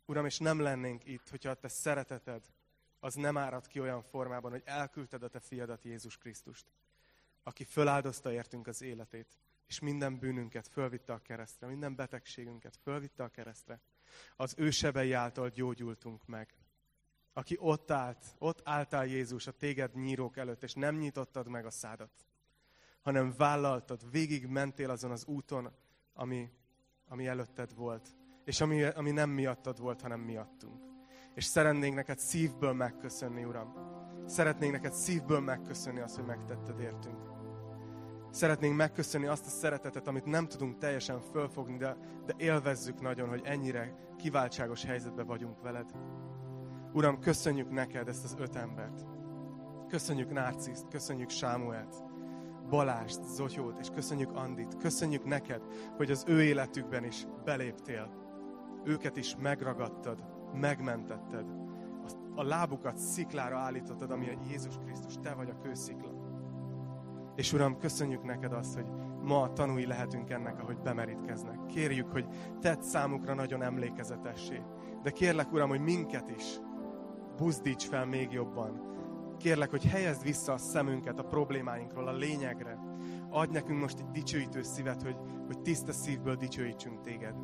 Uram, 0.05 0.27
és 0.27 0.39
nem 0.39 0.61
lennénk 0.61 1.05
itt, 1.05 1.29
hogyha 1.29 1.51
a 1.51 1.55
te 1.55 1.69
szereteted 1.69 2.43
az 3.01 3.15
nem 3.15 3.37
árad 3.37 3.67
ki 3.67 3.81
olyan 3.81 4.03
formában, 4.03 4.51
hogy 4.51 4.63
elküldted 4.65 5.23
a 5.23 5.29
te 5.29 5.41
fiadat 5.41 5.85
Jézus 5.85 6.19
Krisztust, 6.19 6.67
aki 7.43 7.65
föláldozta 7.65 8.33
értünk 8.33 8.67
az 8.67 8.83
életét, 8.83 9.39
és 9.67 9.81
minden 9.81 10.19
bűnünket 10.19 10.69
fölvitte 10.69 11.13
a 11.13 11.19
keresztre, 11.19 11.67
minden 11.67 11.95
betegségünket 11.95 12.77
fölvitte 12.83 13.23
a 13.23 13.29
keresztre. 13.29 13.81
Az 14.37 14.55
ő 14.57 14.71
sebei 14.71 15.13
által 15.13 15.49
gyógyultunk 15.49 16.27
meg. 16.27 16.55
Aki 17.33 17.57
ott 17.61 17.91
állt, 17.91 18.25
ott 18.39 18.61
álltál 18.65 19.07
Jézus 19.07 19.47
a 19.47 19.53
téged 19.53 19.95
nyírók 19.95 20.37
előtt, 20.37 20.63
és 20.63 20.73
nem 20.73 20.97
nyitottad 20.97 21.49
meg 21.49 21.67
a 21.67 21.71
szádat, 21.71 22.27
hanem 23.01 23.35
vállaltad, 23.37 24.11
végig 24.11 24.47
mentél 24.47 24.91
azon 24.91 25.11
az 25.11 25.25
úton, 25.27 25.73
ami, 26.13 26.51
ami 27.09 27.27
előtted 27.27 27.75
volt, 27.75 28.17
és 28.45 28.61
ami, 28.61 28.83
ami 28.83 29.11
nem 29.11 29.31
miattad 29.31 29.79
volt, 29.79 30.01
hanem 30.01 30.21
miattunk 30.21 30.93
és 31.35 31.45
szeretnénk 31.45 31.95
neked 31.95 32.19
szívből 32.19 32.73
megköszönni, 32.73 33.45
Uram. 33.45 33.75
Szeretnénk 34.27 34.73
neked 34.73 34.93
szívből 34.93 35.41
megköszönni 35.41 36.01
azt, 36.01 36.17
hogy 36.17 36.25
megtetted 36.25 36.81
értünk. 36.81 37.32
Szeretnénk 38.33 38.77
megköszönni 38.77 39.27
azt 39.27 39.47
a 39.47 39.49
szeretetet, 39.49 40.07
amit 40.07 40.25
nem 40.25 40.49
tudunk 40.49 40.79
teljesen 40.79 41.21
fölfogni, 41.21 41.77
de, 41.77 41.97
de 42.27 42.35
élvezzük 42.37 43.01
nagyon, 43.01 43.29
hogy 43.29 43.41
ennyire 43.45 43.95
kiváltságos 44.17 44.85
helyzetben 44.85 45.27
vagyunk 45.27 45.63
veled. 45.63 45.91
Uram, 46.93 47.19
köszönjük 47.19 47.71
neked 47.71 48.09
ezt 48.09 48.25
az 48.25 48.37
öt 48.39 48.57
embert. 48.57 49.07
Köszönjük 49.89 50.33
Nárciszt, 50.33 50.89
köszönjük 50.89 51.31
Sámuelt, 51.31 52.03
Balást, 52.69 53.25
Zotyót, 53.25 53.79
és 53.79 53.89
köszönjük 53.95 54.33
Andit. 54.35 54.77
Köszönjük 54.77 55.25
neked, 55.25 55.63
hogy 55.97 56.11
az 56.11 56.25
ő 56.27 56.43
életükben 56.43 57.05
is 57.05 57.27
beléptél. 57.45 58.11
Őket 58.85 59.17
is 59.17 59.37
megragadtad, 59.37 60.25
megmentetted. 60.55 61.47
A 62.35 62.43
lábukat 62.43 62.99
sziklára 62.99 63.57
állítottad, 63.59 64.11
ami 64.11 64.29
a 64.29 64.41
Jézus 64.49 64.75
Krisztus, 64.85 65.15
te 65.23 65.35
vagy 65.35 65.51
a 65.51 65.59
kőszikla. 65.59 66.12
És 67.35 67.53
Uram, 67.53 67.79
köszönjük 67.79 68.23
neked 68.23 68.53
azt, 68.53 68.75
hogy 68.75 68.87
ma 69.23 69.53
tanúi 69.53 69.87
lehetünk 69.87 70.31
ennek, 70.31 70.61
ahogy 70.61 70.79
bemerítkeznek. 70.79 71.67
Kérjük, 71.67 72.11
hogy 72.13 72.27
tedd 72.61 72.81
számukra 72.81 73.35
nagyon 73.35 73.63
emlékezetessé. 73.63 74.63
De 75.03 75.11
kérlek, 75.11 75.53
Uram, 75.53 75.69
hogy 75.69 75.81
minket 75.81 76.31
is 76.37 76.61
buzdíts 77.37 77.89
fel 77.89 78.07
még 78.07 78.33
jobban. 78.33 78.91
Kérlek, 79.39 79.71
hogy 79.71 79.85
helyezd 79.85 80.23
vissza 80.23 80.53
a 80.53 80.59
szemünket 80.59 81.19
a 81.19 81.25
problémáinkról, 81.25 82.09
a 82.09 82.13
lényegre. 82.13 82.79
Adj 83.31 83.53
nekünk 83.53 83.81
most 83.81 83.99
egy 83.99 84.11
dicsőítő 84.11 84.63
szívet, 84.63 85.03
hogy, 85.03 85.17
hogy 85.47 85.61
tiszta 85.61 85.93
szívből 85.93 86.35
dicsőítsünk 86.35 87.01
téged. 87.01 87.35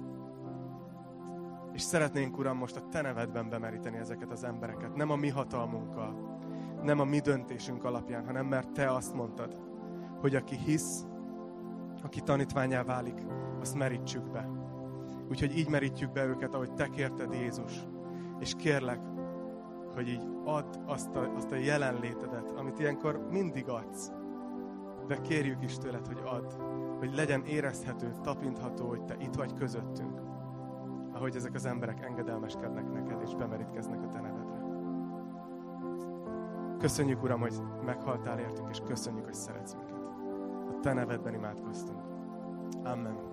És 1.72 1.82
szeretnénk, 1.82 2.38
Uram, 2.38 2.56
most 2.56 2.76
a 2.76 2.88
Te 2.88 3.00
nevedben 3.00 3.48
bemeríteni 3.48 3.96
ezeket 3.96 4.30
az 4.30 4.44
embereket. 4.44 4.94
Nem 4.94 5.10
a 5.10 5.16
mi 5.16 5.28
hatalmunkkal, 5.28 6.38
nem 6.82 7.00
a 7.00 7.04
mi 7.04 7.18
döntésünk 7.18 7.84
alapján, 7.84 8.26
hanem 8.26 8.46
mert 8.46 8.72
Te 8.72 8.92
azt 8.92 9.14
mondtad, 9.14 9.67
hogy 10.20 10.34
aki 10.34 10.56
hisz, 10.56 11.06
aki 12.02 12.20
tanítványá 12.20 12.82
válik, 12.82 13.26
azt 13.60 13.76
merítsük 13.76 14.30
be. 14.30 14.48
Úgyhogy 15.30 15.58
így 15.58 15.68
merítjük 15.68 16.12
be 16.12 16.26
őket, 16.26 16.54
ahogy 16.54 16.74
te 16.74 16.88
kérted 16.88 17.32
Jézus. 17.32 17.86
És 18.38 18.54
kérlek, 18.54 19.00
hogy 19.94 20.08
így 20.08 20.28
add 20.44 20.76
azt 20.86 21.16
a, 21.16 21.34
azt 21.34 21.52
a 21.52 21.56
jelenlétedet, 21.56 22.50
amit 22.50 22.78
ilyenkor 22.78 23.26
mindig 23.30 23.68
adsz. 23.68 24.12
De 25.06 25.20
kérjük 25.20 25.62
is 25.62 25.76
tőled, 25.76 26.06
hogy 26.06 26.22
add, 26.24 26.52
hogy 26.98 27.14
legyen 27.14 27.44
érezhető, 27.44 28.12
tapintható, 28.22 28.88
hogy 28.88 29.04
te 29.04 29.16
itt 29.18 29.34
vagy 29.34 29.54
közöttünk, 29.54 30.20
ahogy 31.12 31.36
ezek 31.36 31.54
az 31.54 31.66
emberek 31.66 32.04
engedelmeskednek 32.04 32.92
neked, 32.92 33.22
és 33.22 33.34
bemerítkeznek 33.34 34.02
a 34.02 34.08
te 34.08 34.20
nevedre. 34.20 34.66
Köszönjük, 36.78 37.22
Uram, 37.22 37.40
hogy 37.40 37.54
meghaltál 37.84 38.38
értünk, 38.38 38.68
és 38.70 38.80
köszönjük, 38.86 39.24
hogy 39.24 39.34
szeretsz 39.34 39.74
minket. 39.74 39.97
Te 40.82 40.92
nevedben 40.92 41.34
imádkoztunk. 41.34 41.98
Amen. 42.84 43.28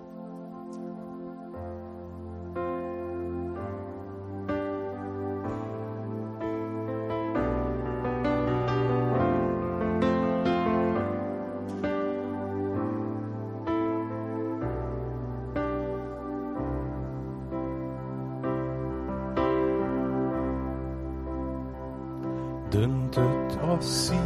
Döntött 22.70 23.52
a 23.62 23.80
szívem, 23.80 24.25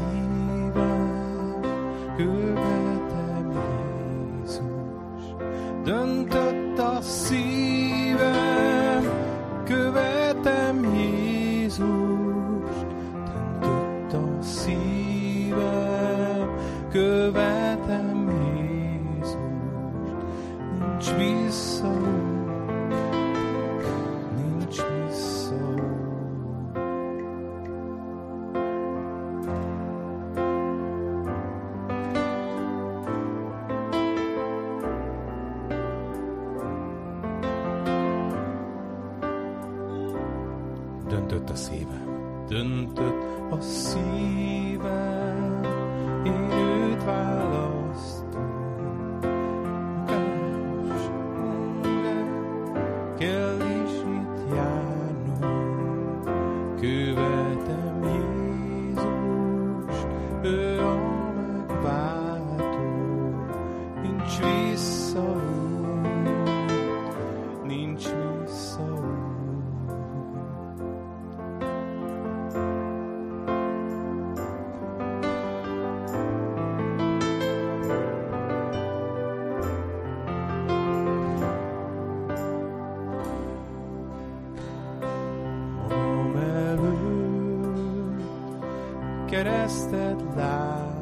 keresztet 89.71 90.23
látva, 90.37 90.99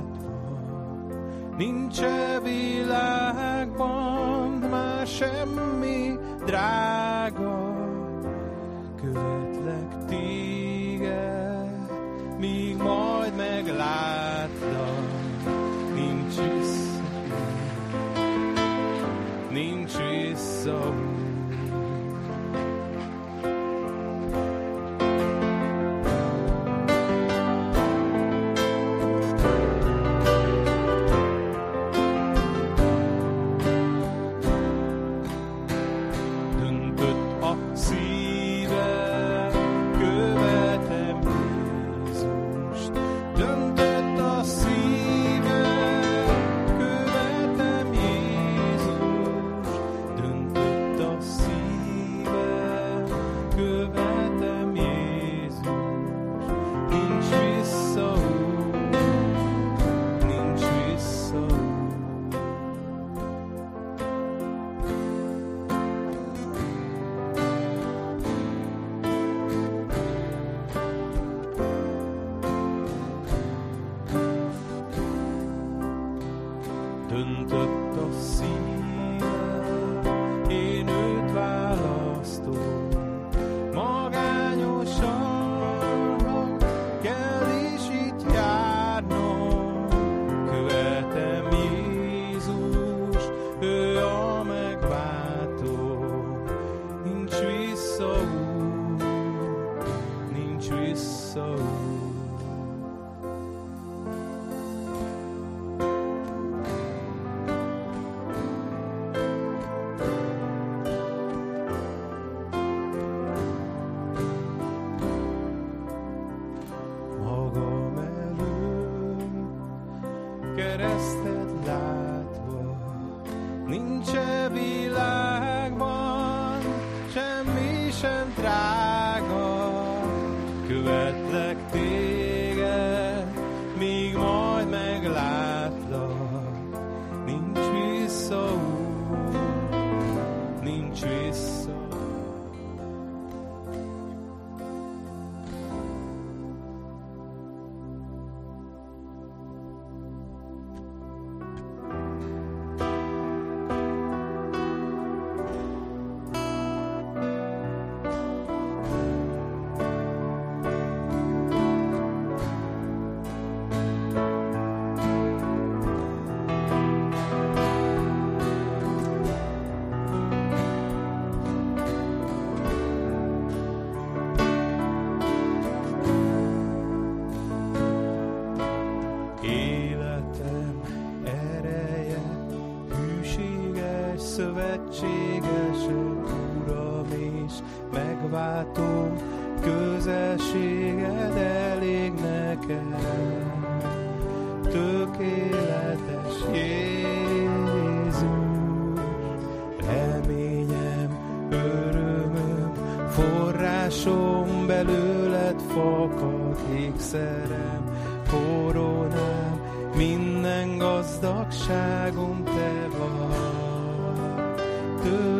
nincs 1.56 2.00
e 2.00 2.40
világban 2.40 4.50
már 4.50 5.06
semmi 5.06 6.18
drága, 6.44 7.57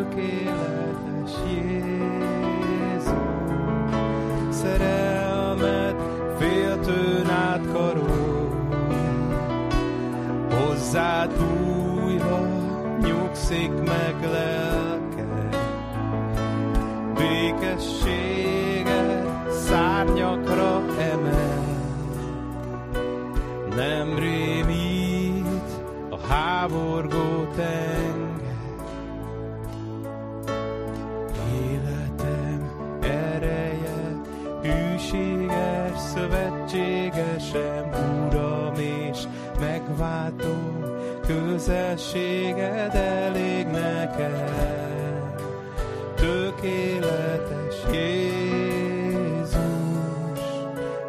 que 0.09 0.48
közelséged 41.59 42.95
elég 42.95 43.65
nekem, 43.65 45.33
tökéletes 46.15 47.75
Jézus, 47.91 49.59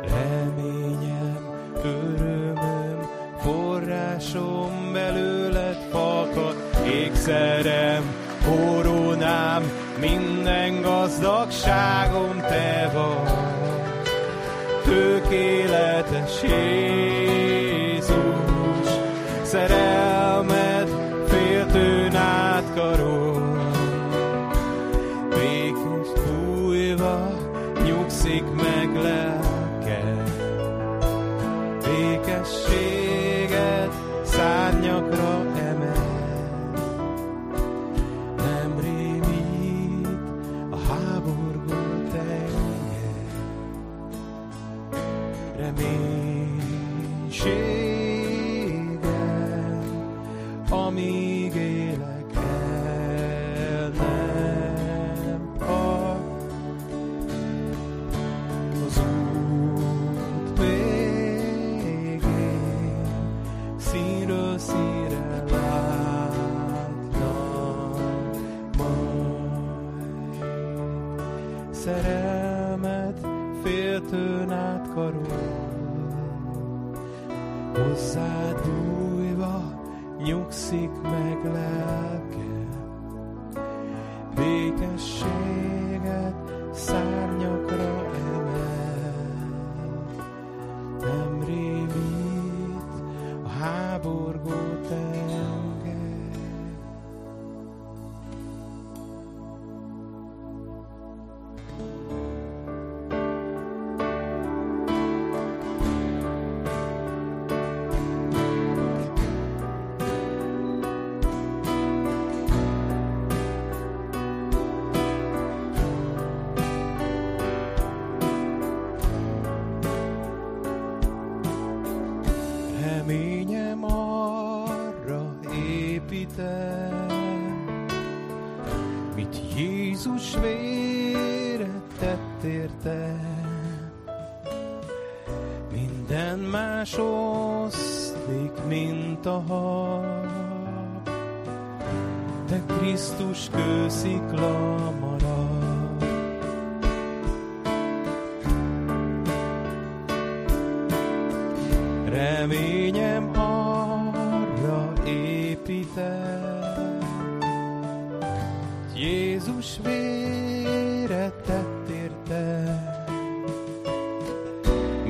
reményem, 0.02 1.38
örömöm, 1.84 3.08
forrásom 3.42 4.92
belőled 4.92 5.78
fakad, 5.90 6.56
ékszerem, 6.86 8.14
koronám, 8.44 9.62
minden 10.00 10.82
gazdagságom 10.82 12.40
te 12.40 12.90
vagy, 12.94 13.32
tökéletes 14.84 16.42
Jézus. 16.42 16.89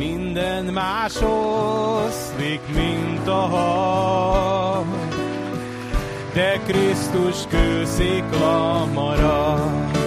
minden 0.01 0.65
más 0.65 1.15
oszlik, 1.17 2.61
mint 2.75 3.29
a 3.29 3.33
hal, 3.33 4.85
De 6.33 6.61
Krisztus 6.67 7.37
kőszikla 7.49 8.87
marad, 8.95 9.99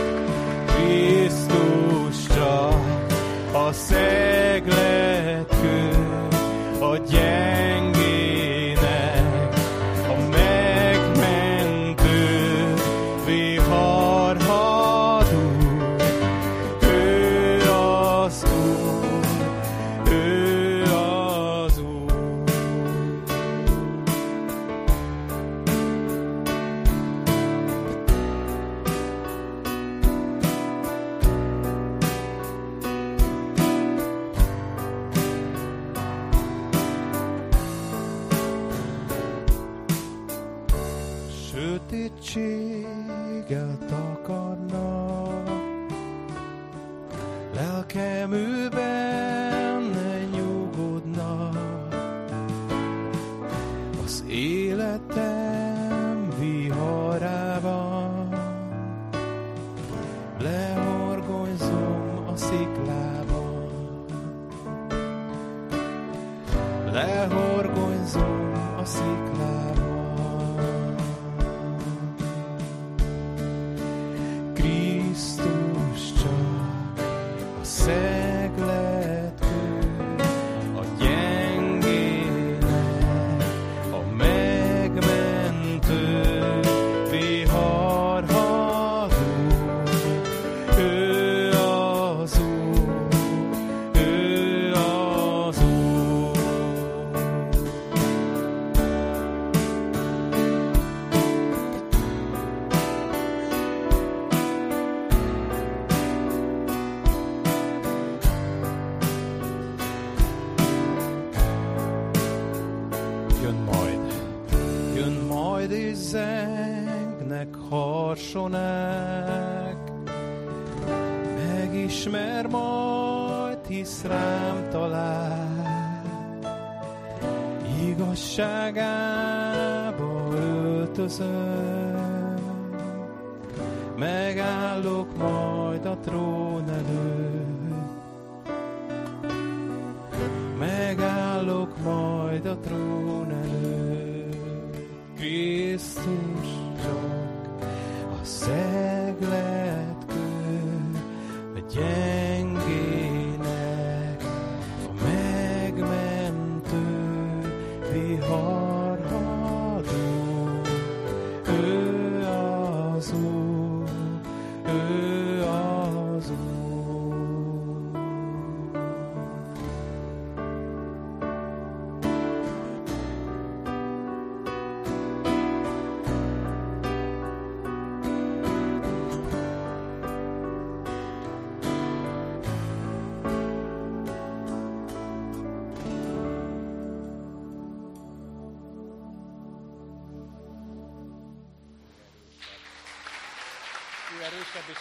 Krisztus 0.66 2.28
csak 2.36 3.06
a 3.52 3.72
szeglet 3.72 5.56
kő. 5.62 5.93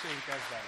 Ő 0.05 0.09
erősebb, 0.09 0.21
és 0.21 0.29
én 0.29 0.35
kezdem. 0.35 0.62